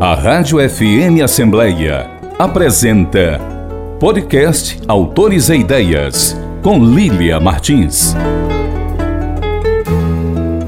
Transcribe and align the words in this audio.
A 0.00 0.14
Rádio 0.14 0.58
FM 0.60 1.24
Assembleia 1.24 2.08
apresenta 2.38 3.40
Podcast 3.98 4.80
Autores 4.86 5.48
e 5.48 5.56
Ideias, 5.56 6.40
com 6.62 6.78
Lília 6.78 7.40
Martins. 7.40 8.14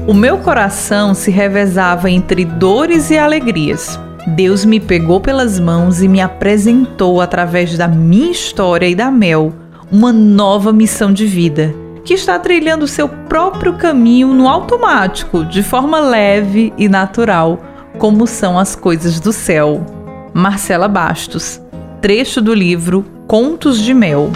O 0.05 0.13
meu 0.13 0.39
coração 0.39 1.13
se 1.13 1.31
revezava 1.31 2.11
entre 2.11 2.43
dores 2.43 3.09
e 3.09 3.17
alegrias. 3.17 3.97
Deus 4.27 4.65
me 4.65 4.81
pegou 4.81 5.21
pelas 5.21 5.61
mãos 5.61 6.01
e 6.01 6.09
me 6.09 6.19
apresentou, 6.19 7.21
através 7.21 7.77
da 7.77 7.87
minha 7.87 8.31
história 8.31 8.89
e 8.89 8.93
da 8.93 9.09
Mel, 9.09 9.53
uma 9.89 10.11
nova 10.11 10.73
missão 10.73 11.13
de 11.13 11.25
vida, 11.25 11.73
que 12.03 12.15
está 12.15 12.37
trilhando 12.37 12.85
seu 12.85 13.07
próprio 13.07 13.75
caminho 13.77 14.27
no 14.33 14.49
automático, 14.49 15.45
de 15.45 15.63
forma 15.63 16.01
leve 16.01 16.73
e 16.77 16.89
natural 16.89 17.70
como 17.97 18.25
são 18.27 18.57
as 18.57 18.75
coisas 18.75 19.19
do 19.19 19.31
céu. 19.31 19.85
Marcela 20.33 20.87
Bastos. 20.87 21.61
Trecho 22.01 22.41
do 22.41 22.53
livro 22.53 23.05
Contos 23.27 23.79
de 23.79 23.93
Mel. 23.93 24.31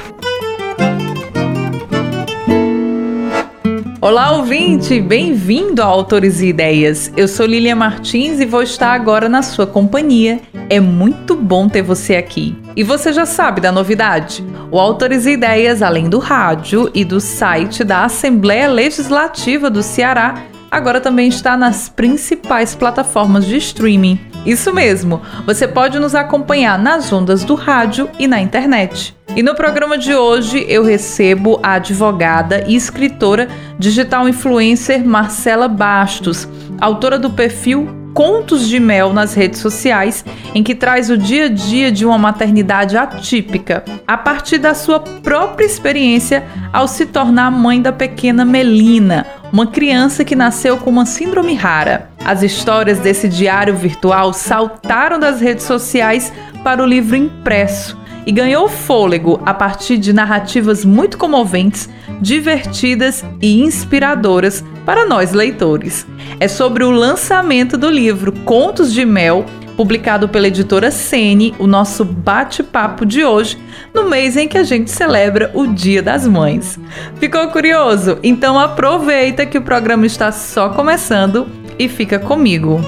Olá, 3.99 4.33
ouvinte! 4.33 5.01
Bem-vindo 5.01 5.81
a 5.81 5.85
Autores 5.85 6.39
e 6.39 6.47
Ideias. 6.47 7.11
Eu 7.17 7.27
sou 7.27 7.45
Lilian 7.45 7.75
Martins 7.75 8.39
e 8.39 8.45
vou 8.45 8.61
estar 8.61 8.93
agora 8.93 9.27
na 9.27 9.41
sua 9.41 9.65
companhia. 9.65 10.41
É 10.69 10.79
muito 10.79 11.35
bom 11.35 11.67
ter 11.67 11.81
você 11.81 12.15
aqui. 12.15 12.55
E 12.75 12.83
você 12.83 13.11
já 13.11 13.25
sabe 13.25 13.61
da 13.61 13.71
novidade? 13.71 14.45
O 14.69 14.79
Autores 14.79 15.25
e 15.25 15.31
Ideias, 15.31 15.81
além 15.81 16.07
do 16.07 16.19
rádio 16.19 16.91
e 16.93 17.03
do 17.03 17.19
site 17.19 17.83
da 17.83 18.03
Assembleia 18.05 18.67
Legislativa 18.67 19.71
do 19.71 19.81
Ceará, 19.81 20.35
agora 20.75 20.99
também 20.99 21.29
está 21.29 21.55
nas 21.55 21.87
principais 21.87 22.75
plataformas 22.75 23.45
de 23.45 23.55
streaming. 23.55 24.19
Isso 24.45 24.73
mesmo, 24.73 25.21
você 25.45 25.65
pode 25.65 25.97
nos 25.99 26.13
acompanhar 26.13 26.77
nas 26.77 27.13
ondas 27.13 27.45
do 27.45 27.55
rádio 27.55 28.09
e 28.19 28.27
na 28.27 28.41
internet. 28.41 29.15
E 29.37 29.41
no 29.41 29.55
programa 29.55 29.97
de 29.97 30.13
hoje 30.13 30.65
eu 30.67 30.83
recebo 30.83 31.61
a 31.63 31.73
advogada 31.75 32.65
e 32.67 32.75
escritora 32.75 33.47
digital 33.79 34.27
influencer 34.27 35.05
Marcela 35.05 35.69
Bastos, 35.69 36.45
autora 36.81 37.17
do 37.17 37.29
perfil 37.29 37.87
Contos 38.13 38.67
de 38.67 38.79
Mel 38.79 39.13
nas 39.13 39.33
redes 39.33 39.59
sociais, 39.59 40.23
em 40.53 40.63
que 40.63 40.75
traz 40.75 41.09
o 41.09 41.17
dia 41.17 41.45
a 41.45 41.49
dia 41.49 41.91
de 41.91 42.05
uma 42.05 42.17
maternidade 42.17 42.97
atípica, 42.97 43.83
a 44.07 44.17
partir 44.17 44.57
da 44.57 44.73
sua 44.73 44.99
própria 44.99 45.65
experiência 45.65 46.45
ao 46.71 46.87
se 46.87 47.05
tornar 47.05 47.51
mãe 47.51 47.81
da 47.81 47.91
pequena 47.91 48.45
Melina, 48.45 49.25
uma 49.55 49.67
criança 49.67 50.25
que 50.25 50.35
nasceu 50.35 50.75
com 50.75 50.89
uma 50.89 51.05
síndrome 51.05 51.53
rara. 51.53 52.09
As 52.25 52.43
histórias 52.43 52.99
desse 52.99 53.29
diário 53.29 53.73
virtual 53.73 54.33
saltaram 54.33 55.17
das 55.17 55.39
redes 55.39 55.63
sociais 55.63 56.29
para 56.61 56.83
o 56.83 56.85
livro 56.85 57.15
impresso 57.15 57.97
e 58.25 58.33
ganhou 58.33 58.67
fôlego 58.67 59.41
a 59.45 59.53
partir 59.53 59.97
de 59.97 60.11
narrativas 60.11 60.83
muito 60.83 61.17
comoventes, 61.17 61.89
divertidas 62.19 63.23
e 63.41 63.61
inspiradoras 63.61 64.61
para 64.85 65.05
nós 65.05 65.31
leitores. 65.31 66.05
É 66.37 66.49
sobre 66.49 66.83
o 66.83 66.91
lançamento 66.91 67.77
do 67.77 67.89
livro 67.89 68.33
Contos 68.43 68.91
de 68.91 69.05
Mel, 69.05 69.45
publicado 69.75 70.29
pela 70.29 70.47
editora 70.47 70.91
Sene, 70.91 71.53
o 71.59 71.67
nosso 71.67 72.03
bate-papo 72.03 73.05
de 73.05 73.23
hoje, 73.23 73.57
no 73.93 74.09
mês 74.09 74.37
em 74.37 74.47
que 74.47 74.57
a 74.57 74.63
gente 74.63 74.89
celebra 74.89 75.51
o 75.53 75.67
Dia 75.67 76.01
das 76.01 76.27
Mães. 76.27 76.79
Ficou 77.15 77.47
curioso? 77.49 78.17
Então 78.23 78.59
aproveita 78.59 79.45
que 79.45 79.57
o 79.57 79.61
programa 79.61 80.05
está 80.05 80.31
só 80.31 80.69
começando 80.69 81.47
e 81.77 81.87
fica 81.87 82.17
comigo. 82.19 82.79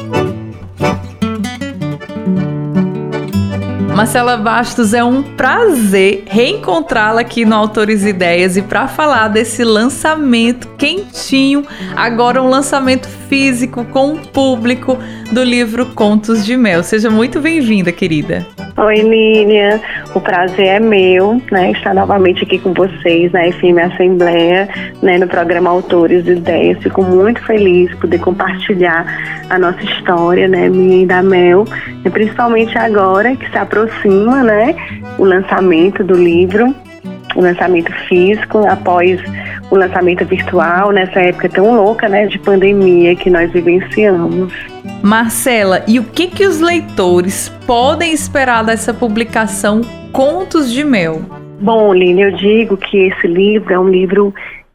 Marcela 3.97 4.38
Bastos, 4.38 4.93
é 4.93 5.03
um 5.03 5.23
prazer 5.23 6.25
reencontrá-la 6.27 7.21
aqui 7.21 7.43
no 7.43 7.55
Autores 7.55 8.05
Ideias 8.05 8.55
e 8.55 8.61
para 8.61 8.87
falar 8.87 9.27
desse 9.27 9.64
lançamento 9.64 10.67
quentinho, 10.77 11.65
agora 11.95 12.39
um 12.39 12.48
lançamento 12.48 13.08
físico 13.27 13.83
com 13.86 14.14
o 14.14 14.19
público 14.19 14.99
do 15.32 15.43
livro 15.43 15.86
Contos 15.88 16.45
de 16.45 16.55
Mel. 16.55 16.83
Seja 16.83 17.10
muito 17.10 17.39
bem-vinda, 17.39 17.92
querida. 17.92 18.45
Oi, 18.77 18.95
Línia. 19.02 19.82
O 20.14 20.21
prazer 20.21 20.67
é 20.67 20.80
meu, 20.80 21.42
né, 21.52 21.71
estar 21.71 21.93
novamente 21.93 22.43
aqui 22.43 22.60
com 22.60 22.73
vocês 22.73 23.32
na 23.32 23.52
FM 23.52 23.93
Assembleia, 23.93 24.70
né, 25.02 25.17
no 25.17 25.27
programa 25.27 25.70
Autores 25.70 26.23
de 26.23 26.33
Ideias. 26.33 26.82
Fico 26.82 27.04
muito 27.04 27.43
feliz 27.43 27.89
de 27.89 27.95
poder 27.98 28.20
compartilhar 28.20 29.05
a 29.49 29.58
nossa 29.58 29.82
história, 29.83 30.48
né, 30.48 30.70
minha 30.70 31.04
e 31.04 31.05
da 31.05 31.23
Mel, 31.23 31.66
e 32.05 32.10
principalmente 32.10 32.77
agora 32.77 33.36
que 33.36 33.49
se 33.49 33.58
aproxima, 33.58 34.43
né, 34.43 34.76
o 35.17 35.23
lançamento 35.23 36.04
do 36.04 36.14
livro, 36.14 36.73
o 37.36 37.42
lançamento 37.42 37.92
físico 38.08 38.65
após 38.67 39.21
o 39.70 39.76
lançamento 39.76 40.26
virtual 40.26 40.92
nessa 40.92 41.20
época 41.20 41.49
tão 41.49 41.76
louca, 41.76 42.08
né, 42.08 42.26
de 42.26 42.39
pandemia 42.39 43.15
que 43.15 43.30
nós 43.30 43.52
vivenciamos. 43.52 44.54
Marcela, 45.04 45.83
e 45.87 45.99
o 45.99 46.04
que 46.04 46.27
que 46.27 46.45
os 46.45 46.60
leitores 46.60 47.49
podem 47.66 48.14
esperar 48.14 48.64
dessa 48.64 48.93
publicação 48.93 49.82
Contos 50.11 50.71
de 50.71 50.83
Mel? 50.83 51.21
Bom, 51.60 51.93
Lili, 51.93 52.21
eu 52.21 52.32
digo 52.32 52.77
que 52.77 53.08
esse 53.08 53.27
livro 53.27 53.73
é 53.73 53.80
um 53.80 53.89
livro 53.89 54.33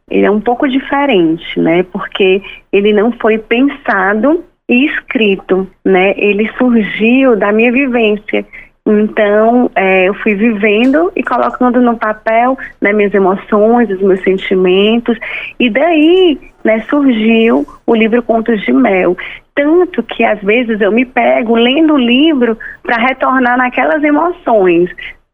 ele 0.09 0.25
é 0.25 0.31
um 0.31 0.39
pouco 0.39 0.67
diferente, 0.67 1.59
né? 1.59 1.83
Porque 1.83 2.41
ele 2.71 2.93
não 2.93 3.11
foi 3.13 3.37
pensado 3.37 4.43
e 4.69 4.85
escrito, 4.85 5.67
né? 5.83 6.13
Ele 6.17 6.49
surgiu 6.57 7.35
da 7.35 7.51
minha 7.51 7.71
vivência. 7.71 8.45
Então, 8.85 9.71
é, 9.75 10.09
eu 10.09 10.13
fui 10.15 10.35
vivendo 10.35 11.11
e 11.15 11.23
colocando 11.23 11.81
no 11.81 11.97
papel 11.97 12.57
né, 12.81 12.91
minhas 12.91 13.13
emoções, 13.13 13.89
os 13.89 14.01
meus 14.01 14.21
sentimentos, 14.23 15.17
e 15.57 15.69
daí 15.69 16.37
né, 16.63 16.81
surgiu 16.89 17.65
o 17.85 17.95
livro 17.95 18.21
Contos 18.23 18.61
de 18.61 18.73
Mel. 18.73 19.15
Tanto 19.55 20.03
que 20.03 20.23
às 20.23 20.41
vezes 20.41 20.81
eu 20.81 20.91
me 20.91 21.05
pego 21.05 21.55
lendo 21.55 21.93
o 21.93 21.97
livro 21.97 22.57
para 22.81 22.97
retornar 22.97 23.57
naquelas 23.57 24.03
emoções, 24.03 24.89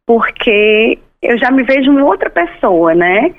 porque 0.06 1.00
eu 1.22 1.38
já 1.38 1.50
me 1.50 1.64
vejo 1.64 1.90
uma 1.90 2.04
outra 2.04 2.30
pessoa, 2.30 2.94
né? 2.94 3.34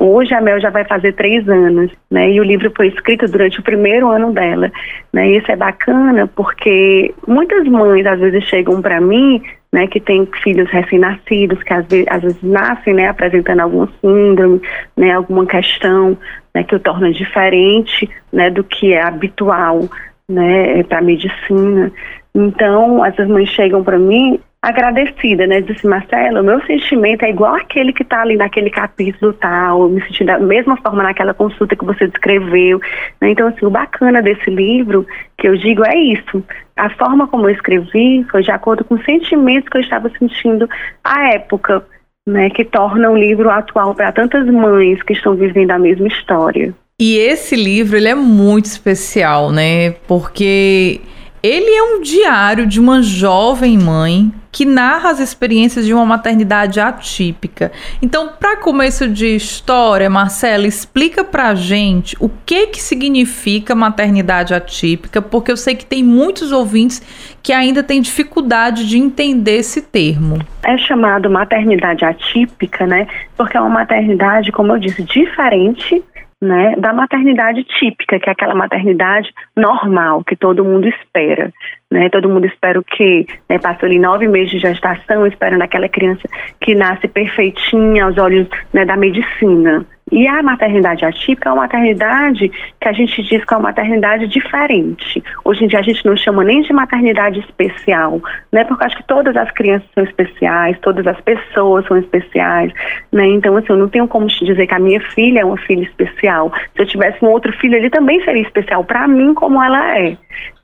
Hoje 0.00 0.32
a 0.32 0.40
Mel 0.40 0.58
já 0.58 0.70
vai 0.70 0.86
fazer 0.86 1.12
três 1.12 1.46
anos, 1.46 1.92
né? 2.10 2.30
E 2.30 2.40
o 2.40 2.44
livro 2.44 2.72
foi 2.74 2.88
escrito 2.88 3.26
durante 3.26 3.60
o 3.60 3.62
primeiro 3.62 4.08
ano 4.08 4.32
dela, 4.32 4.72
né? 5.12 5.28
E 5.28 5.36
isso 5.36 5.52
é 5.52 5.56
bacana 5.56 6.26
porque 6.34 7.14
muitas 7.28 7.68
mães 7.68 8.06
às 8.06 8.18
vezes 8.18 8.44
chegam 8.44 8.80
para 8.80 9.02
mim, 9.02 9.42
né? 9.70 9.86
Que 9.86 10.00
têm 10.00 10.26
filhos 10.42 10.70
recém-nascidos, 10.70 11.62
que 11.62 11.74
às 11.74 11.86
vezes, 11.88 12.06
às 12.08 12.22
vezes 12.22 12.42
nascem, 12.42 12.94
né? 12.94 13.08
Apresentando 13.08 13.60
algum 13.60 13.86
síndrome, 14.00 14.62
né? 14.96 15.12
Alguma 15.12 15.44
questão, 15.44 16.16
né? 16.54 16.64
Que 16.64 16.74
o 16.74 16.80
torna 16.80 17.12
diferente, 17.12 18.08
né? 18.32 18.48
Do 18.48 18.64
que 18.64 18.94
é 18.94 19.02
habitual, 19.02 19.80
né? 20.26 20.82
Para 20.84 21.02
medicina. 21.02 21.92
Então, 22.34 23.04
essas 23.04 23.28
mães 23.28 23.50
chegam 23.50 23.84
para 23.84 23.98
mim 23.98 24.40
agradecida, 24.66 25.46
né? 25.46 25.60
Disse, 25.60 25.86
Marcelo, 25.86 26.40
o 26.40 26.44
meu 26.44 26.60
sentimento 26.66 27.24
é 27.24 27.30
igual 27.30 27.54
aquele 27.54 27.92
que 27.92 28.02
está 28.02 28.22
ali 28.22 28.36
naquele 28.36 28.68
capítulo 28.68 29.32
tal, 29.34 29.88
me 29.88 30.02
senti 30.02 30.24
da 30.24 30.40
mesma 30.40 30.76
forma 30.78 31.04
naquela 31.04 31.32
consulta 31.32 31.76
que 31.76 31.84
você 31.84 32.08
descreveu. 32.08 32.80
Né? 33.20 33.30
Então, 33.30 33.46
assim, 33.46 33.64
o 33.64 33.70
bacana 33.70 34.20
desse 34.20 34.50
livro, 34.50 35.06
que 35.38 35.46
eu 35.46 35.56
digo, 35.56 35.86
é 35.86 35.96
isso. 35.96 36.42
A 36.76 36.90
forma 36.90 37.28
como 37.28 37.48
eu 37.48 37.54
escrevi 37.54 38.26
foi 38.28 38.42
de 38.42 38.50
acordo 38.50 38.84
com 38.84 38.96
os 38.96 39.04
sentimentos 39.04 39.68
que 39.68 39.76
eu 39.76 39.82
estava 39.82 40.10
sentindo 40.18 40.68
à 41.04 41.32
época, 41.34 41.84
né? 42.26 42.50
Que 42.50 42.64
torna 42.64 43.08
o 43.08 43.16
livro 43.16 43.48
atual 43.48 43.94
para 43.94 44.10
tantas 44.10 44.46
mães 44.46 45.00
que 45.04 45.12
estão 45.12 45.36
vivendo 45.36 45.70
a 45.70 45.78
mesma 45.78 46.08
história. 46.08 46.74
E 47.00 47.18
esse 47.18 47.54
livro, 47.54 47.96
ele 47.96 48.08
é 48.08 48.14
muito 48.16 48.64
especial, 48.64 49.52
né? 49.52 49.92
Porque 50.08 51.00
ele 51.46 51.70
é 51.70 51.82
um 51.82 52.00
diário 52.00 52.66
de 52.66 52.80
uma 52.80 53.00
jovem 53.02 53.78
mãe 53.78 54.32
que 54.50 54.64
narra 54.64 55.10
as 55.10 55.20
experiências 55.20 55.84
de 55.86 55.92
uma 55.94 56.04
maternidade 56.04 56.80
atípica. 56.80 57.70
Então, 58.00 58.30
para 58.40 58.56
começo 58.56 59.06
de 59.06 59.36
história, 59.36 60.08
Marcela, 60.08 60.66
explica 60.66 61.22
para 61.22 61.48
a 61.50 61.54
gente 61.54 62.16
o 62.18 62.28
que 62.44 62.68
que 62.68 62.82
significa 62.82 63.74
maternidade 63.74 64.54
atípica, 64.54 65.20
porque 65.20 65.52
eu 65.52 65.56
sei 65.56 65.76
que 65.76 65.84
tem 65.84 66.02
muitos 66.02 66.52
ouvintes 66.52 67.00
que 67.42 67.52
ainda 67.52 67.82
têm 67.82 68.00
dificuldade 68.00 68.88
de 68.88 68.98
entender 68.98 69.58
esse 69.58 69.82
termo. 69.82 70.38
É 70.64 70.76
chamado 70.78 71.30
maternidade 71.30 72.04
atípica, 72.04 72.86
né? 72.86 73.06
Porque 73.36 73.56
é 73.56 73.60
uma 73.60 73.68
maternidade, 73.68 74.50
como 74.50 74.72
eu 74.72 74.78
disse, 74.78 75.02
diferente 75.02 76.02
né, 76.40 76.74
da 76.76 76.92
maternidade 76.92 77.64
típica, 77.64 78.18
que 78.20 78.28
é 78.28 78.32
aquela 78.32 78.54
maternidade 78.54 79.32
normal 79.56 80.22
que 80.22 80.36
todo 80.36 80.64
mundo 80.64 80.88
espera. 80.88 81.52
Né? 81.90 82.08
Todo 82.10 82.28
mundo 82.28 82.46
espera 82.46 82.78
o 82.78 82.84
quê? 82.84 83.26
Né, 83.48 83.58
passou 83.58 83.86
ali 83.86 83.98
nove 83.98 84.28
meses 84.28 84.50
de 84.50 84.58
gestação, 84.58 85.26
esperando 85.26 85.62
aquela 85.62 85.88
criança 85.88 86.28
que 86.60 86.74
nasce 86.74 87.08
perfeitinha 87.08 88.04
aos 88.04 88.18
olhos 88.18 88.48
né, 88.72 88.84
da 88.84 88.96
medicina. 88.96 89.86
E 90.12 90.24
a 90.28 90.40
maternidade 90.40 91.04
atípica 91.04 91.48
é 91.48 91.52
uma 91.52 91.62
maternidade 91.62 92.48
que 92.48 92.88
a 92.88 92.92
gente 92.92 93.22
diz 93.24 93.44
que 93.44 93.52
é 93.52 93.56
uma 93.56 93.64
maternidade 93.64 94.28
diferente. 94.28 95.22
Hoje 95.44 95.64
em 95.64 95.66
dia 95.66 95.80
a 95.80 95.82
gente 95.82 96.06
não 96.06 96.16
chama 96.16 96.44
nem 96.44 96.62
de 96.62 96.72
maternidade 96.72 97.40
especial, 97.40 98.22
né? 98.52 98.62
Porque 98.62 98.84
acho 98.84 98.96
que 98.98 99.06
todas 99.08 99.36
as 99.36 99.50
crianças 99.50 99.88
são 99.92 100.04
especiais, 100.04 100.78
todas 100.80 101.04
as 101.08 101.20
pessoas 101.22 101.84
são 101.86 101.96
especiais, 101.96 102.72
né? 103.12 103.26
Então, 103.26 103.56
assim, 103.56 103.66
eu 103.70 103.76
não 103.76 103.88
tenho 103.88 104.06
como 104.06 104.28
te 104.28 104.44
dizer 104.44 104.68
que 104.68 104.74
a 104.74 104.78
minha 104.78 105.00
filha 105.00 105.40
é 105.40 105.44
uma 105.44 105.58
filha 105.58 105.82
especial. 105.82 106.52
Se 106.76 106.82
eu 106.82 106.86
tivesse 106.86 107.24
um 107.24 107.28
outro 107.28 107.52
filho, 107.54 107.74
ele 107.74 107.90
também 107.90 108.22
seria 108.24 108.42
especial 108.42 108.84
para 108.84 109.08
mim 109.08 109.34
como 109.34 109.60
ela 109.60 109.98
é. 109.98 110.16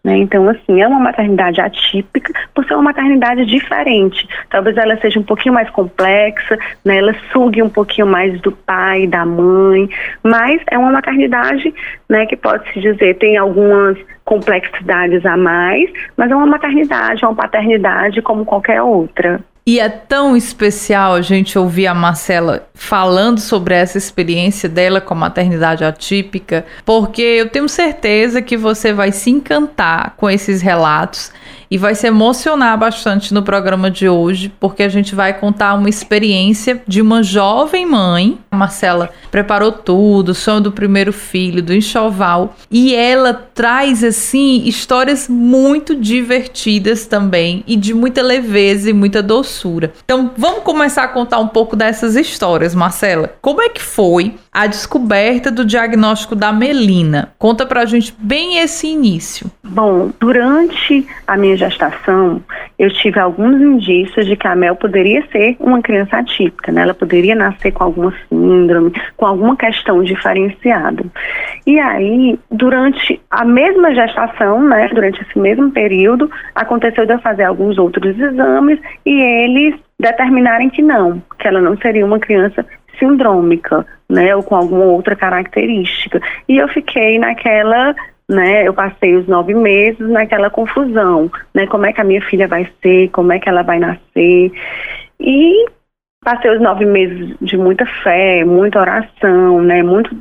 Né? 0.05 0.17
Então, 0.19 0.49
assim, 0.49 0.81
é 0.81 0.89
uma 0.89 0.99
maternidade 0.99 1.61
atípica 1.61 2.33
por 2.53 2.65
ser 2.65 2.75
uma 2.75 2.83
maternidade 2.83 3.47
diferente. 3.47 4.29
Talvez 4.51 4.77
ela 4.77 4.97
seja 4.97 5.21
um 5.21 5.23
pouquinho 5.23 5.55
mais 5.55 5.71
complexa, 5.71 6.59
né? 6.85 6.97
ela 6.97 7.15
sugue 7.33 7.63
um 7.63 7.69
pouquinho 7.69 8.07
mais 8.07 8.41
do 8.41 8.51
pai, 8.51 9.07
da 9.07 9.25
mãe, 9.25 9.89
mas 10.23 10.61
é 10.71 10.77
uma 10.77 10.91
maternidade 10.91 11.73
né, 12.09 12.27
que 12.27 12.37
pode-se 12.37 12.81
dizer 12.81 13.17
tem 13.19 13.37
algumas 13.37 13.97
complexidades 14.25 15.25
a 15.25 15.37
mais, 15.37 15.91
mas 16.17 16.31
é 16.31 16.35
uma 16.35 16.47
maternidade, 16.47 17.25
é 17.25 17.29
uma 17.29 17.37
paternidade 17.37 18.21
como 18.23 18.45
qualquer 18.45 18.83
outra. 18.83 19.41
E 19.65 19.79
é 19.79 19.89
tão 19.89 20.37
especial 20.37 21.15
a 21.15 21.23
gente 21.23 21.57
ouvir 21.57 21.87
a 21.87 21.95
Marcela 21.95 22.67
falando 22.75 23.39
sobre 23.39 23.75
essa 23.75 23.97
experiência 23.97 24.69
dela 24.69 25.01
com 25.01 25.15
a 25.15 25.17
maternidade 25.17 25.85
atípica, 25.85 26.67
porque 26.85 27.23
eu 27.23 27.49
tenho 27.49 27.69
certeza 27.69 28.43
que 28.43 28.57
você 28.57 28.93
vai 28.93 29.13
se 29.13 29.31
encantar 29.31 30.15
com 30.17 30.29
esses 30.29 30.61
relatos 30.61 31.31
e 31.71 31.79
vai 31.79 31.95
se 31.95 32.07
emocionar 32.07 32.77
bastante 32.77 33.33
no 33.33 33.43
programa 33.43 33.91
de 33.91 34.07
hoje, 34.07 34.53
porque 34.61 34.83
a 34.83 34.91
gente 34.91 35.15
vai 35.15 35.33
contar 35.33 35.73
uma 35.73 35.89
experiência 35.89 36.83
de 36.87 37.01
uma 37.01 37.23
jovem 37.23 37.87
mãe. 37.87 38.39
A 38.51 38.57
Marcela 38.57 39.09
preparou 39.31 39.73
tudo, 39.73 40.35
sonho 40.35 40.61
do 40.61 40.71
primeiro 40.71 41.15
filho, 41.15 41.63
do 41.63 41.73
enxoval, 41.73 42.55
e 42.71 42.95
ela 42.95 43.33
traz 43.33 44.05
assim 44.05 44.65
histórias 44.67 45.29
muito 45.29 45.95
divertidas 45.95 47.07
também 47.07 47.65
e 47.67 47.75
de 47.75 47.95
muita 47.95 48.21
leveza 48.21 48.91
e 48.91 48.93
muita 48.93 49.23
doçura. 49.23 49.52
Então, 50.05 50.33
vamos 50.37 50.63
começar 50.63 51.05
a 51.05 51.09
contar 51.09 51.39
um 51.39 51.49
pouco 51.49 51.77
dessas 51.77 52.17
histórias, 52.17 52.75
Marcela. 52.75 53.35
Como 53.41 53.61
é 53.63 53.69
que 53.69 53.83
foi 53.83 54.37
a 54.53 54.67
descoberta 54.67 55.51
do 55.51 55.65
diagnóstico 55.65 56.37
da 56.37 56.53
Melina? 56.53 57.33
Conta 57.39 57.65
pra 57.65 57.87
gente 57.87 58.15
bem 58.19 58.59
esse 58.59 58.87
início. 58.87 59.51
Bom, 59.65 60.11
durante 60.21 61.07
a 61.27 61.39
minha 61.39 61.57
gestação, 61.57 62.43
eu 62.79 62.91
tive 62.91 63.19
alguns 63.19 63.59
indícios 63.63 64.27
de 64.27 64.37
que 64.37 64.47
a 64.47 64.55
Mel 64.55 64.77
poderia 64.77 65.27
ser 65.33 65.57
uma 65.59 65.81
criança 65.81 66.19
atípica, 66.19 66.71
né? 66.71 66.83
Ela 66.83 66.93
poderia 66.93 67.35
nascer 67.35 67.73
com 67.73 67.83
alguma 67.83 68.13
síndrome, 68.29 68.93
com 69.17 69.25
alguma 69.25 69.57
questão 69.57 70.03
diferenciada. 70.05 71.03
E 71.67 71.79
aí, 71.79 72.39
durante 72.51 73.19
a 73.31 73.47
mesma 73.47 73.95
gestação, 73.95 74.63
né, 74.69 74.89
durante 74.89 75.23
esse 75.23 75.39
mesmo 75.39 75.71
período, 75.71 76.31
aconteceu 76.55 77.07
de 77.07 77.15
eu 77.15 77.21
fazer 77.21 77.45
alguns 77.45 77.79
outros 77.79 78.19
exames 78.19 78.79
e 79.07 79.13
eles 79.19 79.77
determinarem 79.99 80.69
que 80.69 80.83
não, 80.83 81.23
que 81.39 81.47
ela 81.47 81.61
não 81.61 81.77
seria 81.79 82.05
uma 82.05 82.19
criança 82.19 82.67
sindrômica, 83.03 83.85
né, 84.09 84.35
ou 84.37 84.43
com 84.43 84.55
alguma 84.55 84.85
outra 84.85 85.17
característica. 85.17 86.21
E 86.49 86.59
eu 86.59 86.69
fiquei 86.69 87.19
naquela 87.19 87.95
né? 88.29 88.67
Eu 88.67 88.73
passei 88.73 89.15
os 89.15 89.27
nove 89.27 89.53
meses 89.53 90.09
naquela 90.09 90.49
confusão, 90.49 91.31
né? 91.53 91.67
Como 91.67 91.85
é 91.85 91.93
que 91.93 92.01
a 92.01 92.05
minha 92.05 92.23
filha 92.23 92.49
vai 92.49 92.67
ser, 92.81 93.11
como 93.11 93.33
é 93.33 93.39
que 93.39 93.49
ela 93.49 93.63
vai 93.63 93.79
nascer. 93.79 94.51
E 95.21 95.67
passei 96.25 96.51
os 96.51 96.61
nove 96.61 96.87
meses 96.87 97.37
de 97.41 97.57
muita 97.59 97.85
fé, 98.03 98.45
muita 98.45 98.81
oração, 98.81 99.61
né? 99.61 99.83
Muito 99.83 100.17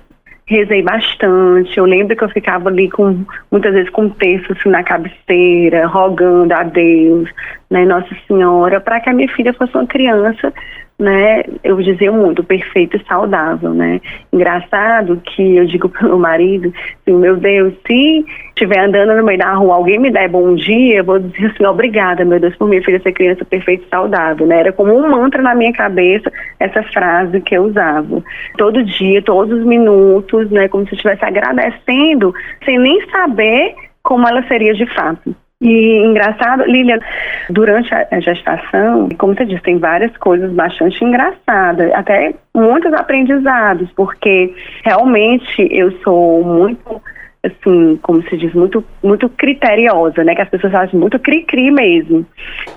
rezei 0.45 0.81
bastante. 0.81 1.77
Eu 1.77 1.85
lembro 1.85 2.15
que 2.15 2.23
eu 2.23 2.29
ficava 2.29 2.67
ali 2.67 2.89
com 2.89 3.23
muitas 3.49 3.73
vezes 3.73 3.89
com 3.89 4.03
um 4.03 4.09
texto 4.09 4.51
assim, 4.51 4.69
na 4.69 4.83
cabeceira, 4.83 5.87
rogando 5.87 6.53
a 6.53 6.63
Deus, 6.63 7.29
né, 7.69 7.85
Nossa 7.85 8.13
Senhora, 8.27 8.81
para 8.81 8.99
que 8.99 9.09
a 9.09 9.13
minha 9.13 9.29
filha 9.29 9.53
fosse 9.53 9.73
uma 9.73 9.87
criança 9.87 10.53
né, 11.01 11.43
eu 11.63 11.75
dizia 11.81 12.11
muito, 12.11 12.43
perfeito 12.43 12.95
e 12.95 13.05
saudável, 13.05 13.73
né. 13.73 13.99
Engraçado 14.31 15.19
que 15.25 15.57
eu 15.57 15.65
digo 15.65 15.89
para 15.89 16.05
o 16.05 16.09
meu 16.09 16.19
marido, 16.19 16.71
assim, 17.01 17.17
meu 17.17 17.35
Deus, 17.37 17.73
se 17.87 18.23
estiver 18.49 18.79
andando 18.79 19.17
no 19.17 19.23
meio 19.23 19.39
da 19.39 19.53
rua, 19.53 19.75
alguém 19.75 19.99
me 19.99 20.11
der 20.11 20.29
bom 20.29 20.53
dia, 20.53 20.97
eu 20.97 21.03
vou 21.03 21.17
dizer 21.17 21.47
assim, 21.47 21.65
obrigada, 21.65 22.23
meu 22.23 22.39
Deus, 22.39 22.55
por 22.55 22.69
minha 22.69 22.83
filha 22.83 23.01
ser 23.01 23.13
criança 23.13 23.43
perfeita 23.43 23.83
e 23.83 23.89
saudável, 23.89 24.45
né. 24.45 24.59
Era 24.59 24.71
como 24.71 24.95
um 24.95 25.09
mantra 25.09 25.41
na 25.41 25.55
minha 25.55 25.73
cabeça 25.73 26.31
essa 26.59 26.83
frase 26.83 27.41
que 27.41 27.57
eu 27.57 27.63
usava. 27.63 28.23
Todo 28.57 28.83
dia, 28.83 29.23
todos 29.23 29.59
os 29.59 29.65
minutos, 29.65 30.51
né, 30.51 30.67
como 30.67 30.85
se 30.85 30.93
eu 30.93 30.97
estivesse 30.97 31.25
agradecendo, 31.25 32.31
sem 32.63 32.77
nem 32.77 33.01
saber 33.09 33.73
como 34.03 34.27
ela 34.27 34.43
seria 34.43 34.73
de 34.75 34.85
fato. 34.93 35.35
E 35.61 35.97
engraçado, 35.99 36.63
Lilian, 36.65 36.97
durante 37.51 37.93
a 37.93 38.19
gestação, 38.19 39.07
como 39.19 39.35
você 39.35 39.45
disse, 39.45 39.61
tem 39.61 39.77
várias 39.77 40.15
coisas 40.17 40.51
bastante 40.51 41.03
engraçadas, 41.05 41.91
até 41.93 42.33
muitos 42.53 42.91
aprendizados, 42.93 43.87
porque 43.95 44.53
realmente 44.83 45.67
eu 45.69 45.91
sou 46.03 46.43
muito 46.43 46.99
assim, 47.43 47.97
como 48.03 48.21
se 48.29 48.37
diz, 48.37 48.53
muito, 48.53 48.83
muito 49.03 49.27
criteriosa, 49.27 50.23
né? 50.23 50.35
Que 50.35 50.43
as 50.43 50.49
pessoas 50.49 50.75
acham 50.75 50.99
muito 50.99 51.17
cri-cri 51.17 51.71
mesmo. 51.71 52.25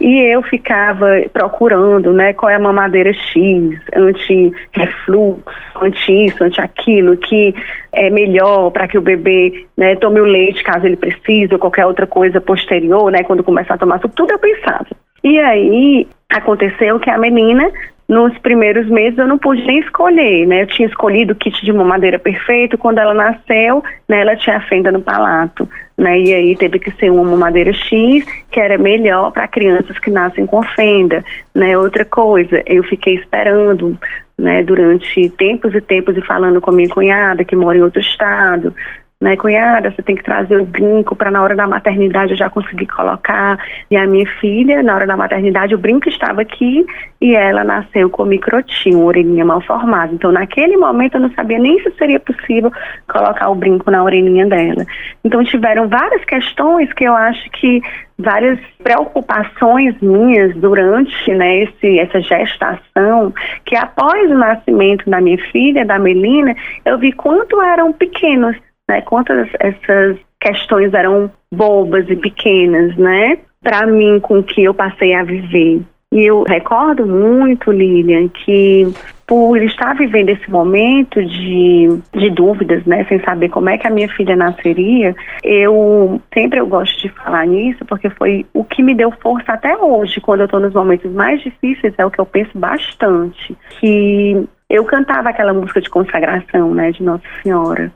E 0.01 0.21
eu 0.21 0.43
ficava 0.43 1.07
procurando, 1.33 2.13
né? 2.13 2.33
Qual 2.33 2.49
é 2.49 2.55
a 2.55 2.59
mamadeira 2.59 3.13
X, 3.13 3.79
anti-refluxo, 3.95 5.45
anti-isso, 5.83 6.45
anti-aquilo, 6.45 7.17
que 7.19 7.55
é 7.93 8.09
melhor 8.09 8.71
para 8.71 8.89
que 8.89 8.97
o 8.97 9.03
bebê 9.03 9.67
né, 9.77 9.97
tome 9.97 10.21
o 10.21 10.25
leite 10.25 10.65
caso 10.65 10.87
ele 10.87 10.97
precise, 10.97 11.53
ou 11.53 11.59
qualquer 11.59 11.85
outra 11.87 12.07
coisa 12.07 12.41
posterior, 12.41 13.11
né? 13.11 13.23
Quando 13.23 13.45
começar 13.45 13.75
a 13.75 13.79
tomar 13.79 13.99
tudo 13.99 14.33
eu 14.33 14.39
pensava. 14.39 14.87
E 15.23 15.39
aí 15.39 16.07
aconteceu 16.31 16.99
que 17.01 17.11
a 17.11 17.19
menina 17.19 17.71
nos 18.09 18.37
primeiros 18.39 18.87
meses 18.89 19.19
eu 19.19 19.27
não 19.27 19.39
pude 19.39 19.65
nem 19.65 19.79
escolher, 19.81 20.47
né? 20.47 20.63
Eu 20.63 20.67
tinha 20.67 20.89
escolhido 20.89 21.33
o 21.33 21.37
kit 21.37 21.65
de 21.65 21.73
mamadeira 21.73 22.19
perfeito, 22.19 22.77
quando 22.77 22.99
ela 22.99 23.15
nasceu, 23.15 23.83
né, 24.09 24.21
ela 24.21 24.37
tinha 24.37 24.61
fenda 24.61 24.93
no 24.93 25.01
palato, 25.01 25.69
né? 25.97 26.21
E 26.21 26.35
aí 26.35 26.57
teve 26.57 26.79
que 26.79 26.91
ser 26.93 27.11
uma 27.11 27.25
mamadeira 27.25 27.73
X, 27.73 28.25
que 28.51 28.61
era 28.61 28.77
melhor 28.77 29.33
para 29.33 29.49
crianças 29.49 29.99
que 29.99 30.11
nascem 30.11 30.47
com 30.47 30.63
fenda, 30.63 31.25
né? 31.55 31.79
Outra 31.79 32.05
coisa, 32.05 32.63
eu 32.67 32.83
fiquei 32.85 33.15
esperando, 33.15 33.99
né, 34.37 34.63
durante 34.63 35.29
tempos 35.31 35.75
e 35.75 35.81
tempos 35.81 36.17
e 36.17 36.21
falando 36.21 36.61
com 36.61 36.71
a 36.71 36.75
minha 36.75 36.89
cunhada 36.89 37.45
que 37.45 37.57
mora 37.57 37.79
em 37.79 37.83
outro 37.83 38.01
estado, 38.01 38.75
né, 39.21 39.37
cunhada, 39.37 39.91
você 39.91 40.03
tem 40.03 40.17
que 40.17 40.23
trazer 40.23 40.61
o 40.61 40.67
brinco 40.67 41.17
para 41.17 41.31
na 41.31 41.43
hora 41.43 41.57
da 41.57 41.67
maternidade 41.67 42.33
eu 42.33 42.37
já 42.37 42.51
conseguir 42.51 42.87
colocar. 42.87 43.59
E 43.91 43.97
a 43.97 44.07
minha 44.07 44.27
filha, 44.41 44.83
na 44.83 44.95
hora 44.95 45.07
da 45.07 45.17
maternidade, 45.17 45.75
o 45.75 45.79
brinco 45.79 46.09
estava 46.09 46.43
aqui 46.43 46.85
e 47.21 47.35
ela 47.35 47.65
nasceu 47.65 48.11
com 48.11 48.25
microtinho, 48.25 49.03
orelhinha 49.03 49.45
mal 49.45 49.61
formada. 49.63 50.13
Então, 50.13 50.31
naquele 50.31 50.77
momento, 50.77 51.15
eu 51.15 51.21
não 51.23 51.31
sabia 51.33 51.59
nem 51.59 51.79
se 51.83 51.91
seria 51.93 52.21
possível 52.21 52.71
colocar 53.09 53.49
o 53.49 53.55
brinco 53.55 53.91
na 53.91 54.03
orelhinha 54.03 54.47
dela. 54.47 54.85
Então, 55.25 55.43
tiveram 55.43 55.89
várias 55.89 56.23
questões 56.25 56.93
que 56.93 57.05
eu 57.05 57.15
acho 57.15 57.49
que 57.51 57.81
várias 58.19 58.59
preocupações 58.83 59.95
minhas 60.01 60.55
durante 60.57 61.33
né, 61.33 61.63
esse, 61.63 61.99
essa 61.99 62.21
gestação, 62.21 63.33
que 63.65 63.75
após 63.75 64.31
o 64.31 64.39
nascimento 64.39 65.09
da 65.09 65.21
minha 65.21 65.39
filha, 65.51 65.85
da 65.85 65.99
Melina, 65.99 66.55
eu 66.85 66.99
vi 66.99 67.13
quanto 67.13 67.61
eram 67.61 67.93
pequenos 67.93 68.57
né? 68.89 69.01
Quantas 69.03 69.49
essas 69.59 70.19
questões 70.41 70.93
eram 70.93 71.31
bobas 71.53 72.09
e 72.09 72.17
pequenas, 72.17 72.97
né? 72.97 73.39
Para 73.63 73.87
mim, 73.87 74.21
com 74.21 74.41
o 74.41 74.43
que 74.43 74.65
eu 74.65 74.75
passei 74.75 75.15
a 75.15 75.23
viver. 75.23 75.83
E 76.13 76.27
eu 76.27 76.45
recordo 76.45 77.05
muito, 77.07 77.73
Lilian, 77.73 78.29
que 78.29 78.87
por 79.27 79.61
estar 79.61 79.95
vivendo 79.97 80.29
esse 80.29 80.49
momento 80.49 81.21
de, 81.25 81.89
de 82.13 82.31
dúvidas, 82.31 82.85
né, 82.85 83.05
sem 83.09 83.19
saber 83.25 83.49
como 83.49 83.69
é 83.69 83.79
que 83.79 83.87
a 83.89 83.91
minha 83.91 84.09
filha 84.09 84.37
nasceria, 84.37 85.17
eu 85.43 86.21
sempre 86.33 86.61
eu 86.61 86.67
gosto 86.67 87.01
de 87.01 87.09
falar 87.09 87.47
nisso, 87.47 87.85
porque 87.87 88.09
foi 88.11 88.47
o 88.53 88.63
que 88.63 88.83
me 88.83 88.95
deu 88.95 89.11
força 89.11 89.53
até 89.53 89.77
hoje, 89.77 90.21
quando 90.21 90.41
eu 90.41 90.45
estou 90.45 90.61
nos 90.61 90.75
momentos 90.75 91.11
mais 91.11 91.41
difíceis, 91.43 91.95
é 91.99 92.07
o 92.07 92.11
que 92.11 92.21
eu 92.21 92.27
penso 92.27 92.57
bastante, 92.57 93.57
que 93.81 94.47
eu 94.71 94.85
cantava 94.85 95.31
aquela 95.31 95.53
música 95.53 95.81
de 95.81 95.91
consagração, 95.91 96.75
né, 96.75 96.93
de 96.93 97.03
Nossa 97.03 97.25
Senhora. 97.43 97.91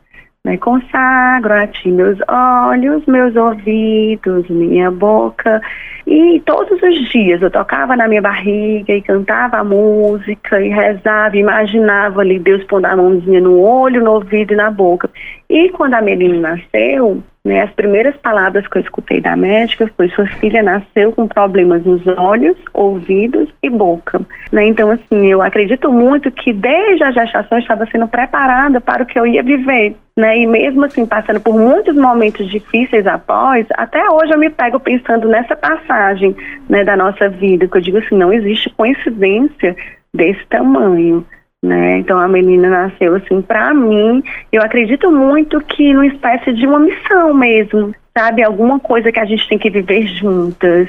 Né? 0.44 0.56
Consagro 0.56 1.52
a 1.52 1.66
ti 1.66 1.90
meus 1.90 2.18
olhos, 2.28 3.04
meus 3.06 3.34
ouvidos, 3.36 4.48
minha 4.48 4.90
boca. 4.90 5.60
E 6.06 6.40
todos 6.46 6.82
os 6.82 7.10
dias 7.10 7.42
eu 7.42 7.50
tocava 7.50 7.94
na 7.94 8.08
minha 8.08 8.22
barriga 8.22 8.94
e 8.94 9.02
cantava 9.02 9.58
a 9.58 9.64
música 9.64 10.60
e 10.60 10.68
rezava, 10.70 11.36
imaginava 11.36 12.22
ali 12.22 12.38
Deus 12.38 12.64
pondo 12.64 12.86
a 12.86 12.96
mãozinha 12.96 13.40
no 13.40 13.60
olho, 13.60 14.02
no 14.02 14.12
ouvido 14.12 14.52
e 14.52 14.56
na 14.56 14.70
boca. 14.70 15.10
E 15.50 15.68
quando 15.70 15.94
a 15.94 16.00
menina 16.00 16.50
nasceu, 16.50 17.22
Né? 17.48 17.62
As 17.62 17.70
primeiras 17.70 18.14
palavras 18.18 18.66
que 18.68 18.76
eu 18.76 18.82
escutei 18.82 19.22
da 19.22 19.34
médica 19.34 19.90
foi: 19.96 20.10
sua 20.10 20.26
filha 20.26 20.62
nasceu 20.62 21.12
com 21.12 21.26
problemas 21.26 21.82
nos 21.82 22.06
olhos, 22.06 22.58
ouvidos 22.74 23.48
e 23.62 23.70
boca. 23.70 24.20
Né? 24.52 24.66
Então, 24.66 24.90
assim, 24.90 25.28
eu 25.28 25.40
acredito 25.40 25.90
muito 25.90 26.30
que 26.30 26.52
desde 26.52 27.02
a 27.02 27.10
gestação 27.10 27.56
eu 27.56 27.62
estava 27.62 27.86
sendo 27.86 28.06
preparada 28.06 28.82
para 28.82 29.02
o 29.02 29.06
que 29.06 29.18
eu 29.18 29.26
ia 29.26 29.42
viver. 29.42 29.96
Né? 30.14 30.40
E 30.40 30.46
mesmo 30.46 30.84
assim, 30.84 31.06
passando 31.06 31.40
por 31.40 31.58
muitos 31.58 31.96
momentos 31.96 32.50
difíceis 32.50 33.06
após, 33.06 33.66
até 33.78 34.04
hoje 34.10 34.34
eu 34.34 34.38
me 34.38 34.50
pego 34.50 34.78
pensando 34.78 35.26
nessa 35.26 35.56
passagem 35.56 36.36
né, 36.68 36.84
da 36.84 36.98
nossa 36.98 37.30
vida, 37.30 37.66
que 37.66 37.78
eu 37.78 37.80
digo 37.80 37.96
assim, 37.96 38.18
não 38.18 38.30
existe 38.30 38.68
coincidência 38.76 39.74
desse 40.12 40.44
tamanho. 40.50 41.24
Né? 41.62 41.98
Então 41.98 42.18
a 42.18 42.28
menina 42.28 42.68
nasceu 42.68 43.16
assim 43.16 43.42
para 43.42 43.74
mim. 43.74 44.22
Eu 44.52 44.62
acredito 44.62 45.10
muito 45.10 45.60
que 45.60 45.92
numa 45.92 46.06
espécie 46.06 46.52
de 46.52 46.66
uma 46.66 46.78
missão 46.78 47.34
mesmo, 47.34 47.92
sabe? 48.16 48.44
Alguma 48.44 48.78
coisa 48.78 49.10
que 49.10 49.18
a 49.18 49.24
gente 49.24 49.48
tem 49.48 49.58
que 49.58 49.68
viver 49.68 50.06
juntas, 50.06 50.88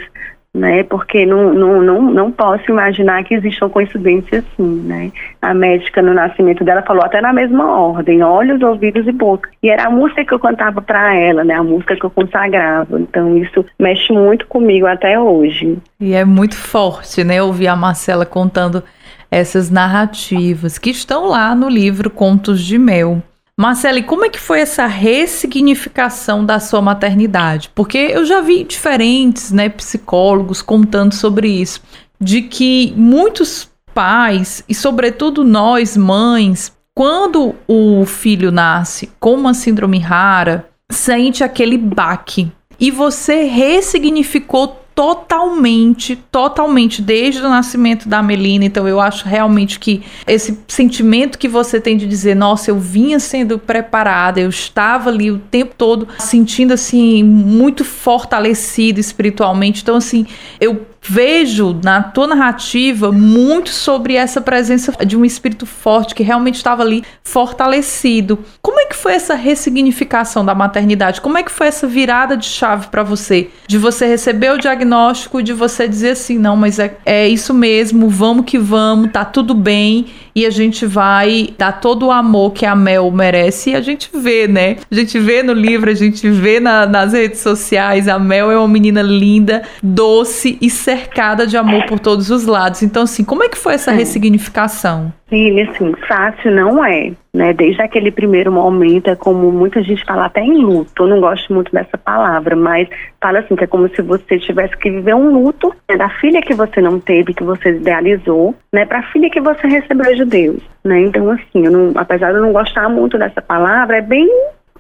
né? 0.54 0.84
Porque 0.84 1.26
não, 1.26 1.54
não, 1.54 1.82
não, 1.82 2.02
não 2.02 2.32
posso 2.32 2.70
imaginar 2.70 3.24
que 3.24 3.36
exista 3.36 3.66
uma 3.66 3.72
coincidência 3.72 4.40
assim, 4.40 4.82
né? 4.82 5.12
A 5.42 5.54
médica 5.54 6.02
no 6.02 6.14
nascimento 6.14 6.64
dela 6.64 6.82
falou 6.82 7.04
até 7.04 7.22
na 7.22 7.32
mesma 7.32 7.80
ordem, 7.80 8.24
olhos, 8.24 8.62
ouvidos 8.62 9.08
e 9.08 9.12
boca. 9.12 9.50
E 9.62 9.70
era 9.70 9.88
a 9.88 9.90
música 9.90 10.26
que 10.26 10.34
eu 10.34 10.40
cantava 10.40 10.82
para 10.82 11.16
ela, 11.16 11.44
né? 11.44 11.54
A 11.54 11.64
música 11.64 11.96
que 11.96 12.04
eu 12.04 12.10
consagrava. 12.10 13.00
Então 13.00 13.38
isso 13.38 13.66
mexe 13.80 14.12
muito 14.12 14.48
comigo 14.48 14.88
até 14.88 15.20
hoje. 15.20 15.78
E 16.00 16.14
é 16.14 16.26
muito 16.26 16.56
forte, 16.56 17.24
né? 17.24 17.42
Ouvir 17.42 17.68
a 17.68 17.76
Marcela 17.76 18.26
contando 18.26 18.84
essas 19.32 19.70
narrativas 19.70 20.78
que 20.78 20.90
estão 20.90 21.28
lá 21.28 21.54
no 21.54 21.70
livro 21.70 22.10
Contos 22.10 22.62
de 22.62 22.78
Mel. 22.78 23.22
Marcele, 23.58 24.04
como 24.04 24.24
é 24.24 24.30
que 24.30 24.40
foi 24.40 24.62
essa 24.62 24.86
ressignificação 24.86 26.46
da 26.46 26.60
sua 26.60 26.82
maternidade? 26.82 27.70
Porque 27.76 27.98
eu 27.98 28.26
já 28.26 28.40
vi 28.40 28.64
diferentes 28.64 29.52
né, 29.52 29.68
psicólogos 29.68 30.62
contando 30.62 31.14
sobre 31.14 31.50
isso, 31.50 31.82
de 32.22 32.42
que 32.42 32.94
muitos 32.96 33.70
pais, 33.94 34.64
e 34.70 34.74
sobretudo 34.74 35.44
nós 35.44 35.98
mães, 35.98 36.72
quando 36.96 37.56
o 37.68 38.06
filho 38.06 38.50
nasce 38.50 39.10
com 39.20 39.36
uma 39.36 39.54
síndrome 39.54 40.00
rara, 40.00 40.70
sente 40.90 41.44
aquele 41.44 41.78
baque. 41.78 42.50
E 42.80 42.92
você 42.92 43.44
ressignificou 43.44 44.82
totalmente, 45.00 46.18
totalmente 46.30 47.02
desde 47.02 47.40
o 47.40 47.48
nascimento 47.48 48.10
da 48.10 48.22
Melina. 48.22 48.66
Então 48.66 48.86
eu 48.86 49.00
acho 49.00 49.26
realmente 49.26 49.80
que 49.80 50.04
esse 50.28 50.60
sentimento 50.68 51.40
que 51.40 51.48
você 51.48 51.80
tem 51.80 51.96
de 51.96 52.06
dizer, 52.06 52.36
nossa, 52.36 52.70
eu 52.70 52.78
vinha 52.78 53.18
sendo 53.18 53.58
preparada, 53.58 54.42
eu 54.42 54.50
estava 54.50 55.10
ali 55.10 55.32
o 55.32 55.40
tempo 55.40 55.74
todo 55.78 56.06
sentindo 56.18 56.74
assim 56.74 57.24
muito 57.24 57.86
fortalecido 57.86 59.00
espiritualmente. 59.00 59.82
Então 59.82 59.96
assim, 59.96 60.28
eu 60.60 60.86
vejo 61.02 61.80
na 61.84 62.04
tua 62.04 62.28
narrativa 62.28 63.12
muito 63.12 63.70
sobre 63.70 64.16
essa 64.16 64.42
presença 64.42 64.94
de 65.06 65.18
um 65.18 65.26
espírito 65.26 65.66
forte 65.66 66.14
que 66.14 66.24
realmente 66.24 66.56
estava 66.56 66.84
ali 66.84 67.04
fortalecido. 67.24 68.40
Como 68.62 68.80
é 68.80 68.86
que 68.86 68.96
foi 68.96 69.14
essa 69.14 69.36
ressignificação 69.36 70.46
da 70.46 70.54
maternidade? 70.54 71.22
Como 71.22 71.38
é 71.38 71.44
que 71.44 71.52
foi 71.52 71.68
essa 71.68 71.88
virada 71.88 72.36
de 72.36 72.46
chave 72.46 72.88
para 72.88 73.04
você? 73.04 73.50
De 73.68 73.78
você 73.78 74.06
receber 74.08 74.52
o 74.52 74.58
diagnóstico, 74.58 75.42
de 75.42 75.54
você 75.54 75.88
dizer 75.88 76.12
assim, 76.12 76.38
não, 76.38 76.56
mas 76.56 76.80
é, 76.80 76.98
é 77.06 77.28
isso 77.28 77.54
mesmo, 77.54 78.10
vamos 78.10 78.46
que 78.46 78.58
vamos, 78.58 79.12
tá 79.12 79.24
tudo 79.26 79.54
bem 79.54 80.08
e 80.40 80.46
a 80.46 80.50
gente 80.50 80.86
vai 80.86 81.50
dar 81.58 81.82
todo 81.82 82.06
o 82.06 82.12
amor 82.12 82.54
que 82.54 82.66
a 82.66 82.74
Mel 82.74 83.12
merece 83.12 83.72
e 83.72 83.76
a 83.76 83.82
gente 83.82 84.10
vê, 84.14 84.48
né? 84.48 84.78
A 84.90 84.96
gente 84.96 85.20
vê 85.20 85.44
no 85.44 85.52
livro, 85.52 85.90
a 85.90 85.94
gente 85.94 86.30
vê 86.30 86.62
na, 86.62 86.86
nas 86.86 87.12
redes 87.12 87.42
sociais, 87.42 88.08
a 88.08 88.18
Mel 88.18 88.50
é 88.50 88.58
uma 88.58 88.68
menina 88.68 89.02
linda, 89.02 89.64
doce 89.84 90.58
e 90.62 90.70
cercada 90.70 91.46
de 91.46 91.58
amor 91.58 91.86
por 91.88 92.00
todos 92.00 92.30
os 92.30 92.46
lados. 92.46 92.82
Então, 92.84 93.04
assim, 93.04 93.26
como 93.26 93.44
é 93.44 93.50
que 93.50 93.58
foi 93.58 93.74
essa 93.74 93.92
ressignificação? 93.92 95.12
Sim, 95.30 95.62
assim, 95.62 95.94
fácil 96.08 96.52
não 96.52 96.84
é, 96.84 97.12
né? 97.32 97.54
Desde 97.54 97.80
aquele 97.84 98.12
primeiro 98.12 98.52
momento, 98.52 99.12
é 99.12 99.16
como 99.16 99.52
muita 99.52 99.84
gente 99.84 100.04
fala 100.04 100.26
até 100.26 100.42
em 100.42 100.58
luto. 100.58 101.04
Eu 101.04 101.08
não 101.08 101.22
gosto 101.22 101.54
muito 101.54 101.72
dessa 101.72 102.00
palavra, 102.00 102.56
mas 102.56 102.90
fala 103.22 103.40
assim, 103.40 103.56
que 103.56 103.64
é 103.64 103.68
como 103.68 103.88
se 103.90 104.02
você 104.02 104.40
tivesse 104.40 104.76
que 104.78 104.90
viver 104.90 105.14
um 105.14 105.32
luto 105.32 105.72
né, 105.88 105.98
da 105.98 106.10
filha 106.10 106.42
que 106.42 106.56
você 106.56 106.82
não 106.82 107.00
teve, 107.00 107.36
que 107.36 107.44
você 107.44 107.70
idealizou, 107.70 108.56
né? 108.74 108.88
Para 108.88 109.00
a 109.00 109.12
filha 109.12 109.30
que 109.30 109.40
você 109.40 109.68
recebeu 109.68 110.16
de 110.16 110.26
Deus, 110.26 110.64
né? 110.84 111.00
Então, 111.02 111.30
assim, 111.30 111.64
eu 111.64 111.72
não, 111.72 111.92
apesar 111.96 112.32
de 112.32 112.38
eu 112.38 112.42
não 112.42 112.52
gostar 112.52 112.90
muito 112.90 113.16
dessa 113.16 113.40
palavra, 113.40 113.98
é 113.98 114.02
bem 114.02 114.28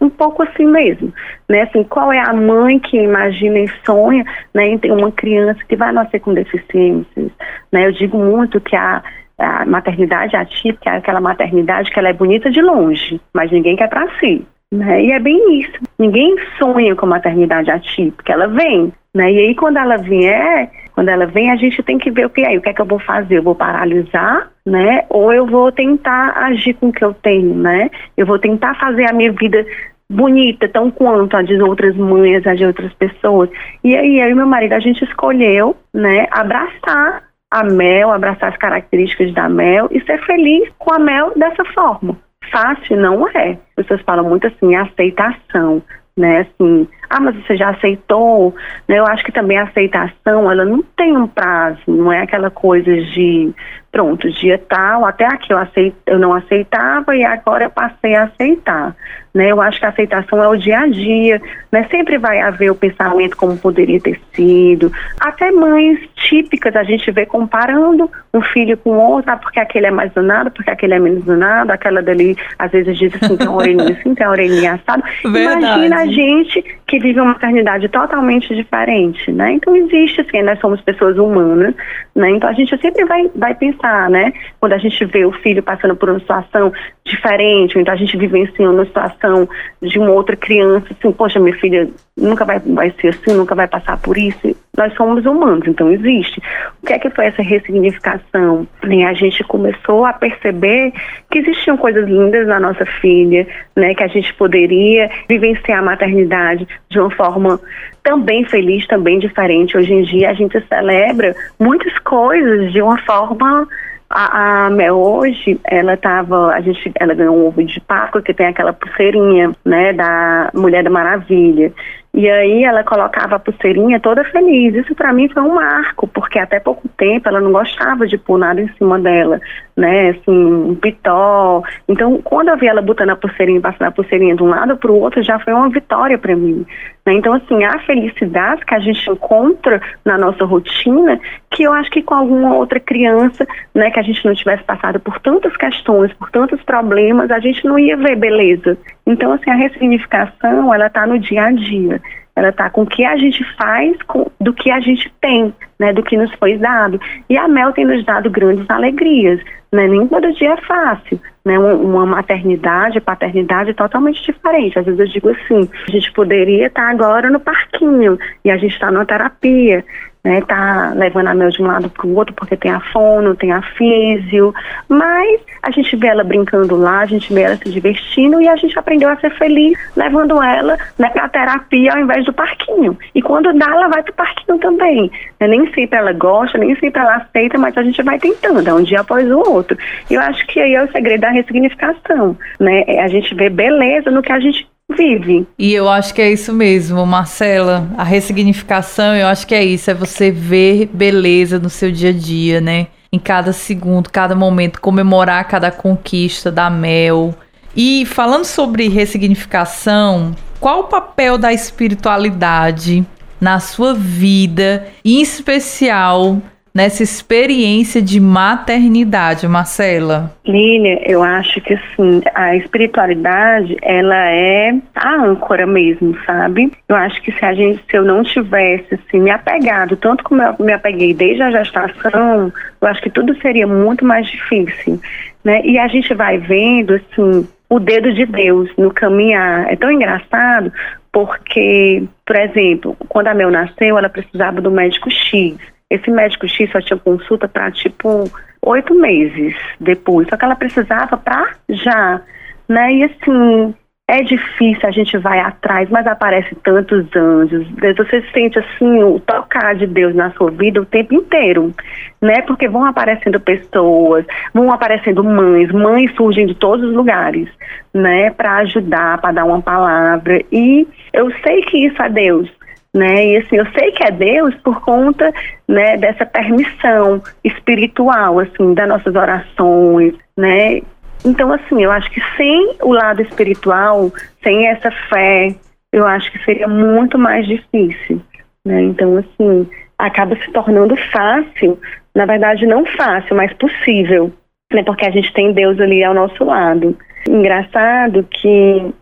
um 0.01 0.09
pouco 0.09 0.41
assim 0.43 0.65
mesmo, 0.65 1.13
né? 1.47 1.63
Assim, 1.63 1.83
qual 1.83 2.11
é 2.11 2.19
a 2.19 2.33
mãe 2.33 2.79
que 2.79 2.97
imagina 2.97 3.59
e 3.59 3.67
sonha, 3.85 4.25
né, 4.53 4.67
em 4.67 4.77
ter 4.77 4.91
uma 4.91 5.11
criança 5.11 5.59
que 5.67 5.75
vai 5.75 5.91
nascer 5.91 6.19
com 6.19 6.33
deficiências, 6.33 7.31
né? 7.71 7.85
Eu 7.85 7.91
digo 7.91 8.17
muito 8.17 8.59
que 8.59 8.75
a 8.75 9.03
a 9.39 9.65
maternidade 9.65 10.35
atípica 10.35 10.91
é 10.91 10.97
aquela 10.97 11.21
maternidade 11.21 11.89
que 11.89 11.97
ela 11.97 12.09
é 12.09 12.13
bonita 12.13 12.51
de 12.51 12.61
longe, 12.61 13.19
mas 13.33 13.51
ninguém 13.51 13.75
quer 13.75 13.89
para 13.89 14.07
si. 14.19 14.45
Né? 14.71 15.05
E 15.05 15.11
é 15.11 15.19
bem 15.19 15.61
isso. 15.61 15.79
Ninguém 15.97 16.35
sonha 16.57 16.95
com 16.95 17.07
maternidade 17.07 17.71
atípica, 17.71 18.33
ela 18.33 18.47
vem. 18.47 18.93
Né? 19.13 19.31
E 19.31 19.39
aí, 19.39 19.55
quando 19.55 19.77
ela 19.77 19.97
vier, 19.97 20.69
quando 20.93 21.09
ela 21.09 21.25
vem, 21.25 21.49
a 21.49 21.55
gente 21.55 21.81
tem 21.81 21.97
que 21.97 22.11
ver 22.11 22.27
o 22.27 22.29
que 22.29 22.41
é, 22.41 22.57
o 22.57 22.61
que 22.61 22.69
é 22.69 22.73
que 22.73 22.81
eu 22.81 22.85
vou 22.85 22.99
fazer. 22.99 23.37
Eu 23.37 23.43
vou 23.43 23.55
paralisar, 23.55 24.51
né? 24.65 25.05
Ou 25.09 25.33
eu 25.33 25.47
vou 25.47 25.71
tentar 25.71 26.37
agir 26.37 26.75
com 26.75 26.89
o 26.89 26.93
que 26.93 27.03
eu 27.03 27.13
tenho, 27.13 27.55
né? 27.55 27.89
Eu 28.15 28.27
vou 28.27 28.37
tentar 28.37 28.75
fazer 28.75 29.09
a 29.09 29.13
minha 29.13 29.31
vida 29.31 29.65
bonita, 30.11 30.67
tão 30.67 30.89
quanto 30.89 31.37
a 31.37 31.41
de 31.41 31.61
outras 31.61 31.95
mães, 31.95 32.45
a 32.45 32.55
de 32.55 32.65
outras 32.65 32.91
pessoas. 32.93 33.49
E 33.83 33.95
aí, 33.95 34.19
eu 34.19 34.29
e 34.29 34.35
meu 34.35 34.47
marido, 34.47 34.73
a 34.73 34.79
gente 34.79 35.03
escolheu, 35.03 35.75
né, 35.93 36.27
abraçar 36.31 37.28
a 37.51 37.63
Mel, 37.63 38.11
abraçar 38.11 38.49
as 38.49 38.57
características 38.57 39.33
da 39.33 39.49
Mel 39.49 39.87
e 39.91 39.99
ser 40.01 40.23
feliz 40.25 40.69
com 40.77 40.93
a 40.93 40.99
Mel 40.99 41.33
dessa 41.35 41.65
forma. 41.73 42.17
Fácil 42.51 42.97
não 42.97 43.27
é. 43.29 43.51
As 43.51 43.75
pessoas 43.75 44.01
falam 44.01 44.27
muito 44.27 44.47
assim, 44.47 44.75
aceitação, 44.75 45.81
né? 46.17 46.41
Assim, 46.41 46.87
ah, 47.09 47.19
mas 47.19 47.35
você 47.35 47.57
já 47.57 47.69
aceitou? 47.69 48.55
Né? 48.87 48.99
Eu 48.99 49.05
acho 49.05 49.23
que 49.23 49.31
também 49.31 49.57
a 49.57 49.63
aceitação, 49.63 50.51
ela 50.51 50.63
não 50.63 50.83
tem 50.95 51.17
um 51.17 51.27
prazo, 51.27 51.79
não 51.87 52.11
é 52.11 52.21
aquela 52.21 52.49
coisa 52.49 52.93
de 52.93 53.53
pronto, 53.91 54.29
dia 54.29 54.61
tal, 54.69 55.05
até 55.05 55.25
aqui 55.25 55.51
eu, 55.51 55.57
aceit, 55.57 55.95
eu 56.05 56.19
não 56.19 56.33
aceitava 56.33 57.15
e 57.15 57.23
agora 57.23 57.65
eu 57.65 57.69
passei 57.69 58.15
a 58.15 58.25
aceitar. 58.25 58.95
Né? 59.33 59.51
Eu 59.51 59.61
acho 59.61 59.79
que 59.79 59.85
a 59.85 59.89
aceitação 59.89 60.43
é 60.43 60.47
o 60.47 60.55
dia 60.55 60.79
a 60.79 60.87
dia, 60.87 61.39
né? 61.71 61.87
Sempre 61.91 62.17
vai 62.17 62.39
haver 62.39 62.71
o 62.71 62.75
pensamento 62.75 63.37
como 63.37 63.55
poderia 63.57 63.99
ter 63.99 64.19
sido. 64.33 64.91
Até 65.19 65.51
mães 65.51 65.99
típicas 66.15 66.75
a 66.75 66.83
gente 66.83 67.11
vê 67.11 67.27
comparando 67.27 68.09
um 68.33 68.41
filho 68.41 68.75
com 68.77 68.97
outro, 68.97 69.31
ah, 69.31 69.37
porque 69.37 69.59
aquele 69.59 69.85
é 69.85 69.91
mais 69.91 70.11
danado, 70.13 70.49
porque 70.49 70.71
aquele 70.71 70.95
é 70.95 70.99
menos 70.99 71.23
danado, 71.25 71.71
aquela 71.71 72.01
dali 72.01 72.35
às 72.57 72.71
vezes 72.71 72.97
diz 72.97 73.13
assim, 73.21 73.37
tem 73.37 73.47
uma 73.47 73.57
orelhinha 73.57 73.91
assim, 73.99 74.15
tem 74.15 74.25
uma 74.25 74.33
orelhinha 74.33 74.73
assado. 74.73 75.03
Imagina 75.23 75.97
a 75.97 76.05
gente 76.07 76.63
que 76.87 76.98
vive 76.99 77.19
uma 77.19 77.33
maternidade 77.33 77.87
totalmente 77.89 78.53
diferente, 78.55 79.31
né? 79.31 79.53
Então 79.53 79.75
existe 79.75 80.21
assim, 80.21 80.41
nós 80.41 80.59
somos 80.59 80.81
pessoas 80.81 81.17
humanas, 81.17 81.73
né? 82.15 82.29
Então 82.31 82.49
a 82.49 82.53
gente 82.53 82.77
sempre 82.77 83.05
vai, 83.05 83.29
vai 83.35 83.55
pensar, 83.55 84.09
né? 84.09 84.31
Quando 84.59 84.73
a 84.73 84.77
gente 84.77 85.03
vê 85.05 85.25
o 85.25 85.31
filho 85.31 85.63
passando 85.63 85.95
por 85.95 86.09
uma 86.09 86.19
situação 86.19 86.71
diferente, 87.03 87.77
então 87.79 87.93
a 87.93 87.97
gente 87.97 88.17
vivenciando 88.17 88.75
uma 88.75 88.85
situação 88.85 89.49
de 89.81 89.97
uma 89.97 90.11
outra 90.11 90.35
criança, 90.35 90.87
assim, 90.91 91.11
poxa, 91.11 91.39
minha 91.39 91.55
filha 91.55 91.89
nunca 92.15 92.45
vai, 92.45 92.59
vai 92.59 92.93
ser 92.99 93.09
assim, 93.09 93.35
nunca 93.35 93.55
vai 93.55 93.67
passar 93.67 93.97
por 93.97 94.17
isso. 94.17 94.55
Nós 94.77 94.93
somos 94.93 95.25
humanos, 95.25 95.67
então 95.67 95.91
existe. 95.91 96.41
O 96.81 96.85
que 96.85 96.93
é 96.93 96.99
que 96.99 97.09
foi 97.09 97.25
essa 97.25 97.41
ressignificação? 97.41 98.67
E 98.87 99.03
a 99.03 99.13
gente 99.13 99.43
começou 99.43 100.05
a 100.05 100.13
perceber 100.13 100.93
que 101.29 101.39
existiam 101.39 101.75
coisas 101.75 102.07
lindas 102.07 102.47
na 102.47 102.59
nossa 102.59 102.85
filha, 102.85 103.45
né? 103.75 103.93
Que 103.93 104.03
a 104.03 104.07
gente 104.07 104.33
poderia 104.35 105.09
vivenciar 105.27 105.79
a 105.79 105.83
maternidade 105.83 106.67
de 106.89 106.99
uma 106.99 107.09
forma 107.11 107.59
também 108.03 108.45
feliz, 108.45 108.87
também 108.87 109.19
diferente. 109.19 109.75
Hoje 109.75 109.93
em 109.93 110.03
dia 110.03 110.29
a 110.29 110.33
gente 110.33 110.59
celebra 110.67 111.35
muitas 111.59 111.97
coisas 111.99 112.71
de 112.71 112.81
uma 112.81 112.97
forma 112.99 113.67
a, 114.09 114.65
a, 114.65 114.69
Mel 114.71 114.97
hoje, 114.97 115.59
ela 115.63 115.95
tava, 115.95 116.47
a 116.47 116.61
gente, 116.61 116.91
ela 116.95 117.13
ganhou 117.13 117.37
um 117.37 117.47
ovo 117.47 117.63
de 117.63 117.79
Páscoa 117.81 118.21
que 118.21 118.33
tem 118.33 118.47
aquela 118.47 118.73
pulseirinha, 118.73 119.51
né, 119.63 119.93
da 119.93 120.49
Mulher 120.53 120.83
da 120.83 120.89
Maravilha. 120.89 121.71
E 122.13 122.27
aí 122.27 122.63
ela 122.63 122.83
colocava 122.83 123.35
a 123.35 123.39
pulseirinha 123.39 123.99
toda 123.99 124.23
feliz. 124.25 124.73
Isso 124.73 124.95
para 124.95 125.13
mim 125.13 125.29
foi 125.29 125.43
um 125.43 125.53
marco, 125.53 126.07
porque 126.07 126.39
até 126.39 126.59
pouco 126.59 126.87
tempo 126.97 127.29
ela 127.29 127.39
não 127.39 127.51
gostava 127.51 128.07
de 128.07 128.17
pôr 128.17 128.39
nada 128.39 128.59
em 128.59 128.67
cima 128.73 128.99
dela, 128.99 129.39
né? 129.77 130.09
Assim, 130.09 130.31
um 130.31 130.75
pitó. 130.75 131.61
Então, 131.87 132.19
quando 132.23 132.49
eu 132.49 132.57
vi 132.57 132.67
ela 132.67 132.81
botando 132.81 133.11
a 133.11 133.15
pulseirinha, 133.15 133.61
passando 133.61 133.87
a 133.87 133.91
pulseirinha 133.91 134.35
de 134.35 134.41
um 134.41 134.49
lado 134.49 134.75
para 134.75 134.91
o 134.91 134.99
outro, 134.99 135.21
já 135.21 135.37
foi 135.39 135.53
uma 135.53 135.69
vitória 135.69 136.17
para 136.17 136.35
mim. 136.35 136.65
Né? 137.09 137.15
Então, 137.15 137.33
assim, 137.33 137.63
a 137.63 137.79
felicidade 137.79 138.63
que 138.63 138.75
a 138.75 138.79
gente 138.79 139.09
encontra 139.09 139.81
na 140.05 140.15
nossa 140.15 140.45
rotina, 140.45 141.19
que 141.49 141.63
eu 141.63 141.73
acho 141.73 141.89
que 141.89 142.03
com 142.03 142.13
alguma 142.13 142.53
outra 142.53 142.79
criança, 142.79 143.47
né, 143.73 143.89
que 143.89 143.99
a 143.99 144.03
gente 144.03 144.23
não 144.23 144.35
tivesse 144.35 144.63
passado 144.63 144.99
por 144.99 145.19
tantas 145.19 145.57
questões, 145.57 146.13
por 146.13 146.29
tantos 146.29 146.61
problemas, 146.61 147.31
a 147.31 147.39
gente 147.39 147.65
não 147.65 147.79
ia 147.79 147.97
ver 147.97 148.15
beleza. 148.15 148.77
Então, 149.07 149.33
assim, 149.33 149.49
a 149.49 149.55
ressignificação, 149.55 150.71
ela 150.71 150.85
está 150.85 151.07
no 151.07 151.17
dia 151.17 151.45
a 151.45 151.51
dia. 151.51 151.99
Ela 152.35 152.49
está 152.49 152.69
com 152.69 152.83
o 152.83 152.87
que 152.87 153.03
a 153.03 153.17
gente 153.17 153.43
faz 153.55 154.01
com, 154.03 154.29
do 154.39 154.53
que 154.53 154.71
a 154.71 154.79
gente 154.79 155.11
tem, 155.19 155.53
né, 155.79 155.91
do 155.91 156.03
que 156.03 156.15
nos 156.15 156.33
foi 156.35 156.57
dado. 156.57 156.99
E 157.29 157.37
a 157.37 157.47
Mel 157.47 157.73
tem 157.73 157.85
nos 157.85 158.03
dado 158.05 158.29
grandes 158.29 158.69
alegrias, 158.69 159.39
né, 159.71 159.87
nem 159.87 160.07
todo 160.07 160.33
dia 160.33 160.53
é 160.53 160.61
fácil, 160.61 161.19
né, 161.45 161.59
uma 161.59 162.05
maternidade, 162.05 162.99
paternidade 162.99 163.73
totalmente 163.73 164.23
diferente. 164.23 164.79
Às 164.79 164.85
vezes 164.85 164.99
eu 164.99 165.07
digo 165.07 165.29
assim, 165.29 165.69
a 165.87 165.91
gente 165.91 166.11
poderia 166.13 166.67
estar 166.67 166.85
tá 166.85 166.91
agora 166.91 167.29
no 167.29 167.39
parquinho 167.39 168.17
e 168.43 168.49
a 168.49 168.57
gente 168.57 168.73
está 168.73 168.91
numa 168.91 169.05
terapia, 169.05 169.83
né, 170.23 170.41
tá 170.41 170.93
levando 170.95 171.27
a 171.27 171.33
Mel 171.33 171.49
de 171.49 171.61
um 171.61 171.67
lado 171.67 171.89
para 171.89 172.05
o 172.05 172.15
outro 172.15 172.33
porque 172.33 172.57
tem 172.57 172.71
a 172.71 172.79
fono, 172.79 173.35
tem 173.35 173.51
a 173.51 173.61
físio, 173.61 174.53
mas 174.87 175.41
a 175.61 175.71
gente 175.71 175.95
vê 175.95 176.07
ela 176.07 176.23
brincando 176.23 176.75
lá, 176.75 176.99
a 176.99 177.05
gente 177.05 177.33
vê 177.33 177.41
ela 177.41 177.55
se 177.55 177.69
divertindo 177.69 178.41
e 178.41 178.47
a 178.47 178.55
gente 178.55 178.77
aprendeu 178.77 179.09
a 179.09 179.15
ser 179.17 179.31
feliz 179.37 179.77
levando 179.95 180.41
ela 180.41 180.77
né, 180.97 181.09
para 181.09 181.29
terapia 181.29 181.93
ao 181.93 181.99
invés 181.99 182.25
do 182.25 182.33
parquinho. 182.33 182.97
E 183.15 183.21
quando 183.21 183.53
dá, 183.53 183.67
ela 183.67 183.87
vai 183.87 184.03
para 184.03 184.11
o 184.11 184.15
parquinho 184.15 184.57
também. 184.59 185.11
Né, 185.39 185.47
nem 185.47 185.71
sempre 185.73 185.97
ela 185.97 186.13
gosta, 186.13 186.57
nem 186.57 186.75
sempre 186.75 187.01
ela 187.01 187.15
aceita, 187.15 187.57
mas 187.57 187.77
a 187.77 187.83
gente 187.83 188.01
vai 188.03 188.19
tentando, 188.19 188.67
é 188.67 188.73
um 188.73 188.83
dia 188.83 189.01
após 189.01 189.29
o 189.29 189.39
outro. 189.39 189.77
E 190.09 190.13
eu 190.13 190.21
acho 190.21 190.45
que 190.47 190.59
aí 190.59 190.73
é 190.73 190.83
o 190.83 190.91
segredo 190.91 191.21
da 191.21 191.29
ressignificação, 191.29 192.37
né? 192.59 192.83
É 192.87 193.01
a 193.01 193.07
gente 193.07 193.33
vê 193.35 193.49
beleza 193.49 194.11
no 194.11 194.21
que 194.21 194.31
a 194.31 194.39
gente 194.39 194.67
vive. 194.89 195.47
E 195.57 195.73
eu 195.73 195.87
acho 195.87 196.13
que 196.13 196.21
é 196.21 196.31
isso 196.31 196.51
mesmo, 196.53 197.05
Marcela. 197.05 197.89
A 197.97 198.03
ressignificação, 198.03 199.15
eu 199.15 199.27
acho 199.27 199.45
que 199.45 199.55
é 199.55 199.63
isso, 199.63 199.91
é 199.91 199.93
você 199.93 200.31
ver 200.31 200.89
beleza 200.93 201.59
no 201.59 201.69
seu 201.69 201.91
dia 201.91 202.09
a 202.09 202.13
dia, 202.13 202.59
né? 202.59 202.87
Em 203.11 203.19
cada 203.19 203.53
segundo, 203.53 204.09
cada 204.09 204.35
momento, 204.35 204.81
comemorar 204.81 205.47
cada 205.47 205.71
conquista 205.71 206.51
da 206.51 206.69
Mel. 206.69 207.33
E 207.75 208.05
falando 208.05 208.45
sobre 208.45 208.87
ressignificação, 208.87 210.35
qual 210.59 210.81
o 210.81 210.83
papel 210.85 211.37
da 211.37 211.53
espiritualidade 211.53 213.05
na 213.39 213.59
sua 213.59 213.93
vida, 213.93 214.87
em 215.03 215.21
especial 215.21 216.41
nessa 216.73 217.03
experiência 217.03 218.01
de 218.01 218.19
maternidade, 218.19 219.47
Marcela? 219.47 220.33
Lília, 220.45 221.01
eu 221.09 221.21
acho 221.23 221.59
que 221.61 221.73
assim, 221.73 222.21
a 222.33 222.55
espiritualidade, 222.55 223.77
ela 223.81 224.29
é 224.29 224.73
a 224.95 225.15
âncora 225.23 225.65
mesmo, 225.65 226.17
sabe? 226.25 226.71
Eu 226.87 226.95
acho 226.95 227.21
que 227.21 227.31
se 227.31 227.43
a 227.43 227.53
gente, 227.53 227.83
se 227.89 227.97
eu 227.97 228.03
não 228.03 228.23
tivesse 228.23 228.95
assim, 228.95 229.19
me 229.19 229.31
apegado, 229.31 229.95
tanto 229.97 230.23
como 230.23 230.41
eu 230.41 230.55
me 230.59 230.73
apeguei 230.73 231.13
desde 231.13 231.41
a 231.41 231.51
gestação, 231.51 232.51
eu 232.81 232.87
acho 232.87 233.01
que 233.01 233.09
tudo 233.09 233.35
seria 233.41 233.67
muito 233.67 234.05
mais 234.05 234.27
difícil, 234.27 234.99
né? 235.43 235.61
E 235.63 235.77
a 235.77 235.87
gente 235.87 236.13
vai 236.13 236.37
vendo 236.37 236.93
assim, 236.93 237.47
o 237.69 237.79
dedo 237.79 238.13
de 238.13 238.25
Deus 238.25 238.69
no 238.77 238.91
caminhar. 238.91 239.71
É 239.71 239.75
tão 239.75 239.91
engraçado 239.91 240.71
porque, 241.11 242.03
por 242.25 242.35
exemplo, 242.35 242.95
quando 243.07 243.27
a 243.27 243.33
Mel 243.33 243.51
nasceu, 243.51 243.97
ela 243.97 244.09
precisava 244.09 244.61
do 244.61 244.71
médico 244.71 245.09
X. 245.09 245.55
Esse 245.89 246.11
médico 246.11 246.47
X 246.47 246.71
só 246.71 246.79
tinha 246.81 246.99
consulta 246.99 247.47
para 247.47 247.71
tipo 247.71 248.25
oito 248.61 248.93
meses 248.93 249.55
depois, 249.79 250.27
só 250.27 250.37
que 250.37 250.45
ela 250.45 250.55
precisava 250.55 251.17
para 251.17 251.53
já, 251.69 252.21
né? 252.67 252.93
E 252.93 253.03
assim, 253.03 253.73
é 254.09 254.23
difícil, 254.23 254.89
a 254.89 254.91
gente 254.91 255.15
vai 255.19 255.39
atrás, 255.39 255.87
mas 255.91 256.07
aparece 256.07 256.55
tantos 256.63 257.05
anjos. 257.15 257.67
Você 257.95 258.23
sente 258.33 258.57
assim 258.57 259.03
o 259.03 259.19
tocar 259.19 259.75
de 259.75 259.85
Deus 259.85 260.15
na 260.15 260.31
sua 260.31 260.49
vida 260.49 260.81
o 260.81 260.85
tempo 260.85 261.13
inteiro, 261.13 261.71
né? 262.19 262.41
Porque 262.41 262.67
vão 262.67 262.85
aparecendo 262.85 263.39
pessoas, 263.39 264.25
vão 264.51 264.71
aparecendo 264.71 265.23
mães, 265.23 265.71
mães 265.71 266.11
surgem 266.15 266.47
de 266.47 266.55
todos 266.55 266.89
os 266.89 266.95
lugares, 266.95 267.47
né? 267.93 268.31
Para 268.31 268.57
ajudar, 268.57 269.21
para 269.21 269.31
dar 269.31 269.45
uma 269.45 269.61
palavra. 269.61 270.41
E 270.51 270.87
eu 271.13 271.31
sei 271.43 271.61
que 271.61 271.85
isso 271.85 272.01
é 272.01 272.09
Deus, 272.09 272.49
né? 272.93 273.25
E 273.27 273.37
assim, 273.37 273.57
eu 273.57 273.65
sei 273.77 273.91
que 273.91 274.03
é 274.03 274.11
Deus 274.11 274.55
por 274.55 274.81
conta, 274.81 275.31
né, 275.67 275.97
dessa 275.97 276.25
permissão 276.25 277.21
espiritual, 277.43 278.39
assim, 278.39 278.73
das 278.73 278.87
nossas 278.87 279.15
orações, 279.15 280.13
né? 280.37 280.81
Então, 281.25 281.51
assim, 281.51 281.83
eu 281.83 281.91
acho 281.91 282.09
que 282.11 282.21
sem 282.37 282.75
o 282.81 282.93
lado 282.93 283.21
espiritual, 283.21 284.11
sem 284.41 284.67
essa 284.67 284.89
fé, 285.09 285.53
eu 285.91 286.05
acho 286.05 286.31
que 286.31 286.43
seria 286.43 286.67
muito 286.67 287.17
mais 287.17 287.45
difícil, 287.45 288.21
né? 288.65 288.81
Então, 288.83 289.17
assim, 289.17 289.69
acaba 289.97 290.35
se 290.37 290.51
tornando 290.51 290.95
fácil, 291.11 291.77
na 292.15 292.25
verdade 292.25 292.65
não 292.65 292.85
fácil, 292.85 293.35
mas 293.35 293.53
possível, 293.53 294.31
né? 294.73 294.81
Porque 294.83 295.05
a 295.05 295.11
gente 295.11 295.31
tem 295.33 295.53
Deus 295.53 295.79
ali 295.79 296.03
ao 296.03 296.13
nosso 296.13 296.43
lado. 296.43 296.97
Engraçado 297.27 298.25
que 298.31 298.93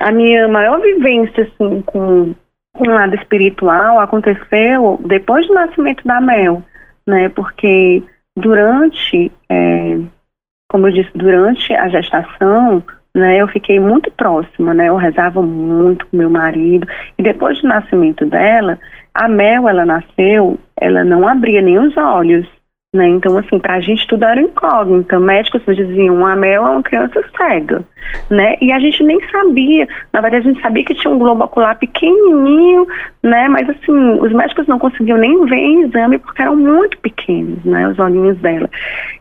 a 0.00 0.10
minha 0.10 0.48
maior 0.48 0.80
vivência, 0.80 1.44
assim, 1.44 1.82
com 1.82 2.34
um 2.86 2.92
lado 2.92 3.14
espiritual 3.14 4.00
aconteceu 4.00 5.00
depois 5.06 5.46
do 5.46 5.54
nascimento 5.54 6.06
da 6.06 6.20
Mel, 6.20 6.62
né? 7.06 7.28
Porque 7.30 8.02
durante, 8.36 9.32
é, 9.48 9.98
como 10.70 10.86
eu 10.86 10.92
disse, 10.92 11.10
durante 11.14 11.72
a 11.74 11.88
gestação, 11.88 12.82
né, 13.14 13.38
eu 13.38 13.48
fiquei 13.48 13.80
muito 13.80 14.10
próxima, 14.12 14.74
né? 14.74 14.88
Eu 14.88 14.96
rezava 14.96 15.42
muito 15.42 16.06
com 16.06 16.16
meu 16.16 16.30
marido 16.30 16.86
e 17.18 17.22
depois 17.22 17.60
do 17.60 17.68
nascimento 17.68 18.24
dela, 18.26 18.78
a 19.14 19.28
Mel, 19.28 19.68
ela 19.68 19.84
nasceu, 19.84 20.58
ela 20.80 21.02
não 21.04 21.26
abria 21.26 21.60
nem 21.60 21.78
os 21.78 21.96
olhos, 21.96 22.46
né? 22.94 23.06
Então, 23.06 23.36
assim, 23.36 23.58
para 23.58 23.74
a 23.74 23.80
gente 23.80 24.06
tudo 24.06 24.24
era 24.24 24.40
incógnito. 24.40 25.20
Médicos 25.20 25.62
diziam, 25.76 26.24
a 26.24 26.34
Mel 26.34 26.66
é 26.66 26.70
uma 26.70 26.82
criança 26.82 27.22
cega, 27.36 27.84
né? 28.30 28.56
E 28.62 28.72
a 28.72 28.78
gente 28.78 29.02
nem 29.04 29.20
sabia. 29.30 29.86
Na 30.10 30.22
verdade, 30.22 30.48
a 30.48 30.52
gente 30.52 30.62
sabia 30.62 30.84
que 30.84 30.94
tinha 30.94 31.12
um 31.12 31.18
globo 31.18 31.44
ocular 31.44 31.78
pequenininho, 31.78 32.86
né? 33.22 33.46
Mas, 33.48 33.68
assim, 33.68 34.20
os 34.20 34.32
médicos 34.32 34.66
não 34.66 34.78
conseguiam 34.78 35.18
nem 35.18 35.44
ver 35.44 35.56
em 35.56 35.82
exame 35.82 36.18
porque 36.18 36.40
eram 36.40 36.56
muito 36.56 36.96
pequenos, 36.98 37.62
né? 37.62 37.88
Os 37.88 37.98
olhinhos 37.98 38.38
dela. 38.38 38.70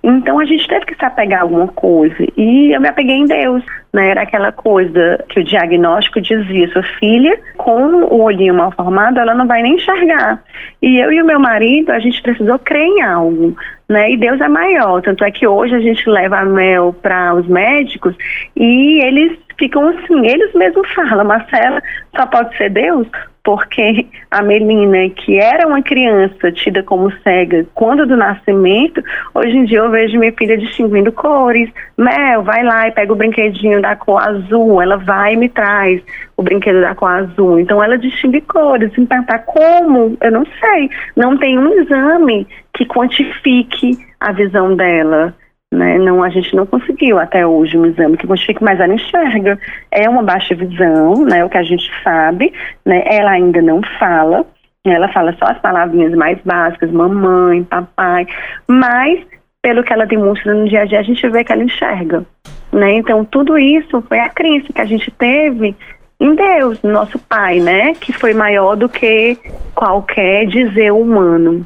Então, 0.02 0.40
a 0.40 0.46
gente 0.46 0.66
teve 0.66 0.86
que 0.86 0.96
se 0.96 1.04
apegar 1.04 1.42
a 1.42 1.44
alguma 1.44 1.68
coisa. 1.68 2.16
E 2.38 2.74
eu 2.74 2.80
me 2.80 2.88
apeguei 2.88 3.18
em 3.18 3.26
Deus, 3.26 3.64
né? 3.94 4.10
Era 4.10 4.22
aquela 4.22 4.52
coisa 4.52 5.24
que 5.30 5.40
o 5.40 5.44
diagnóstico 5.44 6.22
dizia, 6.22 6.68
sua 6.70 6.84
filha, 7.00 7.40
com 7.58 7.82
o 7.82 8.24
olhinho 8.24 8.54
mal 8.54 8.72
formado, 8.72 9.20
ela 9.20 9.34
não 9.34 9.48
vai 9.48 9.62
nem 9.62 9.76
enxergar. 9.76 10.42
E 10.82 10.98
eu 10.98 11.12
e 11.12 11.22
o 11.22 11.26
meu 11.26 11.40
marido, 11.40 11.92
a 11.92 12.00
gente 12.00 12.22
precisou 12.22 12.60
crer 12.60 12.86
em 12.86 13.02
algo 13.02 13.56
né? 13.90 14.12
E 14.12 14.18
Deus 14.18 14.40
é 14.42 14.48
maior, 14.48 15.02
tanto 15.02 15.24
é 15.24 15.32
que 15.32 15.48
hoje 15.48 15.76
a 15.76 15.80
gente 15.80 16.10
leva 16.10 16.40
a 16.40 16.46
Mel 16.46 16.94
para 17.02 17.34
os 17.34 17.48
médicos 17.48 18.16
e 18.56 19.00
eles 19.04 19.38
ficam 19.58 19.88
assim, 19.88 20.28
eles 20.28 20.54
mesmos 20.54 20.90
falam, 20.94 21.26
Marcela, 21.26 21.82
só 22.16 22.26
pode 22.26 22.56
ser 22.58 22.70
Deus, 22.70 23.08
porque 23.48 24.06
a 24.30 24.42
Melina, 24.44 25.10
que 25.10 25.40
era 25.40 25.66
uma 25.66 25.82
criança 25.82 26.52
tida 26.52 26.84
como 26.84 27.10
cega 27.24 27.66
quando 27.74 28.06
do 28.06 28.18
nascimento, 28.18 29.02
hoje 29.34 29.56
em 29.56 29.64
dia 29.64 29.78
eu 29.78 29.90
vejo 29.90 30.20
minha 30.20 30.34
filha 30.34 30.58
distinguindo 30.58 31.14
cores. 31.14 31.70
Mel, 31.98 32.44
vai 32.44 32.62
lá 32.62 32.90
e 32.90 32.92
pega 32.92 33.14
o 33.14 33.16
brinquedinho 33.16 33.82
da 33.82 33.96
cor 33.96 34.22
azul, 34.22 34.82
ela 34.82 34.98
vai 34.98 35.36
e 35.36 35.38
me 35.38 35.48
traz 35.48 36.02
o 36.36 36.44
brinquedo 36.44 36.82
da 36.82 36.94
cor 36.94 37.10
azul. 37.10 37.58
Então 37.58 37.82
ela 37.82 37.98
distingue 37.98 38.42
cores. 38.42 38.92
Então 38.98 39.24
perguntar 39.24 39.40
como, 39.46 40.18
eu 40.20 40.32
não 40.34 40.46
sei. 40.60 40.90
Não 41.16 41.38
tem 41.38 41.58
um 41.58 41.72
exame 41.80 42.46
que 42.74 42.86
quantifique 42.86 43.98
a 44.20 44.34
visão 44.34 44.76
dela. 44.76 45.34
Né? 45.74 45.98
Não, 45.98 46.24
a 46.24 46.30
gente 46.30 46.56
não 46.56 46.66
conseguiu 46.66 47.20
até 47.20 47.46
hoje 47.46 47.78
um 47.78 47.86
exame 47.86 48.18
que 48.18 48.26
quantifique, 48.26 48.64
mas 48.64 48.80
ela 48.80 48.94
enxerga. 48.94 49.60
É 49.92 50.10
uma 50.10 50.24
baixa 50.24 50.56
visão, 50.56 51.26
né? 51.26 51.44
O 51.44 51.50
que 51.50 51.58
a 51.58 51.64
gente 51.64 51.92
sabe, 52.04 52.54
né? 52.86 53.04
Ela 53.06 53.32
ainda 53.32 53.62
não 53.62 53.82
fala, 54.00 54.46
ela 54.86 55.10
fala 55.10 55.36
só 55.38 55.46
as 55.46 55.60
palavrinhas 55.60 56.14
mais 56.14 56.40
básicas, 56.46 56.90
mamãe, 56.90 57.64
papai, 57.64 58.28
mas 58.68 59.26
pelo 59.62 59.84
que 59.84 59.92
ela 59.92 60.06
demonstra 60.06 60.54
no 60.54 60.70
dia 60.70 60.84
a 60.84 60.86
dia, 60.86 61.00
a 61.00 61.04
gente 61.04 61.28
vê 61.30 61.44
que 61.44 61.52
ela 61.52 61.64
enxerga, 61.64 62.26
né? 62.72 62.94
Então 62.94 63.26
tudo 63.26 63.58
isso 63.58 64.02
foi 64.04 64.20
a 64.20 64.30
crença 64.30 64.72
que 64.72 64.82
a 64.82 64.86
gente 64.86 65.12
teve 65.12 65.76
em 66.20 66.34
Deus, 66.34 66.82
nosso 66.82 67.20
Pai, 67.20 67.60
né? 67.60 67.94
Que 67.94 68.14
foi 68.14 68.34
maior 68.34 68.76
do 68.76 68.88
que 68.88 69.38
qualquer 69.76 70.48
dizer 70.48 70.92
humano. 70.92 71.66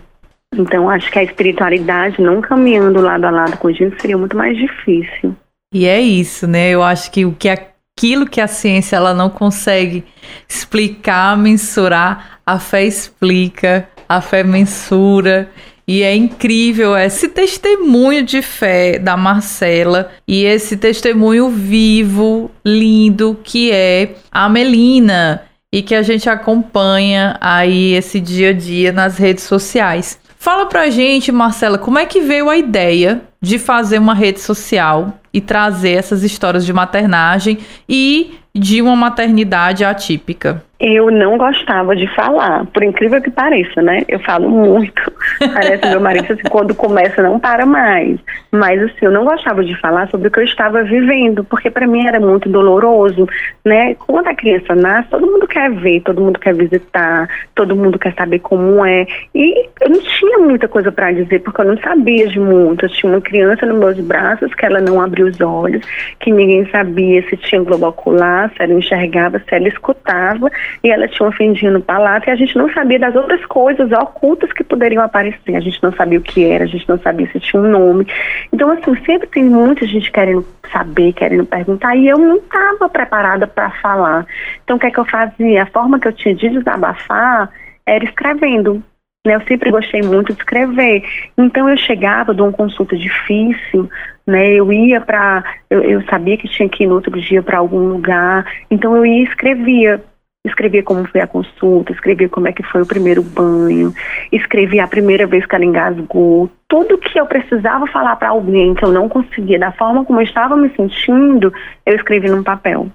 Então, 0.54 0.90
acho 0.90 1.10
que 1.10 1.20
a 1.20 1.24
espiritualidade 1.24 2.22
não 2.22 2.42
caminhando 2.42 3.02
lado 3.02 3.26
a 3.26 3.32
lado 3.32 3.58
com 3.58 3.70
a 3.70 3.72
gente 3.72 4.00
seria 4.02 4.18
muito 4.18 4.36
mais 4.36 4.58
difícil. 4.58 5.36
E 5.74 5.86
é 5.86 6.02
isso, 6.02 6.46
né? 6.46 6.70
Eu 6.72 6.84
acho 6.84 7.10
que 7.10 7.26
o 7.26 7.32
que, 7.32 7.48
aquilo 7.48 8.28
que 8.28 8.42
a 8.42 8.48
ciência 8.48 8.98
ela 8.98 9.14
não 9.14 9.30
consegue 9.30 10.04
explicar, 10.48 11.38
mensurar, 11.38 12.42
a 12.46 12.60
fé 12.60 12.84
explica, 12.84 13.88
a 14.10 14.20
fé 14.20 14.44
mensura. 14.44 15.50
E 15.88 16.04
é 16.04 16.16
incrível 16.16 16.96
esse 16.98 17.30
testemunho 17.30 18.24
de 18.24 18.42
fé 18.42 19.00
da 19.00 19.16
Marcela 19.16 20.12
e 20.28 20.44
esse 20.44 20.78
testemunho 20.78 21.50
vivo, 21.50 22.52
lindo, 22.64 23.38
que 23.44 23.72
é 23.72 24.16
a 24.32 24.48
Melina 24.48 25.44
e 25.74 25.82
que 25.82 25.96
a 25.96 26.02
gente 26.02 26.30
acompanha 26.30 27.38
aí 27.40 27.94
esse 27.94 28.20
dia 28.20 28.50
a 28.50 28.54
dia 28.54 28.92
nas 28.92 29.18
redes 29.18 29.46
sociais. 29.46 30.20
Fala 30.42 30.66
pra 30.66 30.90
gente, 30.90 31.32
Marcela, 31.32 31.78
como 31.78 32.00
é 32.00 32.06
que 32.08 32.20
veio 32.20 32.50
a 32.50 32.58
ideia 32.58 33.22
de 33.40 33.60
fazer 33.60 34.00
uma 34.00 34.16
rede 34.16 34.40
social 34.40 35.20
e 35.32 35.40
trazer 35.40 35.92
essas 35.92 36.24
histórias 36.24 36.66
de 36.66 36.74
maternagem 36.74 37.60
e 37.88 38.40
de 38.54 38.82
uma 38.82 38.96
maternidade 38.96 39.84
atípica? 39.84 40.64
Eu 40.84 41.12
não 41.12 41.38
gostava 41.38 41.96
de 41.96 42.08
falar, 42.16 42.66
por 42.74 42.84
incrível 42.84 43.22
que 43.22 43.30
pareça, 43.30 43.84
né? 43.84 44.02
Eu 44.08 44.20
falo 44.20 44.50
muito. 44.50 45.14
Parece 45.54 45.88
meu 45.88 46.02
marido 46.02 46.34
assim, 46.34 46.42
quando 46.50 46.74
começa 46.74 47.22
não 47.22 47.40
para 47.40 47.68
mais. 47.68 48.20
Mas 48.52 48.82
assim, 48.82 49.06
eu 49.06 49.12
não 49.12 49.24
gostava 49.24 49.64
de 49.64 49.80
falar 49.80 50.10
sobre 50.10 50.28
o 50.28 50.32
que 50.32 50.40
eu 50.40 50.44
estava 50.44 50.84
vivendo, 50.84 51.44
porque 51.44 51.70
para 51.70 51.86
mim 51.86 52.08
era 52.08 52.20
muito 52.20 52.50
doloroso, 52.50 53.30
né? 53.64 53.94
Quando 53.94 54.28
a 54.28 54.34
criança 54.34 54.74
nasce, 54.74 55.12
todo 55.12 55.28
mundo 55.28 55.48
quer 55.48 55.70
ver, 55.70 56.02
todo 56.02 56.20
mundo 56.20 56.40
quer 56.40 56.56
visitar, 56.56 57.30
todo 57.54 57.76
mundo 57.76 58.00
quer 58.00 58.16
saber 58.16 58.40
como 58.40 58.84
é. 58.84 59.06
E 59.36 59.70
eu 59.82 59.90
não 59.92 60.00
tinha 60.00 60.40
muita 60.40 60.68
coisa 60.68 60.92
para 60.92 61.12
dizer, 61.12 61.42
porque 61.42 61.62
eu 61.62 61.66
não 61.66 61.78
sabia 61.78 62.28
de 62.28 62.40
muito. 62.40 62.86
Eu 62.86 62.90
tinha 62.90 63.12
uma 63.12 63.22
criança 63.22 63.68
nos 63.68 63.78
meus 63.78 64.00
braços 64.00 64.52
que 64.56 64.66
ela 64.66 64.82
não 64.82 65.00
abriu 65.00 65.28
os 65.28 65.40
olhos, 65.40 65.86
que 66.20 66.32
ninguém 66.32 66.66
sabia 66.72 67.22
se 67.30 67.38
tinha 67.38 67.62
globo 67.62 67.86
ocular, 67.86 68.41
se 68.50 68.62
ela 68.62 68.74
enxergava, 68.74 69.40
se 69.40 69.56
ela 69.56 69.68
escutava 69.68 70.50
e 70.84 70.90
ela 70.90 71.08
tinha 71.08 71.32
fendinho 71.32 71.74
no 71.74 71.82
palato 71.82 72.30
e 72.30 72.32
a 72.32 72.36
gente 72.36 72.58
não 72.58 72.72
sabia 72.72 73.00
das 73.00 73.16
outras 73.16 73.46
coisas 73.46 73.92
ocultas 73.92 74.52
que 74.54 74.64
poderiam 74.64 75.04
aparecer. 75.04 75.56
A 75.56 75.60
gente 75.60 75.82
não 75.82 75.92
sabia 75.94 76.20
o 76.20 76.22
que 76.22 76.46
era, 76.46 76.64
a 76.64 76.68
gente 76.68 76.88
não 76.88 77.00
sabia 77.00 77.28
se 77.32 77.40
tinha 77.40 77.62
um 77.62 77.70
nome. 77.70 78.08
Então, 78.52 78.70
assim, 78.72 78.96
sempre 79.06 79.28
tem 79.28 79.44
muita 79.44 79.86
gente 79.86 80.12
querendo 80.12 80.46
saber, 80.72 81.14
querendo 81.14 81.46
perguntar 81.46 81.96
e 81.96 82.08
eu 82.08 82.18
não 82.18 82.38
estava 82.38 82.90
preparada 82.90 83.48
para 83.48 83.70
falar. 83.82 84.26
Então, 84.64 84.78
o 84.78 84.80
que 84.80 84.88
é 84.88 84.92
que 84.92 85.00
eu 85.00 85.06
fazia? 85.06 85.64
A 85.64 85.68
forma 85.68 86.00
que 86.00 86.08
eu 86.08 86.14
tinha 86.14 86.36
de 86.36 86.50
desabafar 86.50 87.50
era 87.86 88.04
escrevendo. 88.04 88.84
Né, 89.26 89.36
eu 89.36 89.42
sempre 89.42 89.70
gostei 89.70 90.02
muito 90.02 90.34
de 90.34 90.40
escrever. 90.40 91.04
Então 91.38 91.70
eu 91.70 91.78
chegava 91.78 92.34
de 92.34 92.42
uma 92.42 92.52
consulta 92.52 92.98
difícil, 92.98 93.88
né? 94.26 94.54
Eu 94.54 94.74
ia 94.74 95.00
para, 95.00 95.44
eu, 95.70 95.82
eu, 95.82 96.04
sabia 96.06 96.38
que 96.38 96.48
tinha 96.48 96.68
que 96.68 96.84
ir 96.84 96.88
no 96.88 96.96
outro 96.96 97.20
dia 97.22 97.44
para 97.44 97.60
algum 97.60 97.88
lugar, 97.90 98.46
então 98.70 98.96
eu 98.96 99.06
ia 99.06 99.22
e 99.22 99.24
escrevia 99.24 100.04
escrevia 100.44 100.82
como 100.82 101.08
foi 101.08 101.22
a 101.22 101.28
consulta, 101.28 101.92
escrevia 101.92 102.28
como 102.28 102.48
é 102.48 102.52
que 102.52 102.64
foi 102.64 102.82
o 102.82 102.86
primeiro 102.86 103.22
banho, 103.22 103.94
escrevia 104.32 104.84
a 104.84 104.88
primeira 104.88 105.28
vez 105.28 105.46
que 105.46 105.56
ela 105.56 105.66
engasgou, 105.66 106.50
tudo 106.68 106.98
que 106.98 107.20
eu 107.20 107.28
precisava 107.28 107.86
falar 107.88 108.16
para 108.16 108.30
alguém 108.30 108.74
que 108.74 108.84
eu 108.84 108.92
não 108.92 109.08
conseguia, 109.08 109.60
da 109.60 109.72
forma 109.72 110.04
como 110.04 110.20
eu 110.20 110.24
estava 110.24 110.56
me 110.56 110.70
sentindo, 110.76 111.54
eu 111.86 111.96
escrevi 111.96 112.28
num 112.28 112.44
papel. 112.44 112.88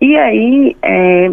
E 0.00 0.16
aí, 0.16 0.76
é, 0.82 1.30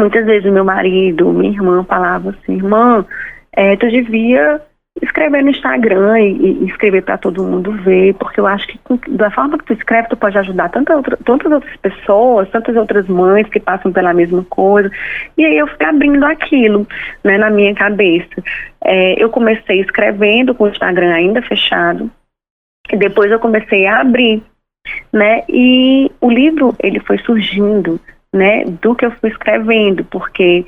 muitas 0.00 0.24
vezes 0.24 0.50
meu 0.52 0.64
marido, 0.64 1.32
minha 1.32 1.52
irmã 1.52 1.84
falava 1.84 2.30
assim, 2.30 2.56
irmã, 2.56 3.04
é, 3.52 3.76
tu 3.76 3.88
devia 3.88 4.60
escrever 5.02 5.42
no 5.42 5.50
Instagram 5.50 6.18
e, 6.20 6.62
e 6.62 6.64
escrever 6.66 7.02
para 7.02 7.18
todo 7.18 7.44
mundo 7.44 7.72
ver, 7.72 8.14
porque 8.14 8.40
eu 8.40 8.46
acho 8.46 8.66
que 8.66 8.78
da 9.10 9.30
forma 9.30 9.58
que 9.58 9.64
tu 9.64 9.72
escreve, 9.72 10.08
tu 10.08 10.16
pode 10.16 10.36
ajudar 10.38 10.68
tanta 10.70 10.96
outra, 10.96 11.16
tantas 11.24 11.52
outras 11.52 11.76
pessoas, 11.76 12.50
tantas 12.50 12.76
outras 12.76 13.06
mães 13.06 13.48
que 13.48 13.60
passam 13.60 13.92
pela 13.92 14.12
mesma 14.12 14.44
coisa. 14.44 14.90
E 15.36 15.44
aí 15.44 15.56
eu 15.56 15.66
fui 15.66 15.86
abrindo 15.86 16.24
aquilo 16.24 16.86
né, 17.22 17.38
na 17.38 17.50
minha 17.50 17.74
cabeça. 17.74 18.42
É, 18.84 19.22
eu 19.22 19.30
comecei 19.30 19.80
escrevendo 19.80 20.54
com 20.54 20.64
o 20.64 20.68
Instagram 20.68 21.12
ainda 21.12 21.42
fechado, 21.42 22.10
e 22.90 22.96
depois 22.96 23.30
eu 23.30 23.38
comecei 23.38 23.86
a 23.86 24.00
abrir, 24.00 24.42
né? 25.12 25.42
E 25.48 26.10
o 26.20 26.30
livro 26.30 26.74
ele 26.80 27.00
foi 27.00 27.18
surgindo, 27.18 28.00
né, 28.32 28.64
do 28.64 28.94
que 28.94 29.04
eu 29.04 29.10
fui 29.12 29.30
escrevendo, 29.30 30.04
porque 30.04 30.66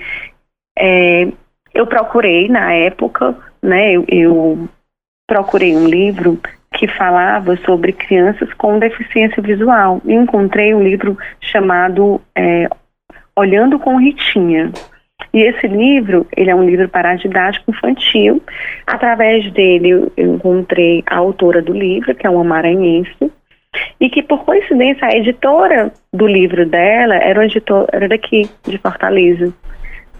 é, 0.79 1.29
eu 1.75 1.87
procurei 1.87 2.49
na 2.49 2.73
época 2.73 3.37
né, 3.63 3.93
eu, 3.93 4.05
eu 4.09 4.69
procurei 5.27 5.77
um 5.77 5.87
livro 5.87 6.41
que 6.75 6.87
falava 6.89 7.57
sobre 7.59 7.93
crianças 7.93 8.53
com 8.55 8.79
deficiência 8.79 9.43
visual 9.43 10.01
e 10.05 10.15
encontrei 10.15 10.75
um 10.75 10.83
livro 10.83 11.17
chamado 11.41 12.21
é, 12.35 12.69
Olhando 13.37 13.79
com 13.79 13.97
Ritinha. 13.97 14.73
E 15.33 15.43
esse 15.43 15.67
livro, 15.67 16.27
ele 16.37 16.51
é 16.51 16.55
um 16.55 16.65
livro 16.65 16.89
para 16.89 17.15
didático 17.15 17.71
infantil. 17.71 18.43
Através 18.87 19.51
dele, 19.53 20.11
eu 20.17 20.35
encontrei 20.35 21.03
a 21.07 21.19
autora 21.19 21.63
do 21.63 21.73
livro, 21.73 22.15
que 22.15 22.27
é 22.27 22.31
uma 22.31 22.43
maranhense, 22.43 23.31
e 24.01 24.09
que, 24.11 24.23
por 24.23 24.45
coincidência, 24.45 25.07
a 25.07 25.17
editora 25.17 25.93
do 26.13 26.27
livro 26.27 26.67
dela 26.67 27.15
era 27.17 27.39
uma 27.39 27.47
editora 27.47 28.09
daqui, 28.09 28.49
de 28.67 28.79
Fortaleza 28.79 29.53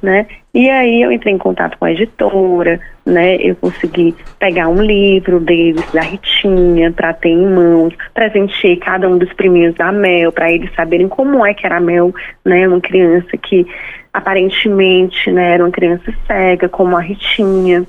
né? 0.03 0.27
E 0.53 0.69
aí 0.69 1.03
eu 1.03 1.13
entrei 1.13 1.33
em 1.33 1.39
contato 1.39 1.79
com 1.79 1.85
a 1.85 1.93
editora, 1.93 2.81
né? 3.05 3.37
Eu 3.37 3.55
consegui 3.57 4.15
pegar 4.39 4.69
um 4.69 4.83
livro 4.83 5.39
deles, 5.39 5.85
da 5.93 6.01
Ritinha, 6.01 6.91
para 6.93 7.13
ter 7.13 7.29
em 7.29 7.47
mãos, 7.47 7.95
presenteei 8.15 8.77
cada 8.77 9.09
um 9.09 9.19
dos 9.19 9.33
priminhos 9.35 9.75
da 9.75 9.93
Mel, 9.93 10.33
para 10.33 10.51
eles 10.51 10.73
saberem 10.75 11.09
como 11.09 11.45
é 11.45 11.55
que 11.55 11.67
era 11.67 11.77
a 11.77 11.81
Mel, 11.81 12.15
né? 12.45 12.67
Uma 12.67 12.81
criança 12.81 13.37
que 13.37 13.67
aparentemente 14.13 15.31
né, 15.31 15.55
era 15.55 15.65
uma 15.65 15.71
criança 15.71 16.13
cega, 16.27 16.69
como 16.69 16.97
a 16.97 17.01
Ritinha. 17.01 17.85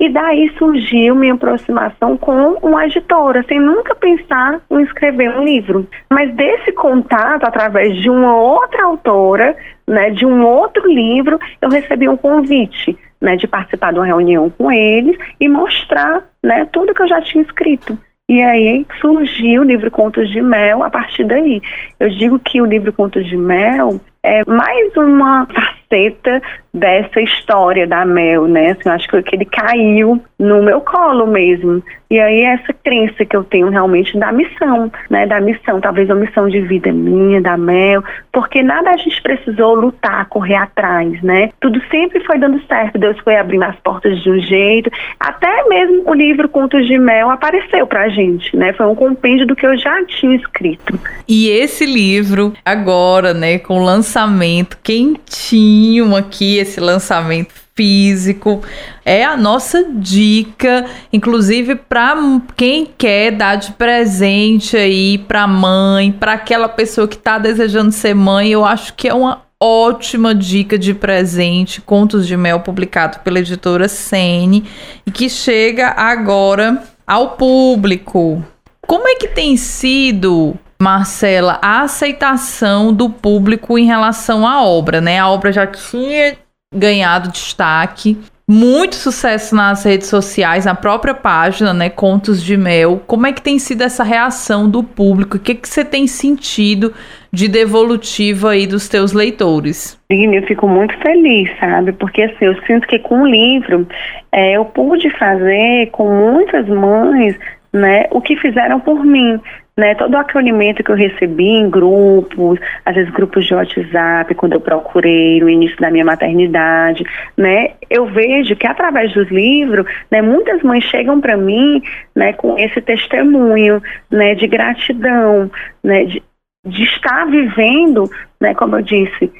E 0.00 0.08
daí 0.08 0.52
surgiu 0.56 1.14
minha 1.14 1.34
aproximação 1.34 2.16
com 2.16 2.54
uma 2.62 2.86
editora, 2.86 3.44
sem 3.48 3.58
nunca 3.58 3.94
pensar 3.94 4.60
em 4.70 4.82
escrever 4.82 5.30
um 5.36 5.44
livro. 5.44 5.86
Mas 6.10 6.32
desse 6.34 6.72
contato, 6.72 7.44
através 7.44 7.96
de 7.96 8.08
uma 8.08 8.36
outra 8.36 8.84
autora, 8.84 9.56
né, 9.86 10.10
de 10.10 10.24
um 10.24 10.44
outro 10.44 10.86
livro, 10.86 11.38
eu 11.60 11.68
recebi 11.68 12.08
um 12.08 12.16
convite 12.16 12.96
né, 13.20 13.36
de 13.36 13.48
participar 13.48 13.92
de 13.92 13.98
uma 13.98 14.06
reunião 14.06 14.50
com 14.50 14.70
eles 14.70 15.16
e 15.40 15.48
mostrar 15.48 16.24
né, 16.42 16.66
tudo 16.72 16.94
que 16.94 17.02
eu 17.02 17.08
já 17.08 17.20
tinha 17.20 17.42
escrito. 17.42 17.98
E 18.28 18.42
aí 18.42 18.86
surgiu 19.00 19.62
o 19.62 19.64
livro 19.64 19.90
Contos 19.90 20.30
de 20.30 20.42
Mel 20.42 20.82
a 20.82 20.90
partir 20.90 21.24
daí. 21.24 21.62
Eu 21.98 22.10
digo 22.10 22.38
que 22.38 22.60
o 22.60 22.66
livro 22.66 22.92
Contos 22.92 23.26
de 23.26 23.36
Mel 23.36 23.98
é 24.22 24.44
mais 24.46 24.96
uma 24.96 25.46
faceta 25.88 26.42
dessa 26.72 27.20
história 27.20 27.86
da 27.86 28.04
Mel, 28.04 28.46
né? 28.46 28.70
Assim, 28.70 28.82
eu 28.88 28.92
acho 28.92 29.08
que 29.08 29.34
ele 29.34 29.44
caiu 29.46 30.22
no 30.38 30.62
meu 30.62 30.80
colo 30.80 31.26
mesmo. 31.26 31.82
E 32.10 32.18
aí 32.18 32.42
essa 32.42 32.72
crença 32.72 33.24
que 33.24 33.36
eu 33.36 33.44
tenho 33.44 33.68
realmente 33.68 34.16
da 34.18 34.30
missão, 34.32 34.90
né? 35.10 35.26
Da 35.26 35.40
missão, 35.40 35.80
talvez 35.80 36.08
a 36.10 36.14
missão 36.14 36.48
de 36.48 36.60
vida 36.60 36.92
minha, 36.92 37.40
da 37.40 37.56
Mel, 37.56 38.02
porque 38.32 38.62
nada 38.62 38.90
a 38.90 38.96
gente 38.96 39.20
precisou 39.20 39.74
lutar, 39.74 40.26
correr 40.26 40.54
atrás, 40.54 41.20
né? 41.22 41.50
Tudo 41.60 41.80
sempre 41.90 42.24
foi 42.24 42.38
dando 42.38 42.62
certo, 42.66 42.98
Deus 42.98 43.18
foi 43.20 43.36
abrindo 43.36 43.64
as 43.64 43.76
portas 43.80 44.22
de 44.22 44.30
um 44.30 44.38
jeito, 44.40 44.90
até 45.18 45.68
mesmo 45.68 46.08
o 46.08 46.14
livro 46.14 46.48
Contos 46.48 46.86
de 46.86 46.98
Mel 46.98 47.30
apareceu 47.30 47.86
pra 47.86 48.08
gente, 48.08 48.56
né? 48.56 48.72
Foi 48.72 48.86
um 48.86 48.94
compêndio 48.94 49.46
do 49.46 49.56
que 49.56 49.66
eu 49.66 49.76
já 49.76 50.02
tinha 50.06 50.36
escrito. 50.36 50.98
E 51.26 51.50
esse 51.50 51.84
livro, 51.84 52.54
agora, 52.64 53.34
né, 53.34 53.58
com 53.58 53.82
lançamento 53.82 54.78
quentinho 54.82 55.77
aqui, 56.16 56.58
esse 56.58 56.80
lançamento 56.80 57.52
físico. 57.74 58.60
É 59.04 59.24
a 59.24 59.36
nossa 59.36 59.84
dica, 59.84 60.84
inclusive 61.12 61.76
para 61.76 62.16
quem 62.56 62.88
quer 62.98 63.30
dar 63.30 63.54
de 63.54 63.70
presente 63.72 64.76
aí 64.76 65.18
para 65.18 65.46
mãe, 65.46 66.10
para 66.10 66.32
aquela 66.32 66.68
pessoa 66.68 67.06
que 67.06 67.14
está 67.14 67.38
desejando 67.38 67.92
ser 67.92 68.14
mãe. 68.14 68.50
Eu 68.50 68.64
acho 68.64 68.94
que 68.94 69.06
é 69.06 69.14
uma 69.14 69.42
ótima 69.60 70.34
dica 70.34 70.76
de 70.76 70.92
presente, 70.92 71.80
Contos 71.80 72.26
de 72.26 72.36
Mel, 72.36 72.60
publicado 72.60 73.20
pela 73.20 73.38
editora 73.38 73.88
Sene, 73.88 74.64
e 75.06 75.10
que 75.10 75.28
chega 75.28 75.88
agora 75.88 76.82
ao 77.06 77.30
público. 77.36 78.44
Como 78.86 79.06
é 79.08 79.14
que 79.16 79.28
tem 79.28 79.56
sido 79.56 80.56
Marcela, 80.80 81.58
a 81.60 81.82
aceitação 81.82 82.92
do 82.92 83.10
público 83.10 83.76
em 83.76 83.84
relação 83.84 84.46
à 84.46 84.62
obra, 84.62 85.00
né? 85.00 85.18
A 85.18 85.28
obra 85.28 85.50
já 85.50 85.66
tinha 85.66 86.36
ganhado 86.72 87.32
destaque, 87.32 88.16
muito 88.48 88.94
sucesso 88.94 89.56
nas 89.56 89.84
redes 89.84 90.06
sociais, 90.06 90.64
na 90.64 90.74
própria 90.74 91.14
página, 91.14 91.74
né? 91.74 91.90
Contos 91.90 92.42
de 92.42 92.56
Mel. 92.56 93.02
Como 93.06 93.26
é 93.26 93.32
que 93.32 93.42
tem 93.42 93.58
sido 93.58 93.82
essa 93.82 94.04
reação 94.04 94.70
do 94.70 94.82
público? 94.84 95.36
O 95.36 95.40
que, 95.40 95.54
que 95.54 95.68
você 95.68 95.84
tem 95.84 96.06
sentido 96.06 96.94
de 97.32 97.48
devolutivo 97.48 98.46
aí 98.46 98.66
dos 98.66 98.88
teus 98.88 99.12
leitores? 99.12 100.00
Sim, 100.10 100.34
eu 100.34 100.42
fico 100.44 100.68
muito 100.68 100.96
feliz, 100.98 101.50
sabe? 101.58 101.92
Porque 101.92 102.22
assim, 102.22 102.44
eu 102.44 102.54
sinto 102.62 102.86
que 102.86 103.00
com 103.00 103.22
o 103.22 103.26
livro 103.26 103.86
é, 104.32 104.56
eu 104.56 104.64
pude 104.64 105.10
fazer 105.18 105.90
com 105.90 106.08
muitas 106.08 106.68
mães 106.68 107.36
né, 107.72 108.06
o 108.10 108.20
que 108.20 108.36
fizeram 108.36 108.80
por 108.80 109.04
mim 109.04 109.38
né, 109.78 109.94
todo 109.94 110.12
o 110.14 110.18
acolhimento 110.18 110.82
que 110.82 110.90
eu 110.90 110.96
recebi 110.96 111.50
em 111.50 111.70
grupos, 111.70 112.58
às 112.84 112.96
vezes 112.96 113.12
grupos 113.12 113.46
de 113.46 113.54
WhatsApp, 113.54 114.34
quando 114.34 114.54
eu 114.54 114.60
procurei 114.60 115.38
no 115.40 115.48
início 115.48 115.76
da 115.78 115.88
minha 115.88 116.04
maternidade, 116.04 117.04
né, 117.36 117.74
eu 117.88 118.04
vejo 118.06 118.56
que 118.56 118.66
através 118.66 119.14
dos 119.14 119.28
livros, 119.28 119.86
né, 120.10 120.20
muitas 120.20 120.64
mães 120.64 120.82
chegam 120.82 121.20
para 121.20 121.36
mim, 121.36 121.80
né, 122.12 122.32
com 122.32 122.58
esse 122.58 122.80
testemunho, 122.80 123.80
né, 124.10 124.34
de 124.34 124.48
gratidão, 124.48 125.48
né, 125.84 126.06
de, 126.06 126.20
de 126.66 126.82
estar 126.82 127.26
vivendo, 127.26 128.10
né, 128.40 128.54
como 128.54 128.74
eu 128.74 128.82
disse, 128.82 129.32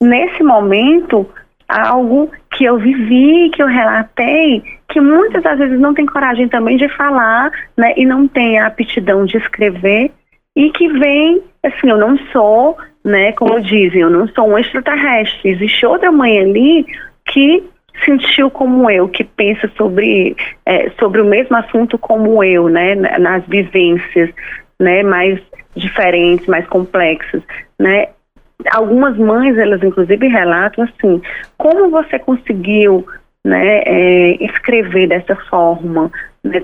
nesse 0.00 0.40
momento 0.44 1.28
algo 1.68 2.30
que 2.52 2.64
eu 2.64 2.78
vivi, 2.78 3.50
que 3.50 3.62
eu 3.62 3.66
relatei, 3.66 4.62
que 4.88 5.00
muitas 5.00 5.42
das 5.42 5.58
vezes 5.58 5.78
não 5.80 5.94
tem 5.94 6.06
coragem 6.06 6.48
também 6.48 6.76
de 6.76 6.88
falar, 6.88 7.50
né, 7.76 7.94
e 7.96 8.04
não 8.06 8.28
tem 8.28 8.58
a 8.58 8.66
aptidão 8.66 9.24
de 9.24 9.36
escrever, 9.36 10.10
e 10.56 10.70
que 10.70 10.88
vem, 10.88 11.42
assim, 11.64 11.90
eu 11.90 11.98
não 11.98 12.16
sou, 12.32 12.76
né, 13.04 13.32
como 13.32 13.60
dizem, 13.60 14.02
eu 14.02 14.10
não 14.10 14.28
sou 14.28 14.48
um 14.48 14.58
extraterrestre, 14.58 15.50
existe 15.50 15.84
outra 15.84 16.12
mãe 16.12 16.38
ali 16.38 16.86
que 17.26 17.64
sentiu 18.04 18.50
como 18.50 18.90
eu, 18.90 19.08
que 19.08 19.24
pensa 19.24 19.70
sobre, 19.76 20.36
é, 20.66 20.90
sobre 20.98 21.20
o 21.20 21.24
mesmo 21.24 21.56
assunto 21.56 21.98
como 21.98 22.42
eu, 22.42 22.68
né, 22.68 22.94
nas 22.94 23.44
vivências, 23.46 24.30
né, 24.78 25.02
mais 25.02 25.40
diferentes, 25.74 26.46
mais 26.46 26.66
complexas, 26.68 27.42
né, 27.78 28.08
algumas 28.70 29.16
mães, 29.16 29.56
elas 29.58 29.82
inclusive 29.82 30.28
relatam 30.28 30.84
assim, 30.84 31.20
como 31.56 31.90
você 31.90 32.18
conseguiu 32.18 33.06
né, 33.44 33.82
é, 33.84 34.44
escrever 34.44 35.08
dessa 35.08 35.36
forma, 35.36 36.10
né, 36.42 36.62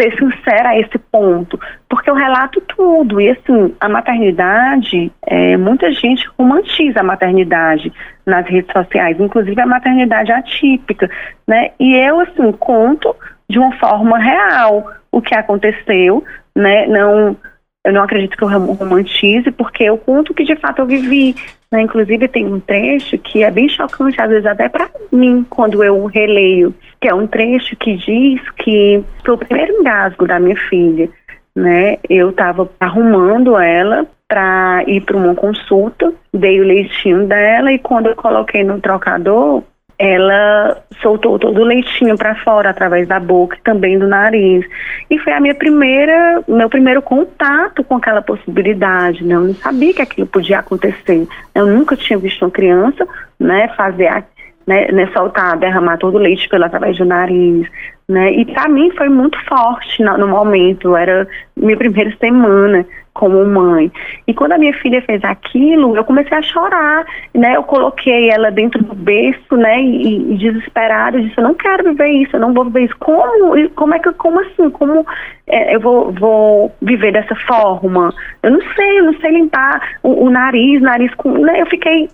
ser 0.00 0.16
sincera 0.16 0.70
a 0.70 0.78
esse 0.78 0.98
ponto, 0.98 1.58
porque 1.88 2.08
eu 2.08 2.14
relato 2.14 2.60
tudo, 2.62 3.20
e 3.20 3.28
assim, 3.28 3.74
a 3.78 3.88
maternidade, 3.88 5.12
é, 5.26 5.56
muita 5.56 5.92
gente 5.92 6.26
romantiza 6.38 7.00
a 7.00 7.04
maternidade 7.04 7.92
nas 8.24 8.46
redes 8.46 8.72
sociais, 8.72 9.20
inclusive 9.20 9.60
a 9.60 9.66
maternidade 9.66 10.32
atípica, 10.32 11.10
né, 11.46 11.72
e 11.78 11.94
eu 11.96 12.20
assim, 12.20 12.52
conto 12.52 13.14
de 13.50 13.58
uma 13.58 13.72
forma 13.76 14.18
real 14.18 14.90
o 15.10 15.20
que 15.20 15.34
aconteceu, 15.34 16.24
né, 16.56 16.86
não 16.86 17.36
eu 17.84 17.92
não 17.92 18.02
acredito 18.02 18.36
que 18.36 18.44
eu 18.44 18.48
romantize, 18.48 19.50
porque 19.50 19.82
eu 19.82 19.98
conto 19.98 20.32
que 20.32 20.44
de 20.44 20.54
fato 20.56 20.80
eu 20.80 20.86
vivi. 20.86 21.34
Né? 21.70 21.82
Inclusive, 21.82 22.28
tem 22.28 22.46
um 22.46 22.60
trecho 22.60 23.18
que 23.18 23.42
é 23.42 23.50
bem 23.50 23.68
chocante, 23.68 24.20
às 24.20 24.28
vezes 24.28 24.46
até 24.46 24.68
para 24.68 24.88
mim, 25.10 25.44
quando 25.48 25.82
eu 25.82 26.04
releio, 26.06 26.74
que 27.00 27.08
é 27.08 27.14
um 27.14 27.26
trecho 27.26 27.74
que 27.76 27.96
diz 27.96 28.40
que 28.58 29.02
foi 29.24 29.34
o 29.34 29.38
primeiro 29.38 29.80
engasgo 29.80 30.26
da 30.26 30.38
minha 30.38 30.56
filha. 30.68 31.08
Né? 31.56 31.98
Eu 32.08 32.30
estava 32.30 32.70
arrumando 32.78 33.58
ela 33.58 34.06
para 34.28 34.84
ir 34.86 35.02
para 35.02 35.16
uma 35.16 35.34
consulta, 35.34 36.12
dei 36.32 36.60
o 36.60 36.64
leitinho 36.64 37.26
dela 37.26 37.72
e 37.72 37.78
quando 37.78 38.06
eu 38.06 38.16
coloquei 38.16 38.64
no 38.64 38.80
trocador, 38.80 39.62
ela 40.04 40.82
soltou 41.00 41.38
todo 41.38 41.60
o 41.60 41.64
leitinho 41.64 42.18
para 42.18 42.34
fora 42.34 42.70
através 42.70 43.06
da 43.06 43.20
boca 43.20 43.56
e 43.56 43.62
também 43.62 43.96
do 43.96 44.08
nariz. 44.08 44.66
E 45.08 45.16
foi 45.20 45.32
a 45.32 45.38
minha 45.38 45.54
primeira, 45.54 46.42
meu 46.48 46.68
primeiro 46.68 47.00
contato 47.00 47.84
com 47.84 47.94
aquela 47.94 48.20
possibilidade, 48.20 49.22
né? 49.24 49.36
Eu 49.36 49.42
não 49.42 49.54
sabia 49.54 49.94
que 49.94 50.02
aquilo 50.02 50.26
podia 50.26 50.58
acontecer. 50.58 51.28
Eu 51.54 51.66
nunca 51.66 51.96
tinha 51.96 52.18
visto 52.18 52.44
uma 52.44 52.50
criança, 52.50 53.06
né, 53.38 53.68
fazer 53.76 54.08
a, 54.08 54.24
né, 54.66 54.88
né, 54.90 55.08
soltar, 55.12 55.56
derramar 55.56 55.98
todo 55.98 56.16
o 56.16 56.20
leite 56.20 56.48
pelo 56.48 56.64
através 56.64 56.98
do 56.98 57.04
nariz, 57.04 57.68
né? 58.08 58.32
E 58.32 58.44
para 58.46 58.68
mim 58.68 58.90
foi 58.96 59.08
muito 59.08 59.38
forte 59.44 60.02
no, 60.02 60.18
no 60.18 60.26
momento, 60.26 60.96
era 60.96 61.28
minha 61.56 61.76
primeira 61.76 62.12
semana 62.18 62.84
como 63.12 63.44
mãe. 63.44 63.92
E 64.26 64.32
quando 64.32 64.52
a 64.52 64.58
minha 64.58 64.72
filha 64.74 65.02
fez 65.02 65.22
aquilo, 65.22 65.96
eu 65.96 66.04
comecei 66.04 66.36
a 66.36 66.42
chorar, 66.42 67.04
né? 67.34 67.56
Eu 67.56 67.62
coloquei 67.62 68.30
ela 68.30 68.50
dentro 68.50 68.82
do 68.82 68.94
berço, 68.94 69.56
né? 69.56 69.80
E, 69.82 70.32
e 70.32 70.38
desesperada, 70.38 71.18
eu 71.18 71.22
disse, 71.22 71.38
eu 71.38 71.44
não 71.44 71.54
quero 71.54 71.84
viver 71.84 72.08
isso, 72.08 72.36
eu 72.36 72.40
não 72.40 72.54
vou 72.54 72.64
viver 72.64 72.84
isso. 72.84 72.96
Como? 72.98 73.70
Como 73.70 73.94
é 73.94 73.98
que, 73.98 74.12
como 74.14 74.40
assim? 74.40 74.70
Como 74.70 75.06
é, 75.46 75.74
eu 75.74 75.80
vou, 75.80 76.12
vou 76.12 76.74
viver 76.80 77.12
dessa 77.12 77.34
forma? 77.34 78.12
Eu 78.42 78.52
não 78.52 78.60
sei, 78.74 78.98
eu 78.98 79.04
não 79.04 79.14
sei 79.20 79.30
limpar 79.30 79.98
o, 80.02 80.24
o 80.24 80.30
nariz, 80.30 80.80
nariz 80.80 81.14
com... 81.14 81.32
Né? 81.32 81.60
Eu 81.60 81.66
fiquei 81.66 82.08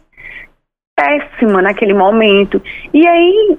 péssima 0.96 1.62
naquele 1.62 1.94
momento. 1.94 2.60
E 2.92 3.06
aí, 3.06 3.56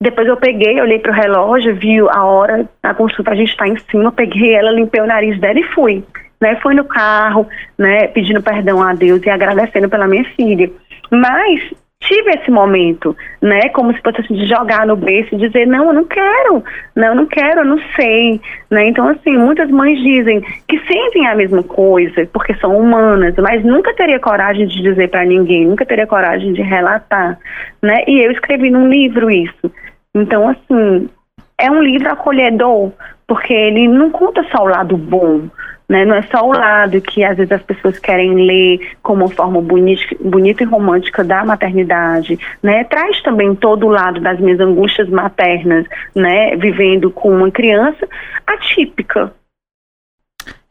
depois 0.00 0.28
eu 0.28 0.36
peguei, 0.36 0.80
olhei 0.80 1.00
pro 1.00 1.12
relógio, 1.12 1.74
vi 1.74 1.98
a 1.98 2.24
hora, 2.24 2.68
a 2.80 2.94
consulta 2.94 3.32
a 3.32 3.34
gente 3.34 3.50
está 3.50 3.66
em 3.66 3.76
cima, 3.76 4.12
peguei 4.12 4.54
ela, 4.54 4.70
limpei 4.70 5.00
o 5.00 5.06
nariz 5.06 5.40
dela 5.40 5.58
e 5.58 5.64
fui 5.74 6.04
né? 6.42 6.56
Foi 6.56 6.74
no 6.74 6.84
carro, 6.84 7.48
né? 7.78 8.08
Pedindo 8.08 8.42
perdão 8.42 8.82
a 8.82 8.92
Deus 8.92 9.22
e 9.24 9.30
agradecendo 9.30 9.88
pela 9.88 10.08
minha 10.08 10.24
filha. 10.34 10.68
Mas 11.10 11.70
tive 12.00 12.30
esse 12.30 12.50
momento, 12.50 13.16
né? 13.40 13.68
Como 13.68 13.94
se 13.94 14.02
fosse 14.02 14.20
assim, 14.20 14.34
de 14.34 14.46
jogar 14.46 14.84
no 14.86 14.96
berço 14.96 15.34
e 15.34 15.38
dizer, 15.38 15.66
não, 15.66 15.86
eu 15.86 15.92
não 15.92 16.04
quero, 16.04 16.64
não, 16.96 17.08
eu 17.08 17.14
não 17.14 17.26
quero, 17.26 17.60
eu 17.60 17.64
não 17.64 17.78
sei, 17.94 18.40
né? 18.68 18.88
Então, 18.88 19.06
assim, 19.08 19.36
muitas 19.38 19.70
mães 19.70 19.98
dizem 20.00 20.40
que 20.68 20.78
sentem 20.80 21.28
a 21.28 21.34
mesma 21.36 21.62
coisa, 21.62 22.26
porque 22.32 22.54
são 22.54 22.76
humanas, 22.76 23.34
mas 23.36 23.64
nunca 23.64 23.94
teria 23.94 24.18
coragem 24.18 24.66
de 24.66 24.82
dizer 24.82 25.08
para 25.10 25.24
ninguém, 25.24 25.66
nunca 25.66 25.86
teria 25.86 26.06
coragem 26.06 26.52
de 26.52 26.62
relatar, 26.62 27.38
né? 27.80 28.02
E 28.08 28.20
eu 28.26 28.32
escrevi 28.32 28.68
num 28.68 28.88
livro 28.88 29.30
isso. 29.30 29.72
Então, 30.12 30.48
assim, 30.48 31.08
é 31.56 31.70
um 31.70 31.80
livro 31.80 32.10
acolhedor, 32.10 32.90
porque 33.28 33.52
ele 33.52 33.86
não 33.86 34.10
conta 34.10 34.44
só 34.54 34.64
o 34.64 34.68
lado 34.68 34.96
bom, 34.96 35.42
né? 35.88 36.04
Não 36.04 36.14
é 36.14 36.22
só 36.22 36.46
o 36.46 36.52
lado 36.52 37.00
que 37.00 37.24
às 37.24 37.36
vezes 37.36 37.52
as 37.52 37.62
pessoas 37.62 37.98
querem 37.98 38.34
ler 38.34 38.92
como 39.02 39.24
uma 39.24 39.30
forma 39.30 39.60
bonita, 39.60 40.16
bonita 40.20 40.62
e 40.62 40.66
romântica 40.66 41.22
da 41.22 41.44
maternidade, 41.44 42.38
né? 42.62 42.84
Traz 42.84 43.20
também 43.22 43.54
todo 43.54 43.86
o 43.86 43.90
lado 43.90 44.20
das 44.20 44.40
minhas 44.40 44.60
angústias 44.60 45.08
maternas, 45.08 45.86
né? 46.14 46.56
Vivendo 46.56 47.10
com 47.10 47.30
uma 47.30 47.50
criança 47.50 48.08
atípica, 48.46 49.32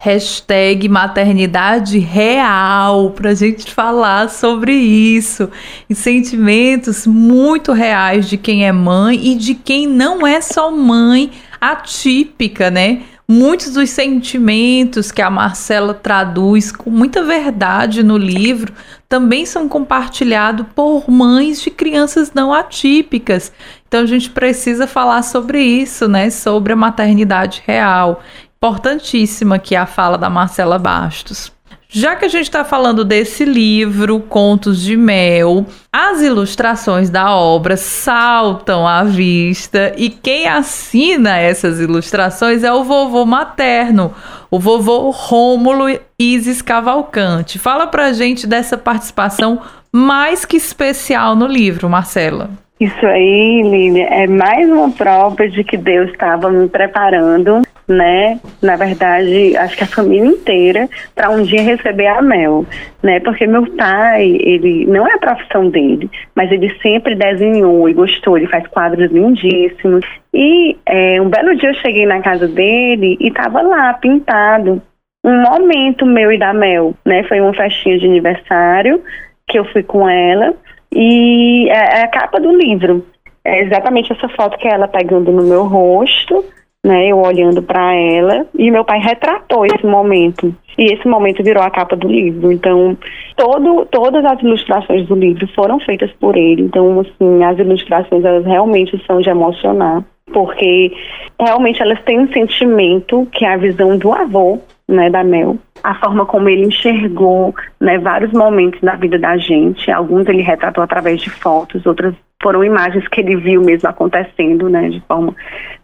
Hashtag 0.03 0.89
maternidade 0.89 1.99
real, 1.99 3.11
para 3.11 3.29
a 3.29 3.33
gente 3.35 3.71
falar 3.71 4.31
sobre 4.31 4.73
isso. 4.73 5.47
E 5.87 5.93
sentimentos 5.93 7.05
muito 7.05 7.71
reais 7.71 8.27
de 8.27 8.35
quem 8.35 8.65
é 8.65 8.71
mãe 8.71 9.27
e 9.27 9.35
de 9.35 9.53
quem 9.53 9.85
não 9.85 10.25
é 10.25 10.41
só 10.41 10.71
mãe 10.71 11.29
atípica, 11.61 12.71
né? 12.71 13.03
Muitos 13.27 13.73
dos 13.73 13.89
sentimentos 13.89 15.11
que 15.11 15.21
a 15.21 15.29
Marcela 15.29 15.93
traduz 15.93 16.71
com 16.71 16.89
muita 16.89 17.23
verdade 17.23 18.03
no 18.03 18.17
livro 18.17 18.73
também 19.07 19.45
são 19.45 19.69
compartilhados 19.69 20.65
por 20.75 21.09
mães 21.09 21.61
de 21.61 21.71
crianças 21.71 22.33
não 22.33 22.53
atípicas. 22.53 23.51
Então 23.87 24.01
a 24.01 24.05
gente 24.05 24.29
precisa 24.29 24.87
falar 24.87 25.21
sobre 25.21 25.61
isso, 25.61 26.07
né? 26.07 26.29
Sobre 26.29 26.73
a 26.73 26.75
maternidade 26.75 27.63
real. 27.65 28.21
Importantíssima 28.57 29.55
aqui 29.55 29.75
a 29.75 29.85
fala 29.85 30.17
da 30.17 30.29
Marcela 30.29 30.77
Bastos. 30.77 31.51
Já 31.93 32.15
que 32.15 32.23
a 32.23 32.29
gente 32.29 32.43
está 32.43 32.63
falando 32.63 33.03
desse 33.03 33.43
livro, 33.43 34.21
Contos 34.21 34.79
de 34.79 34.95
Mel, 34.95 35.65
as 35.91 36.21
ilustrações 36.21 37.09
da 37.09 37.35
obra 37.35 37.75
saltam 37.75 38.87
à 38.87 39.03
vista 39.03 39.93
e 39.97 40.09
quem 40.09 40.47
assina 40.47 41.37
essas 41.37 41.81
ilustrações 41.81 42.63
é 42.63 42.71
o 42.71 42.85
vovô 42.85 43.25
materno, 43.25 44.15
o 44.49 44.57
vovô 44.57 45.09
Rômulo 45.09 45.99
Isis 46.17 46.61
Cavalcante. 46.61 47.59
Fala 47.59 47.85
pra 47.85 48.13
gente 48.13 48.47
dessa 48.47 48.77
participação 48.77 49.59
mais 49.91 50.45
que 50.45 50.55
especial 50.55 51.35
no 51.35 51.45
livro, 51.45 51.89
Marcela. 51.89 52.51
Isso 52.81 53.05
aí, 53.05 53.61
Lília, 53.61 54.07
é 54.07 54.27
mais 54.27 54.67
uma 54.67 54.89
prova 54.91 55.47
de 55.47 55.63
que 55.63 55.77
Deus 55.77 56.09
estava 56.09 56.49
me 56.49 56.67
preparando 56.67 57.61
né? 57.87 58.39
Na 58.61 58.75
verdade, 58.75 59.55
acho 59.57 59.77
que 59.77 59.83
a 59.83 59.87
família 59.87 60.29
inteira 60.29 60.89
para 61.13 61.29
um 61.29 61.43
dia 61.43 61.61
receber 61.61 62.07
a 62.07 62.21
Mel, 62.21 62.65
né? 63.03 63.19
Porque 63.19 63.45
meu 63.45 63.69
pai, 63.75 64.37
ele 64.39 64.85
não 64.85 65.07
é 65.07 65.13
a 65.13 65.19
profissão 65.19 65.69
dele, 65.69 66.09
mas 66.35 66.51
ele 66.51 66.73
sempre 66.81 67.15
desenhou 67.15 67.87
e 67.87 67.93
gostou. 67.93 68.37
Ele 68.37 68.47
faz 68.47 68.65
quadros 68.67 69.11
lindíssimos. 69.11 70.05
E 70.33 70.77
é, 70.85 71.21
um 71.21 71.29
belo 71.29 71.55
dia 71.55 71.69
eu 71.69 71.75
cheguei 71.75 72.05
na 72.05 72.21
casa 72.21 72.47
dele 72.47 73.17
e 73.19 73.27
estava 73.27 73.61
lá 73.61 73.93
pintado 73.93 74.81
um 75.23 75.41
momento 75.41 76.05
meu 76.05 76.31
e 76.31 76.39
da 76.39 76.53
Mel, 76.53 76.95
né? 77.05 77.23
Foi 77.23 77.39
uma 77.39 77.53
festinha 77.53 77.99
de 77.99 78.05
aniversário 78.05 79.03
que 79.47 79.59
eu 79.59 79.65
fui 79.65 79.83
com 79.83 80.09
ela 80.09 80.55
e 80.93 81.69
é, 81.69 81.99
é 81.99 82.03
a 82.03 82.07
capa 82.07 82.39
do 82.39 82.55
livro. 82.55 83.05
É 83.43 83.63
exatamente 83.63 84.11
essa 84.11 84.29
foto 84.29 84.57
que 84.57 84.67
é 84.67 84.73
ela 84.73 84.87
pegando 84.87 85.31
no 85.31 85.43
meu 85.43 85.63
rosto 85.63 86.43
né, 86.83 87.07
eu 87.07 87.19
olhando 87.19 87.61
para 87.61 87.93
ela, 87.93 88.45
e 88.57 88.71
meu 88.71 88.83
pai 88.83 88.99
retratou 88.99 89.65
esse 89.65 89.85
momento. 89.85 90.53
E 90.77 90.93
esse 90.93 91.07
momento 91.07 91.43
virou 91.43 91.63
a 91.63 91.69
capa 91.69 91.95
do 91.95 92.07
livro. 92.07 92.51
Então, 92.51 92.97
todo, 93.35 93.85
todas 93.91 94.25
as 94.25 94.41
ilustrações 94.41 95.07
do 95.07 95.15
livro 95.15 95.47
foram 95.53 95.79
feitas 95.79 96.11
por 96.13 96.35
ele. 96.35 96.63
Então, 96.63 96.99
assim, 96.99 97.43
as 97.43 97.59
ilustrações 97.59 98.25
elas 98.25 98.45
realmente 98.45 98.99
são 99.05 99.21
de 99.21 99.29
emocionar, 99.29 100.03
porque 100.33 100.91
realmente 101.39 101.81
elas 101.81 102.01
têm 102.03 102.19
um 102.19 102.31
sentimento 102.31 103.27
que 103.31 103.45
é 103.45 103.53
a 103.53 103.57
visão 103.57 103.97
do 103.97 104.11
avô, 104.11 104.59
né, 104.87 105.09
da 105.09 105.23
Mel, 105.23 105.57
a 105.83 105.95
forma 105.95 106.25
como 106.25 106.49
ele 106.49 106.65
enxergou 106.65 107.53
né, 107.79 107.97
vários 107.97 108.31
momentos 108.31 108.79
da 108.81 108.95
vida 108.95 109.17
da 109.17 109.37
gente. 109.37 109.91
Alguns 109.91 110.27
ele 110.27 110.41
retratou 110.41 110.83
através 110.83 111.21
de 111.21 111.29
fotos, 111.29 111.85
outras 111.85 112.13
foram 112.41 112.63
imagens 112.63 113.07
que 113.07 113.21
ele 113.21 113.35
viu 113.35 113.61
mesmo 113.61 113.87
acontecendo, 113.87 114.69
né, 114.69 114.89
de 114.89 114.99
forma 115.01 115.35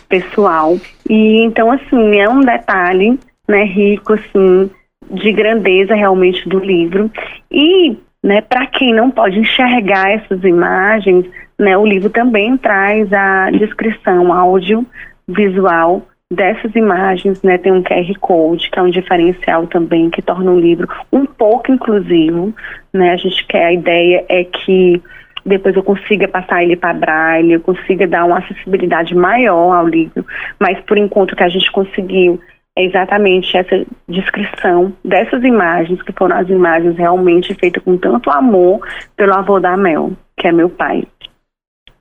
pessoal. 0.10 0.76
E 1.10 1.44
então, 1.44 1.72
assim, 1.72 2.20
é 2.20 2.30
um 2.30 2.42
detalhe, 2.42 3.20
né, 3.48 3.64
rico, 3.64 4.14
assim, 4.14 4.70
de 5.10 5.32
grandeza 5.32 5.96
realmente 5.96 6.48
do 6.48 6.60
livro. 6.60 7.12
E, 7.52 7.98
né, 8.24 8.42
para 8.42 8.66
quem 8.68 8.94
não 8.94 9.12
pode 9.12 9.40
enxergar 9.40 10.12
essas 10.12 10.44
imagens, 10.44 11.26
né, 11.58 11.78
o 11.78 11.86
livro 11.86 12.10
também 12.10 12.58
traz 12.58 13.12
a 13.14 13.50
descrição 13.52 14.34
áudio, 14.34 14.86
visual 15.28 16.04
dessas 16.32 16.76
imagens, 16.76 17.42
né, 17.42 17.58
tem 17.58 17.72
um 17.72 17.84
QR 17.84 18.14
Code, 18.20 18.70
que 18.70 18.78
é 18.78 18.82
um 18.82 18.90
diferencial 18.90 19.66
também, 19.68 20.10
que 20.10 20.22
torna 20.22 20.52
o 20.52 20.60
livro 20.60 20.88
um 21.12 21.26
pouco 21.26 21.72
inclusivo, 21.72 22.54
né, 22.94 23.12
a 23.12 23.18
gente 23.18 23.46
quer, 23.48 23.66
a 23.66 23.74
ideia 23.74 24.26
é 24.28 24.44
que 24.44 25.02
depois 25.46 25.76
eu 25.76 25.84
consiga 25.84 26.28
passar 26.28 26.62
ele 26.62 26.76
para 26.76 26.94
braille, 26.94 27.54
eu 27.54 27.62
consiga 27.62 28.06
dar 28.06 28.26
uma 28.26 28.40
acessibilidade 28.40 29.16
maior 29.16 29.74
ao 29.74 29.88
livro, 29.88 30.26
mas 30.60 30.78
por 30.82 30.98
enquanto 30.98 31.36
que 31.36 31.44
a 31.44 31.50
gente 31.50 31.72
conseguiu 31.72 32.40
é 32.78 32.84
exatamente 32.84 33.58
essa 33.58 33.84
descrição 34.08 34.94
dessas 35.04 35.44
imagens, 35.44 36.00
que 36.04 36.12
foram 36.12 36.38
as 36.38 36.48
imagens 36.48 36.96
realmente 36.96 37.56
feitas 37.56 37.84
com 37.84 37.98
tanto 37.98 38.30
amor 38.30 38.82
pelo 39.16 39.34
avô 39.34 39.60
da 39.60 39.76
Mel, 39.76 40.12
que 40.38 40.48
é 40.48 40.52
meu 40.52 40.70
pai. 40.70 41.04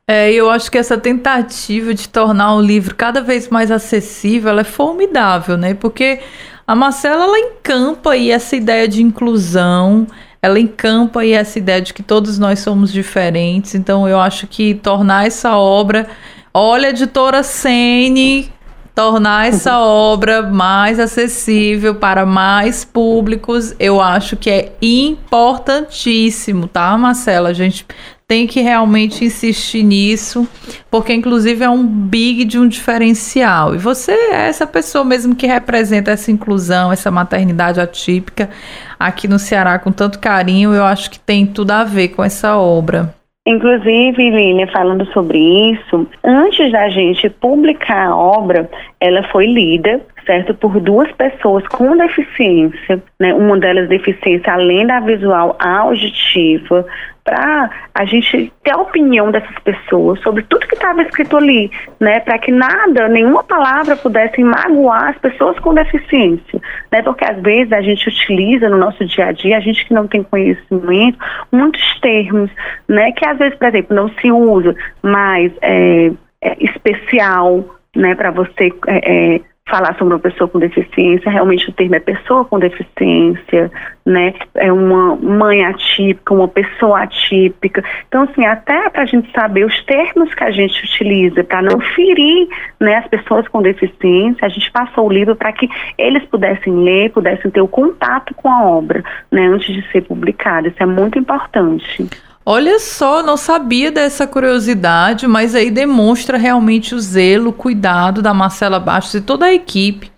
É, 0.09 0.33
eu 0.33 0.49
acho 0.49 0.71
que 0.71 0.79
essa 0.79 0.97
tentativa 0.97 1.93
de 1.93 2.09
tornar 2.09 2.55
o 2.55 2.61
livro 2.61 2.95
cada 2.95 3.21
vez 3.21 3.49
mais 3.49 3.73
acessível 3.73 4.57
é 4.57 4.63
formidável, 4.63 5.57
né? 5.57 5.75
Porque 5.75 6.21
a 6.65 6.77
Marcela 6.77 7.25
ela 7.25 7.39
encampa 7.41 8.13
aí 8.13 8.31
essa 8.31 8.55
ideia 8.55 8.87
de 8.87 9.03
inclusão, 9.03 10.07
ela 10.41 10.61
encampa 10.61 11.23
aí 11.23 11.33
essa 11.33 11.59
ideia 11.59 11.83
de 11.83 11.93
que 11.93 12.05
todos 12.05 12.39
nós 12.39 12.61
somos 12.61 12.93
diferentes. 12.93 13.75
Então 13.75 14.09
eu 14.09 14.21
acho 14.21 14.47
que 14.47 14.75
tornar 14.75 15.27
essa 15.27 15.57
obra, 15.57 16.07
olha, 16.55 16.91
editora 16.91 17.43
Sene, 17.43 18.53
tornar 18.95 19.49
essa 19.49 19.79
obra 19.83 20.41
mais 20.41 21.01
acessível 21.01 21.97
para 21.97 22.25
mais 22.25 22.85
públicos, 22.85 23.75
eu 23.77 24.01
acho 24.01 24.37
que 24.37 24.51
é 24.51 24.73
importantíssimo, 24.81 26.69
tá, 26.69 26.97
Marcela? 26.97 27.49
A 27.49 27.53
gente 27.53 27.85
tem 28.29 28.47
que 28.47 28.61
realmente 28.61 29.25
insistir 29.25 29.85
nisso, 29.85 30.49
porque 30.91 31.13
inclusive 31.15 31.65
é 31.65 31.71
um 31.71 31.87
big 31.87 32.45
de 32.45 32.59
um 32.59 32.67
diferencial. 32.67 33.75
E 33.75 33.79
você 33.79 34.13
é 34.13 34.49
essa 34.49 34.67
pessoa 34.67 35.05
mesmo 35.05 35.35
que 35.35 35.47
representa 35.47 36.11
essa 36.11 36.33
inclusão, 36.33 36.93
essa 36.93 37.11
maternidade 37.11 37.81
atípica 37.81 38.51
aqui 38.99 39.29
no 39.29 39.39
Ceará 39.39 39.79
com 39.79 39.93
tanto 39.93 40.19
carinho, 40.19 40.75
eu 40.75 40.85
acho 40.85 41.11
que 41.11 41.21
tem 41.21 41.47
tudo 41.47 41.71
a 41.71 41.85
ver 41.85 42.09
com 42.09 42.25
essa 42.25 42.59
obra. 42.59 43.15
Inclusive, 43.47 44.31
Lília, 44.31 44.67
falando 44.73 45.07
sobre 45.13 45.39
isso, 45.39 46.09
antes 46.25 46.73
da 46.73 46.89
gente 46.89 47.31
publicar 47.31 48.09
a 48.09 48.17
obra, 48.17 48.69
ela 49.01 49.23
foi 49.31 49.47
lida 49.47 50.01
certo? 50.27 50.53
Por 50.55 50.81
duas 50.81 51.11
pessoas 51.13 51.67
com 51.69 51.97
deficiência, 51.97 53.03
né? 53.19 53.33
Uma 53.33 53.59
delas 53.59 53.89
deficiência 53.89 54.53
além 54.53 54.87
da 54.87 55.01
visual 55.01 55.57
auditiva, 55.59 56.85
para 57.27 57.71
a 57.93 58.05
gente 58.05 58.53
ter 58.63 58.71
a 58.71 58.81
opinião 58.81 59.33
dessas 59.33 59.59
pessoas 59.59 60.21
sobre 60.21 60.45
tudo 60.45 60.67
que 60.69 60.77
estava 60.77 61.03
escrito 61.03 61.37
ali, 61.37 61.69
né, 61.99 62.21
para 62.21 62.39
que 62.39 62.53
nada, 62.53 63.09
nenhuma 63.09 63.43
palavra 63.43 63.97
pudesse 63.97 64.45
magoar 64.45 65.09
as 65.09 65.19
pessoas 65.19 65.59
com 65.59 65.75
deficiência, 65.75 66.61
né, 66.93 67.03
porque 67.03 67.25
às 67.25 67.43
vezes 67.43 67.73
a 67.73 67.83
gente 67.83 68.09
utiliza 68.09 68.69
no 68.69 68.79
nosso 68.79 69.05
dia 69.05 69.27
a 69.27 69.33
dia, 69.33 69.57
a 69.57 69.61
gente 69.61 69.85
que 69.85 69.93
não 69.93 70.07
tem 70.07 70.23
conhecimento, 70.23 71.19
muitos 71.51 72.01
termos, 72.01 72.49
né, 72.89 73.11
que 73.11 73.27
às 73.27 73.37
vezes, 73.37 73.59
por 73.59 73.67
exemplo, 73.67 73.97
não 73.97 74.09
se 74.09 74.31
usa, 74.31 74.73
mas 75.03 75.53
é, 75.63 76.13
é 76.41 76.57
especial, 76.61 77.65
né, 77.97 78.15
para 78.15 78.31
você 78.31 78.73
é, 78.87 79.35
é 79.35 79.41
falar 79.69 79.97
sobre 79.99 80.15
uma 80.15 80.21
pessoa 80.21 80.49
com 80.49 80.61
deficiência, 80.61 81.31
realmente 81.31 81.69
o 81.69 81.73
termo 81.73 81.97
é 81.97 82.01
pessoa 82.01 82.45
com 82.45 82.57
deficiência, 82.57 83.71
né? 84.05 84.33
É 84.55 84.73
uma 84.73 85.17
mãe 85.17 85.65
atípica, 85.65 86.33
uma 86.33 86.47
pessoa 86.47 87.03
atípica. 87.03 87.83
Então, 88.07 88.23
assim, 88.23 88.47
até 88.47 88.89
para 88.89 89.03
a 89.03 89.07
gente 89.07 89.29
saber 89.33 89.67
os 89.67 89.85
termos 89.85 90.33
que 90.33 90.45
a 90.45 90.53
gente 90.53 90.85
utiliza 90.85 91.43
para 91.43 91.63
não 91.63 91.81
ferir 91.81 92.49
né, 92.79 92.97
as 92.99 93.09
pessoas 93.09 93.49
com 93.49 93.61
deficiência, 93.61 94.47
a 94.47 94.49
gente 94.49 94.71
passou 94.71 95.09
o 95.09 95.13
livro 95.13 95.35
para 95.35 95.53
que 95.53 95.69
eles 95.99 96.23
pudessem 96.27 96.73
ler, 96.73 97.11
pudessem 97.11 97.51
ter 97.51 97.61
o 97.61 97.67
contato 97.67 98.35
com 98.35 98.49
a 98.49 98.65
obra, 98.65 99.03
né? 99.33 99.49
Antes 99.49 99.75
de 99.75 99.83
ser 99.91 100.03
publicada. 100.03 100.69
Isso 100.69 100.81
é 100.81 100.87
muito 100.87 101.19
importante. 101.19 102.09
Olha 102.49 102.79
só, 102.79 103.25
não 103.25 103.37
sabia 103.37 103.91
dessa 103.91 104.25
curiosidade, 104.25 105.27
mas 105.27 105.53
aí 105.53 105.69
demonstra 105.69 106.39
realmente 106.39 106.95
o 106.95 107.01
zelo, 107.01 107.51
o 107.51 107.53
cuidado 107.53 108.23
da 108.23 108.33
Marcela 108.33 108.79
Bastos 108.79 109.15
e 109.15 109.21
toda 109.21 109.47
a 109.47 109.53
equipe 109.53 110.13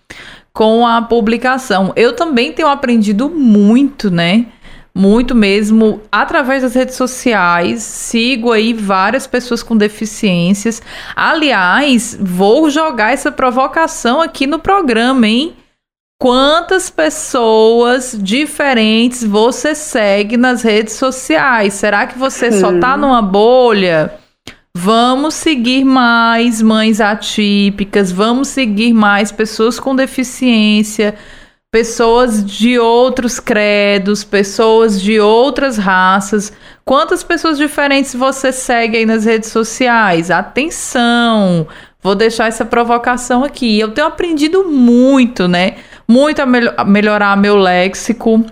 com 0.53 0.87
a 0.87 1.01
publicação. 1.01 1.91
Eu 1.97 2.15
também 2.15 2.53
tenho 2.53 2.69
aprendido 2.69 3.31
muito, 3.31 4.11
né? 4.11 4.45
Muito 4.95 5.35
mesmo 5.35 6.03
através 6.13 6.63
das 6.63 6.75
redes 6.75 6.97
sociais. 6.97 7.83
Sigo 7.83 8.53
aí 8.53 8.75
várias 8.75 9.27
pessoas 9.27 9.63
com 9.63 9.75
deficiências. 9.75 10.83
Aliás, 11.17 12.15
vou 12.21 12.69
jogar 12.69 13.11
essa 13.11 13.33
provocação 13.33 14.21
aqui 14.21 14.47
no 14.47 14.59
programa, 14.59 15.27
hein? 15.27 15.57
Quantas 16.21 16.91
pessoas 16.91 18.19
diferentes 18.21 19.23
você 19.23 19.73
segue 19.73 20.37
nas 20.37 20.63
redes 20.63 20.95
sociais? 20.95 21.75
Será 21.75 22.09
que 22.09 22.19
você 22.19 22.51
só 22.51 22.77
tá 22.81 22.97
numa 22.97 23.23
bolha? 23.23 24.15
Vamos 24.75 25.35
seguir 25.35 25.85
mais 25.85 26.61
mães 26.61 27.01
atípicas, 27.01 28.11
vamos 28.11 28.49
seguir 28.49 28.93
mais 28.93 29.31
pessoas 29.31 29.79
com 29.79 29.95
deficiência, 29.95 31.15
pessoas 31.71 32.45
de 32.45 32.81
outros 32.81 33.39
credos, 33.39 34.25
pessoas 34.25 35.01
de 35.01 35.21
outras 35.21 35.79
raças. 35.79 36.53
Quantas 36.85 37.23
pessoas 37.23 37.57
diferentes 37.57 38.13
você 38.13 38.51
segue 38.51 38.97
aí 38.97 39.07
nas 39.07 39.25
redes 39.25 39.51
sociais? 39.51 40.33
Atenção! 40.33 41.69
Vou 42.03 42.17
deixar 42.17 42.49
essa 42.49 42.65
provocação 42.65 43.45
aqui. 43.45 43.79
Eu 43.79 43.93
tenho 43.93 44.07
aprendido 44.09 44.65
muito, 44.65 45.47
né? 45.47 45.77
Muito 46.09 46.41
a, 46.41 46.47
mel 46.47 46.73
melhorar 46.87 47.37
meu 47.37 47.57
léxico, 47.57 48.45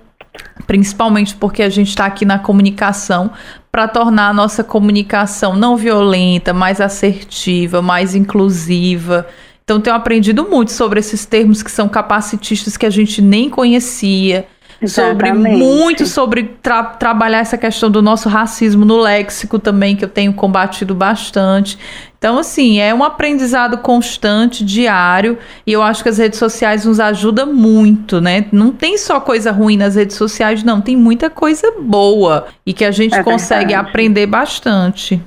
principalmente 0.66 1.34
porque 1.34 1.62
a 1.62 1.70
gente 1.70 1.88
está 1.88 2.04
aqui 2.04 2.24
na 2.24 2.38
comunicação 2.38 3.30
para 3.72 3.88
tornar 3.88 4.28
a 4.28 4.32
nossa 4.32 4.62
comunicação 4.62 5.56
não 5.56 5.76
violenta, 5.76 6.52
mais 6.52 6.80
assertiva, 6.80 7.80
mais 7.80 8.14
inclusiva. 8.14 9.26
Então, 9.64 9.80
tenho 9.80 9.96
aprendido 9.96 10.48
muito 10.48 10.70
sobre 10.70 11.00
esses 11.00 11.26
termos 11.26 11.62
que 11.62 11.70
são 11.70 11.88
capacitistas 11.88 12.76
que 12.76 12.86
a 12.86 12.90
gente 12.90 13.20
nem 13.20 13.50
conhecia. 13.50 14.46
Exatamente. 14.80 15.36
Sobre 15.36 15.56
muito 15.56 16.06
sobre 16.06 16.42
tra 16.62 16.82
trabalhar 16.84 17.38
essa 17.38 17.56
questão 17.56 17.90
do 17.90 18.02
nosso 18.02 18.28
racismo 18.28 18.84
no 18.84 18.98
léxico 18.98 19.58
também, 19.58 19.96
que 19.96 20.04
eu 20.04 20.08
tenho 20.08 20.32
combatido 20.32 20.94
bastante. 20.94 21.78
Então, 22.18 22.38
assim, 22.38 22.80
é 22.80 22.94
um 22.94 23.04
aprendizado 23.04 23.78
constante, 23.78 24.64
diário, 24.64 25.38
e 25.66 25.72
eu 25.72 25.82
acho 25.82 26.02
que 26.02 26.08
as 26.08 26.18
redes 26.18 26.38
sociais 26.38 26.84
nos 26.84 26.98
ajudam 26.98 27.52
muito, 27.52 28.20
né? 28.20 28.46
Não 28.50 28.72
tem 28.72 28.98
só 28.98 29.20
coisa 29.20 29.52
ruim 29.52 29.76
nas 29.76 29.94
redes 29.94 30.16
sociais, 30.16 30.62
não, 30.62 30.80
tem 30.80 30.96
muita 30.96 31.30
coisa 31.30 31.72
boa 31.80 32.46
e 32.64 32.72
que 32.72 32.84
a 32.84 32.90
gente 32.90 33.14
é 33.14 33.22
consegue 33.22 33.74
aprender 33.74 34.26
bastante. 34.26 35.22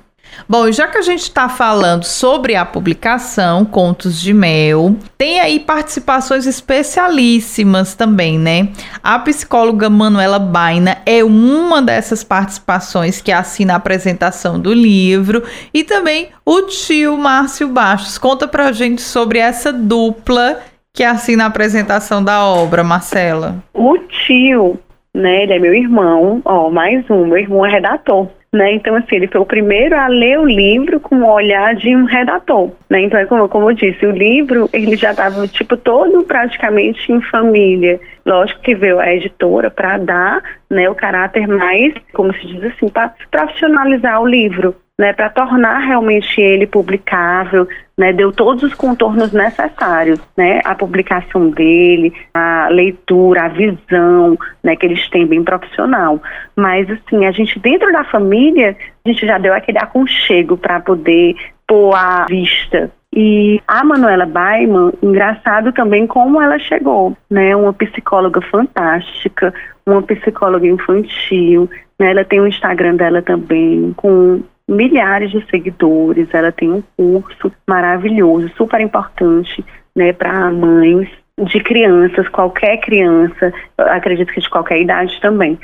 Bom, 0.47 0.67
e 0.67 0.73
já 0.73 0.87
que 0.87 0.97
a 0.97 1.01
gente 1.01 1.23
está 1.23 1.47
falando 1.47 2.03
sobre 2.03 2.55
a 2.55 2.65
publicação 2.65 3.65
Contos 3.65 4.19
de 4.19 4.33
Mel, 4.33 4.95
tem 5.17 5.39
aí 5.39 5.59
participações 5.59 6.45
especialíssimas 6.45 7.93
também, 7.93 8.39
né? 8.39 8.69
A 9.03 9.19
psicóloga 9.19 9.89
Manuela 9.89 10.39
Baina 10.39 10.97
é 11.05 11.23
uma 11.23 11.81
dessas 11.81 12.23
participações 12.23 13.21
que 13.21 13.31
assina 13.31 13.73
a 13.73 13.77
apresentação 13.77 14.59
do 14.59 14.73
livro 14.73 15.43
e 15.73 15.83
também 15.83 16.29
o 16.45 16.63
tio 16.63 17.17
Márcio 17.17 17.67
Bastos. 17.67 18.17
Conta 18.17 18.47
pra 18.47 18.71
gente 18.71 19.01
sobre 19.01 19.39
essa 19.39 19.71
dupla 19.71 20.59
que 20.93 21.03
assina 21.03 21.43
a 21.43 21.47
apresentação 21.47 22.23
da 22.23 22.43
obra, 22.43 22.83
Marcela. 22.83 23.63
O 23.73 23.97
tio, 23.97 24.79
né, 25.13 25.43
ele 25.43 25.53
é 25.53 25.59
meu 25.59 25.73
irmão, 25.73 26.41
ó, 26.43 26.69
mais 26.69 27.07
um, 27.09 27.25
meu 27.25 27.37
irmão 27.37 27.65
é 27.65 27.69
redator. 27.69 28.27
Né? 28.51 28.73
Então, 28.73 28.95
assim, 28.95 29.15
ele 29.15 29.27
foi 29.27 29.39
o 29.39 29.45
primeiro 29.45 29.95
a 29.95 30.07
ler 30.07 30.39
o 30.39 30.45
livro 30.45 30.99
com 30.99 31.17
o 31.17 31.31
olhar 31.31 31.75
de 31.75 31.95
um 31.95 32.05
redator, 32.05 32.71
né? 32.89 33.01
Então, 33.01 33.19
é 33.19 33.25
como, 33.27 33.47
como 33.47 33.69
eu 33.69 33.75
disse, 33.75 34.03
o 34.07 34.11
livro, 34.11 34.67
ele 34.73 34.95
já 34.95 35.11
estava, 35.11 35.47
tipo, 35.47 35.77
todo 35.77 36.23
praticamente 36.23 37.11
em 37.11 37.21
família. 37.21 37.99
Lógico 38.25 38.61
que 38.61 38.73
veio 38.73 38.99
a 38.99 39.13
editora 39.13 39.69
para 39.69 39.99
dar, 39.99 40.43
né, 40.67 40.89
o 40.89 40.95
caráter 40.95 41.47
mais, 41.47 41.93
como 42.11 42.33
se 42.33 42.47
diz 42.47 42.63
assim, 42.63 42.89
para 42.89 43.13
profissionalizar 43.29 44.19
o 44.19 44.27
livro, 44.27 44.75
né, 44.99 45.13
para 45.13 45.29
tornar 45.29 45.79
realmente 45.79 46.41
ele 46.41 46.67
publicável, 46.67 47.65
né, 47.97 48.11
deu 48.11 48.33
todos 48.33 48.63
os 48.63 48.73
contornos 48.73 49.31
necessários, 49.31 50.19
né, 50.37 50.59
a 50.65 50.75
publicação 50.75 51.49
dele, 51.51 52.11
a 52.33 52.67
leitura, 52.69 53.45
a 53.45 53.47
visão, 53.47 54.37
né, 54.61 54.75
que 54.75 54.85
eles 54.85 55.09
têm 55.09 55.25
bem 55.25 55.41
profissional. 55.41 56.21
Mas 56.53 56.91
assim, 56.91 57.25
a 57.25 57.31
gente 57.31 57.57
dentro 57.59 57.89
da 57.93 58.03
família, 58.03 58.75
a 59.05 59.09
gente 59.09 59.25
já 59.25 59.37
deu 59.37 59.53
aquele 59.53 59.77
aconchego 59.77 60.57
para 60.57 60.81
poder 60.81 61.33
pôr 61.65 61.95
à 61.95 62.25
vista 62.27 62.91
e 63.15 63.59
a 63.67 63.83
Manuela 63.83 64.25
Baiman, 64.25 64.91
engraçado 65.01 65.71
também 65.71 66.05
como 66.05 66.41
ela 66.41 66.59
chegou, 66.59 67.17
né? 67.29 67.55
Uma 67.55 67.73
psicóloga 67.73 68.39
fantástica, 68.41 69.51
uma 69.85 70.01
psicóloga 70.03 70.67
infantil, 70.67 71.67
né? 71.99 72.11
Ela 72.11 72.23
tem 72.23 72.39
o 72.39 72.43
um 72.43 72.47
Instagram 72.47 72.95
dela 72.95 73.21
também 73.23 73.93
com 73.97 74.43
milhares 74.69 75.31
de 75.31 75.43
seguidores, 75.49 76.27
ela 76.33 76.51
tem 76.51 76.71
um 76.71 76.83
curso 76.95 77.51
maravilhoso, 77.67 78.49
super 78.55 78.79
importante, 78.79 79.65
né, 79.95 80.13
para 80.13 80.51
mães 80.51 81.09
de 81.39 81.59
crianças, 81.61 82.27
qualquer 82.29 82.77
criança, 82.77 83.51
acredito 83.77 84.31
que 84.31 84.41
de 84.41 84.49
qualquer 84.49 84.81
idade 84.81 85.19
também. 85.21 85.57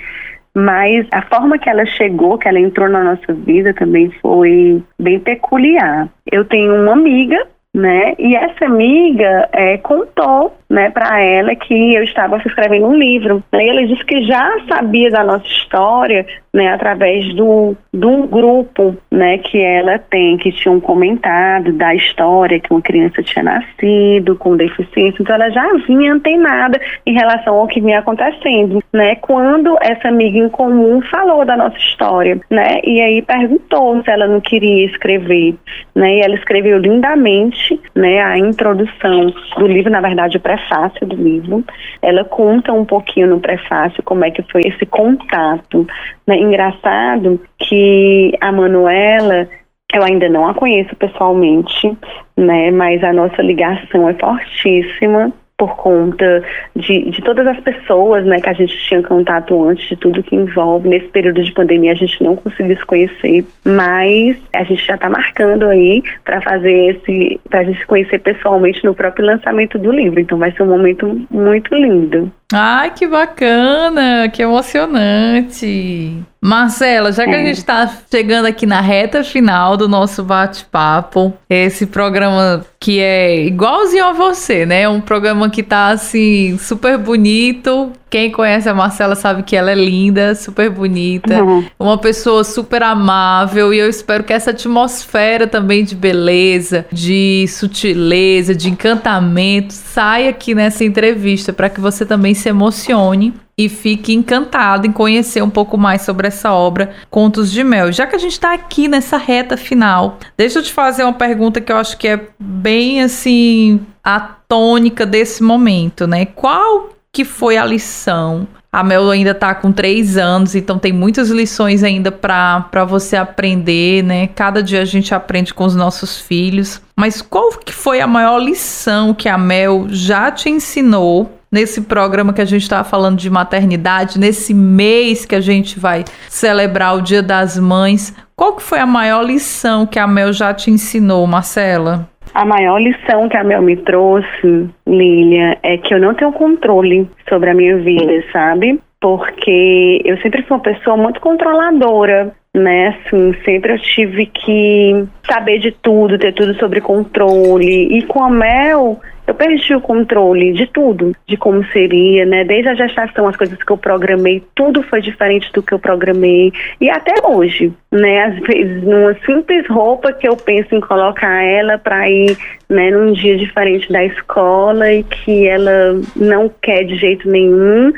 Mas 0.56 1.06
a 1.12 1.22
forma 1.22 1.58
que 1.58 1.70
ela 1.70 1.86
chegou, 1.86 2.38
que 2.38 2.48
ela 2.48 2.60
entrou 2.60 2.88
na 2.88 3.04
nossa 3.04 3.34
vida 3.34 3.74
também 3.74 4.10
foi 4.22 4.82
bem 4.98 5.20
peculiar. 5.20 6.08
Eu 6.32 6.46
tenho 6.46 6.74
uma 6.74 6.94
amiga 6.94 7.46
né? 7.76 8.16
E 8.18 8.34
essa 8.38 8.66
amiga 8.66 9.50
é, 9.52 9.78
contou, 9.80 10.56
né, 10.70 10.90
para 10.90 11.22
ela 11.22 11.56
que 11.56 11.94
eu 11.94 12.04
estava 12.04 12.38
escrevendo 12.38 12.88
um 12.88 12.96
livro. 12.96 13.44
E 13.54 13.70
ela 13.70 13.86
disse 13.86 14.04
que 14.06 14.24
já 14.24 14.52
sabia 14.68 15.10
da 15.10 15.24
nossa 15.24 15.46
história, 15.46 16.26
né, 16.54 16.74
através 16.74 17.34
do, 17.36 17.76
de 17.94 18.06
um 18.06 18.26
grupo, 18.28 18.96
né, 19.12 19.38
que 19.40 19.62
ela 19.62 20.00
tem, 20.00 20.38
que 20.38 20.52
tinham 20.52 20.80
comentado 20.80 21.74
da 21.74 21.94
história 21.94 22.60
que 22.60 22.72
uma 22.72 22.82
criança 22.82 23.22
tinha 23.22 23.44
nascido 23.44 24.36
com 24.38 24.56
deficiência. 24.56 25.22
Então 25.22 25.36
ela 25.36 25.50
já 25.50 25.66
vinha 25.88 26.14
antenada 26.14 26.80
em 27.06 27.14
relação 27.14 27.56
ao 27.56 27.68
que 27.68 27.82
vinha 27.82 28.00
acontecendo, 28.00 28.82
né? 28.94 29.16
Quando 29.16 29.78
essa 29.82 30.08
amiga 30.08 30.38
em 30.38 30.50
comum 30.50 31.02
falou 31.02 31.46
da 31.46 31.58
nossa 31.58 31.78
história, 31.78 32.40
né? 32.50 32.80
E 32.84 33.02
aí 33.02 33.22
perguntou 33.22 34.02
se 34.04 34.10
ela 34.10 34.28
não 34.28 34.40
queria 34.40 34.86
escrever, 34.86 35.56
né? 35.94 36.18
E 36.18 36.22
ela 36.22 36.36
escreveu 36.36 36.78
lindamente, 36.78 37.80
né, 37.94 38.22
a 38.22 38.38
introdução 38.38 39.34
do 39.58 39.68
livro, 39.68 39.92
na 39.92 40.02
verdade, 40.02 40.38
o 40.38 40.42
prefácio 40.56 41.06
do 41.06 41.16
livro. 41.16 41.64
Ela 42.02 42.24
conta 42.24 42.72
um 42.72 42.86
pouquinho 42.86 43.28
no 43.28 43.40
prefácio 43.40 44.04
como 44.04 44.26
é 44.26 44.32
que 44.32 44.44
foi 44.52 44.62
esse 44.66 44.86
contato 44.86 45.86
né? 46.28 46.38
Engraçado 46.38 47.40
que 47.60 48.36
a 48.42 48.52
Manuela, 48.52 49.48
eu 49.94 50.04
ainda 50.04 50.28
não 50.30 50.48
a 50.48 50.54
conheço 50.54 50.96
pessoalmente, 50.96 51.96
né? 52.36 52.72
Mas 52.72 53.04
a 53.04 53.14
nossa 53.14 53.42
ligação 53.42 54.10
é 54.10 54.14
fortíssima 54.16 55.32
por 55.58 55.76
conta 55.78 56.44
de, 56.76 57.10
de 57.10 57.22
todas 57.22 57.48
as 57.48 57.60
pessoas 57.62 58.26
né, 58.26 58.40
que 58.42 58.50
a 58.50 58.54
gente 58.54 58.78
tinha 58.78 59.02
contato 59.02 59.64
antes, 59.64 59.88
de 59.88 59.96
tudo 59.96 60.22
que 60.22 60.36
envolve. 60.36 60.90
Nesse 60.90 61.08
período 61.08 61.42
de 61.42 61.52
pandemia 61.54 61.94
a 61.94 61.96
gente 61.96 62.22
não 62.22 62.36
conseguiu 62.36 62.78
se 62.78 62.86
conhecer, 62.86 63.46
mas 63.64 64.38
a 64.54 64.64
gente 64.64 64.86
já 64.86 64.96
está 64.96 65.10
marcando 65.10 65.66
aí 65.66 66.04
para 66.26 66.42
fazer 66.42 66.98
esse, 66.98 67.40
para 67.50 67.62
a 67.62 67.64
gente 67.64 67.80
se 67.80 67.86
conhecer 67.86 68.20
pessoalmente 68.20 68.84
no 68.84 68.94
próprio 68.94 69.26
lançamento 69.26 69.80
do 69.80 69.92
livro. 69.92 70.20
Então 70.20 70.38
vai 70.38 70.52
ser 70.52 70.64
um 70.64 70.68
momento 70.68 71.26
muito 71.32 71.74
lindo. 71.74 72.30
Ai, 72.54 72.92
que 72.92 73.08
bacana, 73.08 74.30
que 74.32 74.42
emocionante. 74.42 76.22
Marcela, 76.42 77.12
já 77.12 77.24
que 77.24 77.32
é. 77.32 77.36
a 77.36 77.46
gente 77.46 77.58
está 77.58 77.88
chegando 78.12 78.46
aqui 78.46 78.66
na 78.68 78.82
reta 78.82 79.24
final 79.24 79.76
do 79.76 79.88
nosso 79.88 80.24
bate-papo, 80.24 81.34
esse 81.50 81.88
programa 81.88 82.64
que 82.86 83.00
é 83.00 83.44
igualzinho 83.44 84.06
a 84.06 84.14
você, 84.14 84.64
né? 84.64 84.88
Um 84.88 85.02
programa 85.02 85.50
que 85.50 85.64
tá 85.64 85.88
assim 85.88 86.56
super 86.60 87.00
bonito, 87.00 87.92
quem 88.12 88.32
conhece 88.32 88.70
a 88.70 88.76
Marcela 88.76 89.16
sabe 89.16 89.42
que 89.42 89.56
ela 89.56 89.72
é 89.72 89.74
linda, 89.74 90.36
super 90.36 90.70
bonita, 90.70 91.44
uhum. 91.44 91.66
uma 91.80 91.98
pessoa 91.98 92.44
super 92.44 92.84
amável 92.84 93.74
e 93.74 93.80
eu 93.80 93.90
espero 93.90 94.24
que 94.24 94.32
essa 94.32 94.52
atmosfera 94.52 95.48
também 95.48 95.84
de 95.84 95.96
beleza, 95.96 96.86
de 96.92 97.48
sutileza, 97.48 98.54
de 98.54 98.70
encantamento 98.70 99.74
saia 99.74 100.30
aqui 100.30 100.54
nessa 100.54 100.84
entrevista 100.84 101.52
para 101.52 101.72
que 101.72 101.82
você 101.82 102.06
também 102.06 102.36
se 102.36 102.50
emocione 102.50 103.34
e 103.58 103.70
fique 103.70 104.14
encantado 104.14 104.86
em 104.86 104.92
conhecer 104.92 105.42
um 105.42 105.50
pouco 105.50 105.78
mais 105.78 106.02
sobre 106.02 106.28
essa 106.28 106.52
obra 106.52 106.92
Contos 107.10 107.52
de 107.52 107.64
Mel. 107.64 107.92
Já 107.92 108.06
que 108.06 108.16
a 108.16 108.20
gente 108.20 108.34
está 108.34 108.54
aqui 108.54 108.88
nessa 108.88 109.18
reta 109.18 109.56
final, 109.56 110.20
deixa 110.38 110.60
eu 110.60 110.64
te 110.64 110.74
fazer 110.74 111.04
uma 111.04 111.14
pergunta 111.14 111.62
que 111.62 111.72
eu 111.72 111.78
acho 111.78 111.98
que 111.98 112.08
é 112.08 112.28
bem 112.38 113.02
assim 113.02 113.80
a 114.04 114.20
tônica 114.20 115.06
desse 115.06 115.42
momento, 115.42 116.06
né? 116.06 116.26
Qual 116.26 116.90
que 117.12 117.24
foi 117.24 117.58
a 117.58 117.66
lição? 117.66 118.46
A 118.72 118.84
Mel 118.84 119.10
ainda 119.10 119.32
está 119.32 119.56
com 119.56 119.72
três 119.72 120.18
anos, 120.18 120.54
então 120.54 120.78
tem 120.78 120.92
muitas 120.92 121.30
lições 121.30 121.82
ainda 121.82 122.12
para 122.12 122.84
você 122.86 123.16
aprender, 123.16 124.04
né? 124.04 124.28
Cada 124.28 124.62
dia 124.62 124.82
a 124.82 124.86
gente 124.86 125.16
aprende 125.16 125.54
com 125.54 125.64
os 125.64 125.78
nossos 125.78 126.20
filhos. 126.20 126.82
Mas 126.94 127.22
qual 127.22 127.52
que 127.52 127.74
foi 127.74 128.02
a 128.02 128.08
maior 128.08 128.38
lição 128.38 129.14
que 129.14 129.30
a 129.30 129.38
Mel 129.38 129.86
já 129.88 130.30
te 130.30 130.50
ensinou 130.50 131.40
nesse 131.56 131.84
programa 131.84 132.34
que 132.34 132.42
a 132.42 132.46
gente 132.46 132.64
está 132.64 132.84
falando 132.84 133.18
de 133.18 133.30
maternidade, 133.30 134.20
nesse 134.20 134.54
mês 134.54 135.26
que 135.26 135.34
a 135.34 135.40
gente 135.40 135.80
vai 135.80 136.04
celebrar 136.28 136.98
o 136.98 137.02
Dia 137.02 137.24
das 137.24 137.58
Mães? 137.58 138.14
Qual 138.36 138.58
que 138.58 138.62
foi 138.62 138.80
a 138.80 138.86
maior 138.86 139.22
lição 139.22 139.88
que 139.88 139.98
a 139.98 140.06
Mel 140.06 140.34
já 140.34 140.54
te 140.54 140.70
ensinou, 140.70 141.26
Marcela? 141.26 142.10
A 142.34 142.44
maior 142.44 142.78
lição 142.78 143.30
que 143.30 143.38
a 143.38 143.44
Mel 143.46 143.62
me 143.62 143.78
trouxe, 143.78 144.70
Lilia, 144.86 145.58
é 145.64 145.78
que 145.78 145.94
eu 145.94 146.00
não 146.02 146.14
tenho 146.14 146.34
controle 146.34 147.10
sobre 147.30 147.50
a 147.50 147.54
minha 147.54 147.78
vida, 147.78 148.22
sabe? 148.34 148.78
Porque 149.00 150.02
eu 150.04 150.18
sempre 150.18 150.44
fui 150.44 150.58
uma 150.58 150.64
pessoa 150.64 150.98
muito 150.98 151.22
controladora, 151.22 152.36
né? 152.56 152.88
Assim, 152.88 153.36
sempre 153.44 153.74
eu 153.74 153.80
tive 153.80 154.26
que 154.28 155.06
saber 155.30 155.60
de 155.60 155.72
tudo, 155.72 156.18
ter 156.18 156.34
tudo 156.34 156.56
sobre 156.56 156.80
controle. 156.82 157.98
E 157.98 158.02
com 158.04 158.24
a 158.24 158.30
Mel, 158.30 159.00
eu 159.28 159.34
perdi 159.34 159.74
o 159.76 159.82
controle 159.82 160.54
de 160.54 160.68
tudo, 160.68 161.12
de 161.28 161.36
como 161.36 161.66
seria, 161.72 162.26
né? 162.26 162.44
Desde 162.44 162.70
a 162.70 162.76
gestação, 162.76 163.28
as 163.28 163.36
coisas 163.36 163.62
que 163.62 163.72
eu 163.72 163.78
programei, 163.78 164.42
tudo 164.56 164.84
foi 164.84 165.02
diferente 165.02 165.52
do 165.52 165.62
que 165.62 165.74
eu 165.74 165.80
programei. 165.80 166.54
E 166.80 166.90
até 166.90 167.14
hoje, 167.28 167.74
né? 167.92 168.26
Às 168.26 168.40
vezes, 168.40 168.84
numa 168.84 169.14
simples 169.26 169.68
roupa 169.68 170.14
que 170.14 170.28
eu 170.28 170.38
penso 170.38 170.76
em 170.76 170.80
colocar 170.80 171.44
ela 171.44 171.78
para 171.78 172.10
ir, 172.10 172.38
né, 172.70 172.92
num 172.92 173.14
dia 173.14 173.36
diferente 173.36 173.92
da 173.92 174.04
escola 174.06 174.92
e 174.92 175.04
que 175.04 175.48
ela 175.48 176.00
não 176.16 176.50
quer 176.62 176.84
de 176.84 176.96
jeito 176.96 177.30
nenhum, 177.30 177.92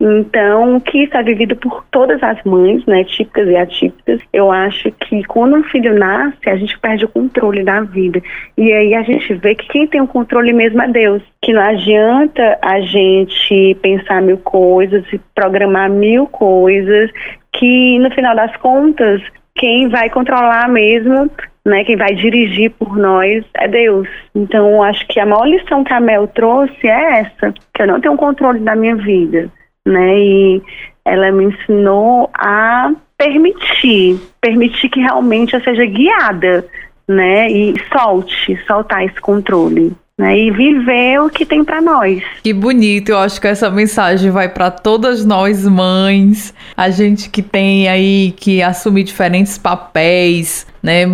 então, 0.00 0.80
que 0.80 1.04
está 1.04 1.22
vivido 1.22 1.56
por 1.56 1.84
todas 1.90 2.22
as 2.22 2.42
mães, 2.44 2.84
né, 2.84 3.04
típicas 3.04 3.48
e 3.48 3.56
atípicas, 3.56 4.20
eu 4.32 4.50
acho 4.50 4.90
que 4.92 5.22
quando 5.24 5.56
um 5.56 5.62
filho 5.62 5.98
nasce, 5.98 6.48
a 6.48 6.56
gente 6.56 6.78
perde 6.78 7.04
o 7.04 7.08
controle 7.08 7.62
da 7.62 7.80
vida. 7.80 8.20
E 8.58 8.72
aí 8.72 8.94
a 8.94 9.02
gente 9.02 9.32
vê 9.34 9.54
que 9.54 9.68
quem 9.68 9.86
tem 9.86 10.00
o 10.00 10.06
controle 10.06 10.52
mesmo 10.52 10.82
é 10.82 10.88
Deus. 10.88 11.22
Que 11.40 11.52
não 11.52 11.62
adianta 11.62 12.58
a 12.60 12.80
gente 12.80 13.76
pensar 13.80 14.20
mil 14.20 14.38
coisas 14.38 15.04
e 15.12 15.20
programar 15.34 15.88
mil 15.88 16.26
coisas, 16.26 17.10
que 17.52 17.98
no 17.98 18.10
final 18.10 18.34
das 18.34 18.54
contas, 18.56 19.22
quem 19.54 19.88
vai 19.88 20.10
controlar 20.10 20.68
mesmo 20.68 21.30
né, 21.66 21.82
quem 21.82 21.96
vai 21.96 22.14
dirigir 22.14 22.70
por 22.72 22.98
nós 22.98 23.42
é 23.54 23.66
Deus. 23.66 24.06
Então, 24.34 24.82
acho 24.82 25.06
que 25.08 25.18
a 25.18 25.24
maior 25.24 25.46
lição 25.46 25.82
que 25.82 25.94
a 25.94 26.00
Mel 26.00 26.28
trouxe 26.28 26.86
é 26.86 27.20
essa, 27.20 27.54
que 27.72 27.80
eu 27.80 27.86
não 27.86 28.02
tenho 28.02 28.18
controle 28.18 28.60
da 28.60 28.76
minha 28.76 28.96
vida 28.96 29.50
né? 29.86 30.18
E 30.18 30.62
ela 31.04 31.30
me 31.30 31.44
ensinou 31.44 32.30
a 32.34 32.92
permitir, 33.18 34.18
permitir 34.40 34.88
que 34.88 35.00
realmente 35.00 35.54
eu 35.54 35.62
seja 35.62 35.84
guiada, 35.84 36.66
né? 37.06 37.50
E 37.50 37.74
solte, 37.92 38.58
soltar 38.66 39.04
esse 39.04 39.20
controle. 39.20 39.92
Né, 40.16 40.38
e 40.38 40.50
viver 40.52 41.20
o 41.20 41.28
que 41.28 41.44
tem 41.44 41.64
para 41.64 41.82
nós. 41.82 42.22
Que 42.44 42.52
bonito, 42.52 43.08
eu 43.08 43.18
acho 43.18 43.40
que 43.40 43.48
essa 43.48 43.68
mensagem 43.68 44.30
vai 44.30 44.48
para 44.48 44.70
todas 44.70 45.24
nós 45.24 45.66
mães, 45.66 46.54
a 46.76 46.88
gente 46.88 47.28
que 47.28 47.42
tem 47.42 47.88
aí 47.88 48.32
que 48.36 48.62
assumir 48.62 49.02
diferentes 49.02 49.58
papéis, 49.58 50.68
né, 50.84 51.06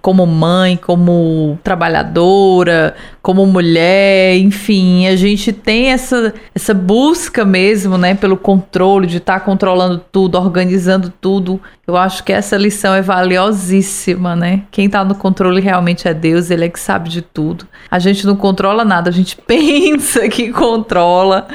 como 0.00 0.26
mãe, 0.26 0.78
como 0.78 1.58
trabalhadora, 1.62 2.96
como 3.20 3.44
mulher, 3.44 4.38
enfim, 4.38 5.06
a 5.08 5.14
gente 5.14 5.52
tem 5.52 5.92
essa, 5.92 6.32
essa 6.54 6.72
busca 6.72 7.44
mesmo, 7.44 7.98
né, 7.98 8.14
pelo 8.14 8.34
controle, 8.34 9.06
de 9.06 9.18
estar 9.18 9.38
tá 9.38 9.44
controlando 9.44 10.02
tudo, 10.10 10.38
organizando 10.38 11.12
tudo. 11.20 11.60
Eu 11.86 11.98
acho 11.98 12.24
que 12.24 12.32
essa 12.32 12.56
lição 12.56 12.94
é 12.94 13.02
valiosíssima, 13.02 14.34
né? 14.34 14.62
Quem 14.70 14.86
está 14.86 15.04
no 15.04 15.14
controle 15.14 15.60
realmente 15.60 16.08
é 16.08 16.14
Deus, 16.14 16.50
ele 16.50 16.64
é 16.64 16.68
que 16.70 16.80
sabe 16.80 17.10
de 17.10 17.20
tudo. 17.20 17.66
A 17.90 17.98
gente 17.98 18.26
não 18.26 18.36
controla 18.36 18.86
nada, 18.86 19.10
a 19.10 19.12
gente 19.12 19.36
pensa 19.46 20.26
que 20.30 20.50
controla, 20.50 21.46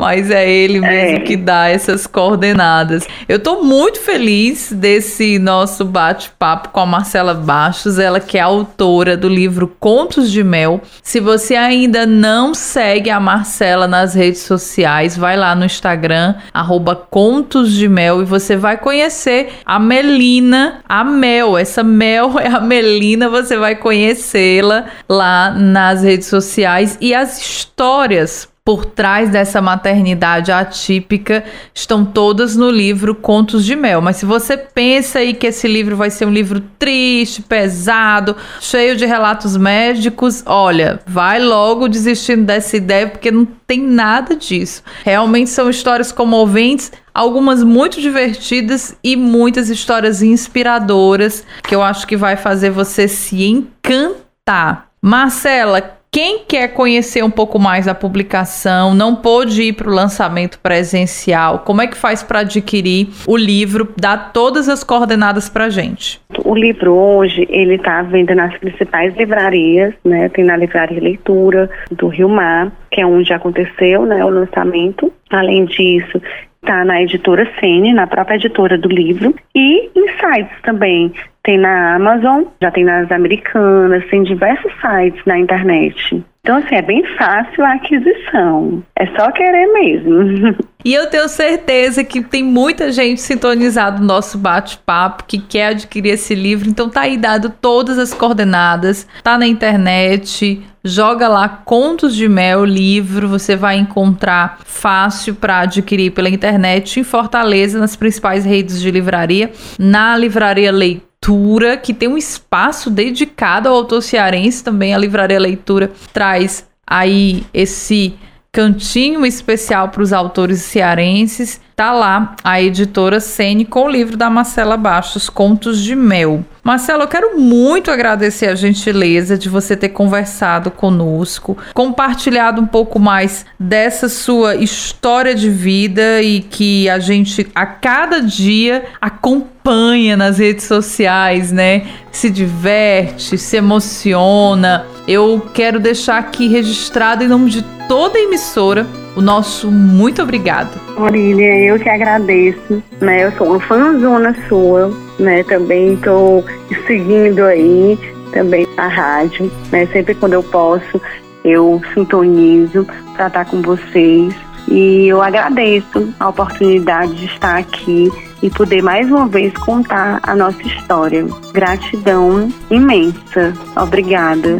mas 0.00 0.30
é 0.30 0.48
ele 0.48 0.80
mesmo 0.80 1.18
é. 1.18 1.20
que 1.20 1.36
dá 1.36 1.68
essas 1.68 2.06
coordenadas. 2.06 3.04
Eu 3.28 3.40
tô 3.40 3.62
muito 3.62 4.00
feliz 4.00 4.72
desse 4.72 5.40
nosso 5.40 5.84
bate-papo 5.84 6.68
com 6.68 6.78
a 6.78 6.86
Marcela 6.86 7.34
Bastos, 7.34 7.98
ela 7.98 8.20
que 8.20 8.38
é 8.38 8.40
autora 8.40 9.16
do 9.16 9.28
livro 9.28 9.74
Contos 9.80 10.30
de 10.30 10.44
Mel. 10.44 10.80
Se 11.02 11.18
você 11.18 11.56
ainda 11.56 12.06
não 12.06 12.54
segue 12.54 13.10
a 13.10 13.18
Marcela 13.18 13.88
nas 13.88 14.14
redes 14.14 14.42
sociais, 14.42 15.16
vai 15.16 15.36
lá 15.36 15.54
no 15.56 15.64
Instagram, 15.64 16.36
arroba 16.54 16.94
Contos 16.94 17.72
de 17.72 17.88
Mel, 17.88 18.22
e 18.22 18.24
você 18.24 18.56
vai 18.56 18.78
conhecer 18.78 19.54
a 19.66 19.80
Melina, 19.80 20.80
a 20.88 21.02
Mel. 21.02 21.58
Essa 21.58 21.82
Mel 21.82 22.38
é 22.38 22.46
a 22.46 22.60
Melina, 22.60 23.28
você 23.28 23.56
vai 23.56 23.74
conhecê-la 23.74 24.84
lá 25.08 25.50
nas 25.50 26.04
redes 26.04 26.28
sociais 26.28 26.96
e 27.00 27.12
as 27.12 27.40
histórias 27.40 28.48
por 28.68 28.84
trás 28.84 29.30
dessa 29.30 29.62
maternidade 29.62 30.52
atípica 30.52 31.42
estão 31.74 32.04
todas 32.04 32.54
no 32.54 32.70
livro 32.70 33.14
Contos 33.14 33.64
de 33.64 33.74
Mel. 33.74 34.02
Mas 34.02 34.16
se 34.16 34.26
você 34.26 34.58
pensa 34.58 35.20
aí 35.20 35.32
que 35.32 35.46
esse 35.46 35.66
livro 35.66 35.96
vai 35.96 36.10
ser 36.10 36.26
um 36.26 36.30
livro 36.30 36.60
triste, 36.78 37.40
pesado, 37.40 38.36
cheio 38.60 38.94
de 38.94 39.06
relatos 39.06 39.56
médicos, 39.56 40.42
olha, 40.44 41.00
vai 41.06 41.42
logo 41.42 41.88
desistindo 41.88 42.44
dessa 42.44 42.76
ideia 42.76 43.08
porque 43.08 43.30
não 43.30 43.46
tem 43.46 43.80
nada 43.80 44.36
disso. 44.36 44.82
Realmente 45.02 45.48
são 45.48 45.70
histórias 45.70 46.12
comoventes, 46.12 46.92
algumas 47.14 47.64
muito 47.64 48.02
divertidas 48.02 48.94
e 49.02 49.16
muitas 49.16 49.70
histórias 49.70 50.20
inspiradoras 50.20 51.42
que 51.62 51.74
eu 51.74 51.82
acho 51.82 52.06
que 52.06 52.18
vai 52.18 52.36
fazer 52.36 52.68
você 52.68 53.08
se 53.08 53.46
encantar. 53.46 54.88
Marcela, 55.00 55.97
quem 56.10 56.40
quer 56.46 56.68
conhecer 56.68 57.22
um 57.22 57.30
pouco 57.30 57.58
mais 57.58 57.86
da 57.86 57.94
publicação, 57.94 58.94
não 58.94 59.14
pôde 59.14 59.62
ir 59.62 59.72
para 59.74 59.88
o 59.88 59.94
lançamento 59.94 60.58
presencial, 60.58 61.60
como 61.60 61.82
é 61.82 61.86
que 61.86 61.96
faz 61.96 62.22
para 62.22 62.40
adquirir 62.40 63.08
o 63.26 63.36
livro? 63.36 63.92
Dá 63.96 64.16
todas 64.16 64.68
as 64.68 64.82
coordenadas 64.82 65.48
para 65.48 65.68
gente. 65.68 66.20
O 66.44 66.54
livro 66.54 66.94
hoje 66.94 67.46
ele 67.50 67.74
está 67.74 67.98
à 67.98 68.02
venda 68.02 68.34
nas 68.34 68.56
principais 68.58 69.14
livrarias, 69.16 69.94
né? 70.04 70.28
Tem 70.30 70.44
na 70.44 70.56
livraria 70.56 71.00
Leitura 71.00 71.70
do 71.90 72.08
Rio 72.08 72.28
Mar, 72.28 72.72
que 72.90 73.00
é 73.00 73.06
onde 73.06 73.32
aconteceu, 73.32 74.06
né, 74.06 74.24
o 74.24 74.28
lançamento. 74.28 75.12
Além 75.30 75.66
disso, 75.66 76.20
está 76.62 76.84
na 76.84 77.02
editora 77.02 77.48
Sene, 77.58 77.92
na 77.92 78.06
própria 78.06 78.36
editora 78.36 78.76
do 78.76 78.88
livro, 78.88 79.34
e 79.54 79.90
em 79.94 80.08
sites 80.20 80.60
também. 80.62 81.12
Tem 81.42 81.56
na 81.56 81.94
Amazon, 81.94 82.44
já 82.60 82.70
tem 82.70 82.84
nas 82.84 83.10
americanas, 83.10 84.04
tem 84.10 84.22
diversos 84.22 84.70
sites 84.80 85.24
na 85.24 85.38
internet. 85.38 86.22
Então, 86.42 86.56
assim, 86.56 86.74
é 86.76 86.82
bem 86.82 87.04
fácil 87.16 87.64
a 87.64 87.74
aquisição. 87.74 88.82
É 88.96 89.06
só 89.08 89.30
querer 89.32 89.66
mesmo. 89.72 90.56
E 90.84 90.94
eu 90.94 91.10
tenho 91.10 91.28
certeza 91.28 92.04
que 92.04 92.22
tem 92.22 92.42
muita 92.42 92.92
gente 92.92 93.20
sintonizada 93.20 93.98
no 93.98 94.06
nosso 94.06 94.38
bate-papo 94.38 95.24
que 95.26 95.38
quer 95.38 95.66
adquirir 95.70 96.14
esse 96.14 96.36
livro. 96.36 96.68
Então 96.68 96.88
tá 96.88 97.02
aí 97.02 97.18
dado 97.18 97.50
todas 97.50 97.98
as 97.98 98.14
coordenadas, 98.14 99.06
tá 99.22 99.36
na 99.36 99.46
internet. 99.46 100.62
Joga 100.88 101.28
lá 101.28 101.46
Contos 101.48 102.16
de 102.16 102.26
Mel, 102.26 102.64
livro, 102.64 103.28
você 103.28 103.54
vai 103.54 103.76
encontrar 103.76 104.60
fácil 104.64 105.34
para 105.34 105.60
adquirir 105.60 106.12
pela 106.12 106.30
internet 106.30 106.98
em 106.98 107.04
Fortaleza, 107.04 107.78
nas 107.78 107.94
principais 107.94 108.42
redes 108.42 108.80
de 108.80 108.90
livraria, 108.90 109.52
na 109.78 110.16
livraria 110.16 110.72
Leitura 110.72 111.76
que 111.76 111.92
tem 111.92 112.08
um 112.08 112.16
espaço 112.16 112.88
dedicado 112.88 113.68
ao 113.68 113.74
autor 113.74 114.00
cearense 114.02 114.64
também. 114.64 114.94
A 114.94 114.98
Livraria 114.98 115.38
Leitura 115.38 115.92
traz 116.10 116.66
aí 116.86 117.44
esse 117.52 118.14
cantinho 118.58 119.24
especial 119.24 119.88
para 119.90 120.02
os 120.02 120.12
autores 120.12 120.62
cearenses. 120.62 121.60
Tá 121.76 121.92
lá 121.92 122.34
a 122.42 122.60
editora 122.60 123.20
Sene 123.20 123.64
com 123.64 123.84
o 123.84 123.88
livro 123.88 124.16
da 124.16 124.28
Marcela 124.28 124.76
Bastos, 124.76 125.30
Contos 125.30 125.80
de 125.80 125.94
Mel. 125.94 126.44
Marcelo, 126.64 127.04
eu 127.04 127.06
quero 127.06 127.38
muito 127.38 127.88
agradecer 127.88 128.46
a 128.46 128.56
gentileza 128.56 129.38
de 129.38 129.48
você 129.48 129.76
ter 129.76 129.90
conversado 129.90 130.72
conosco, 130.72 131.56
compartilhado 131.72 132.60
um 132.60 132.66
pouco 132.66 132.98
mais 132.98 133.46
dessa 133.60 134.08
sua 134.08 134.56
história 134.56 135.36
de 135.36 135.48
vida 135.48 136.20
e 136.20 136.40
que 136.40 136.90
a 136.90 136.98
gente 136.98 137.46
a 137.54 137.64
cada 137.64 138.20
dia 138.20 138.86
acompanha 139.00 140.16
nas 140.16 140.38
redes 140.38 140.64
sociais, 140.64 141.52
né? 141.52 141.86
Se 142.10 142.28
diverte, 142.28 143.38
se 143.38 143.56
emociona. 143.56 144.84
Eu 145.08 145.40
quero 145.54 145.80
deixar 145.80 146.18
aqui 146.18 146.48
registrado 146.48 147.24
em 147.24 147.28
nome 147.28 147.50
de 147.50 147.64
toda 147.88 148.18
a 148.18 148.20
emissora 148.20 148.86
o 149.16 149.22
nosso 149.22 149.70
muito 149.70 150.22
obrigado. 150.22 150.78
Aurília, 150.98 151.64
eu 151.64 151.78
que 151.78 151.88
agradeço, 151.88 152.82
né? 153.00 153.24
Eu 153.24 153.32
sou 153.32 153.48
uma 153.48 153.60
fãzona 153.60 154.36
sua, 154.48 154.92
né? 155.18 155.42
Também 155.44 155.94
estou 155.94 156.44
seguindo 156.86 157.42
aí 157.44 157.98
também 158.32 158.68
a 158.76 158.86
rádio, 158.86 159.50
né? 159.72 159.86
Sempre 159.86 160.14
quando 160.14 160.34
eu 160.34 160.42
posso, 160.42 161.00
eu 161.42 161.80
sintonizo 161.94 162.86
para 163.14 163.28
estar 163.28 163.44
com 163.46 163.62
vocês. 163.62 164.34
E 164.70 165.08
eu 165.08 165.22
agradeço 165.22 166.14
a 166.20 166.28
oportunidade 166.28 167.14
de 167.14 167.24
estar 167.24 167.56
aqui 167.56 168.12
e 168.42 168.50
poder 168.50 168.82
mais 168.82 169.10
uma 169.10 169.26
vez 169.26 169.52
contar 169.54 170.20
a 170.22 170.36
nossa 170.36 170.62
história. 170.62 171.26
Gratidão 171.52 172.52
imensa. 172.70 173.54
Obrigada. 173.74 174.58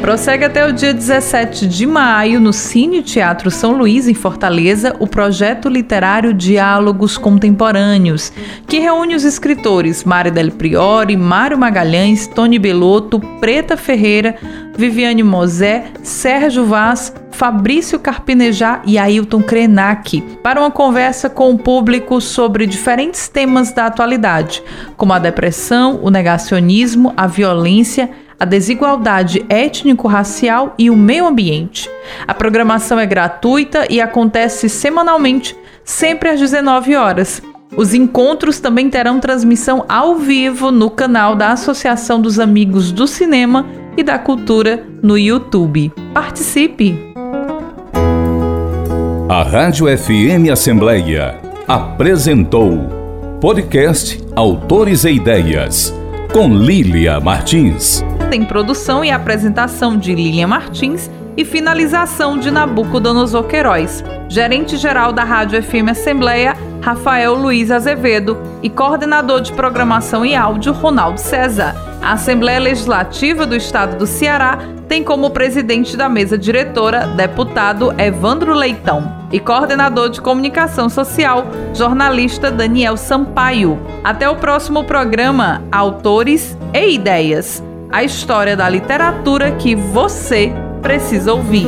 Prossegue 0.05 0.45
até 0.45 0.63
o 0.63 0.71
dia 0.71 0.93
17 0.93 1.65
de 1.65 1.83
maio 1.83 2.39
no 2.39 2.53
Cine 2.53 3.01
Teatro 3.01 3.49
São 3.49 3.71
Luís, 3.71 4.07
em 4.07 4.13
Fortaleza, 4.13 4.95
o 4.99 5.07
projeto 5.07 5.67
literário 5.67 6.31
Diálogos 6.31 7.17
Contemporâneos, 7.17 8.31
que 8.67 8.77
reúne 8.77 9.15
os 9.15 9.23
escritores 9.23 10.03
Mário 10.03 10.31
Del 10.31 10.51
Priori, 10.51 11.17
Mário 11.17 11.57
Magalhães, 11.57 12.27
Tony 12.27 12.59
Belotto, 12.59 13.19
Preta 13.41 13.75
Ferreira, 13.75 14.35
Viviane 14.77 15.23
Mosé, 15.23 15.85
Sérgio 16.03 16.65
Vaz, 16.65 17.11
Fabrício 17.31 17.99
Carpinejá 17.99 18.83
e 18.85 18.99
Ailton 18.99 19.41
Krenak 19.41 20.21
para 20.43 20.59
uma 20.59 20.69
conversa 20.69 21.31
com 21.31 21.49
o 21.49 21.57
público 21.57 22.21
sobre 22.21 22.67
diferentes 22.67 23.27
temas 23.27 23.71
da 23.71 23.87
atualidade, 23.87 24.61
como 24.95 25.13
a 25.13 25.19
depressão, 25.19 25.99
o 26.03 26.11
negacionismo, 26.11 27.11
a 27.17 27.25
violência, 27.25 28.11
a 28.39 28.45
desigualdade 28.45 29.45
étnico-racial 29.49 30.73
e 30.77 30.89
o 30.89 30.95
meio 30.95 31.25
ambiente. 31.25 31.89
A 32.27 32.33
programação 32.33 32.99
é 32.99 33.05
gratuita 33.05 33.85
e 33.89 34.01
acontece 34.01 34.69
semanalmente, 34.69 35.55
sempre 35.83 36.29
às 36.29 36.39
19 36.39 36.95
horas. 36.95 37.41
Os 37.75 37.93
encontros 37.93 38.59
também 38.59 38.89
terão 38.89 39.19
transmissão 39.19 39.85
ao 39.89 40.15
vivo 40.15 40.71
no 40.71 40.89
canal 40.89 41.35
da 41.35 41.51
Associação 41.51 42.21
dos 42.21 42.39
Amigos 42.39 42.91
do 42.91 43.07
Cinema 43.07 43.65
e 43.97 44.03
da 44.03 44.17
Cultura 44.17 44.85
no 45.01 45.17
YouTube. 45.17 45.91
Participe! 46.13 47.13
A 49.27 49.43
Rádio 49.43 49.87
FM 49.97 50.51
Assembleia 50.51 51.39
apresentou 51.67 52.77
podcast 53.41 54.23
Autores 54.35 55.03
e 55.03 55.11
Ideias 55.11 55.93
com 56.35 56.49
Lília 56.49 57.17
Martins 57.17 58.03
tem 58.29 58.43
produção 58.43 59.05
e 59.05 59.09
apresentação 59.09 59.97
de 59.97 60.13
Lilian 60.13 60.47
Martins 60.47 61.09
e 61.37 61.45
finalização 61.45 62.37
de 62.37 62.51
Nabucodonosor 62.51 63.45
Queiroz. 63.45 64.03
Gerente-geral 64.27 65.13
da 65.13 65.23
Rádio 65.23 65.63
FM 65.63 65.91
Assembleia, 65.91 66.57
Rafael 66.85 67.33
Luiz 67.33 67.71
Azevedo 67.71 68.37
e 68.61 68.69
coordenador 68.69 69.41
de 69.41 69.51
programação 69.51 70.23
e 70.23 70.35
áudio, 70.35 70.71
Ronaldo 70.71 71.19
César. 71.19 71.75
A 71.99 72.11
Assembleia 72.11 72.59
Legislativa 72.59 73.43
do 73.43 73.55
Estado 73.55 73.97
do 73.97 74.05
Ceará 74.05 74.59
tem 74.87 75.03
como 75.03 75.31
presidente 75.31 75.97
da 75.97 76.07
mesa 76.07 76.37
diretora 76.37 77.07
deputado 77.07 77.91
Evandro 77.99 78.53
Leitão 78.53 79.25
e 79.31 79.39
coordenador 79.39 80.11
de 80.11 80.21
comunicação 80.21 80.87
social, 80.87 81.47
jornalista 81.73 82.51
Daniel 82.51 82.95
Sampaio. 82.97 83.79
Até 84.03 84.29
o 84.29 84.35
próximo 84.35 84.83
programa 84.83 85.63
Autores 85.71 86.55
e 86.71 86.93
Ideias 86.93 87.63
a 87.91 88.03
história 88.03 88.55
da 88.55 88.67
literatura 88.67 89.53
que 89.53 89.73
você 89.73 90.51
precisa 90.81 91.33
ouvir. 91.33 91.67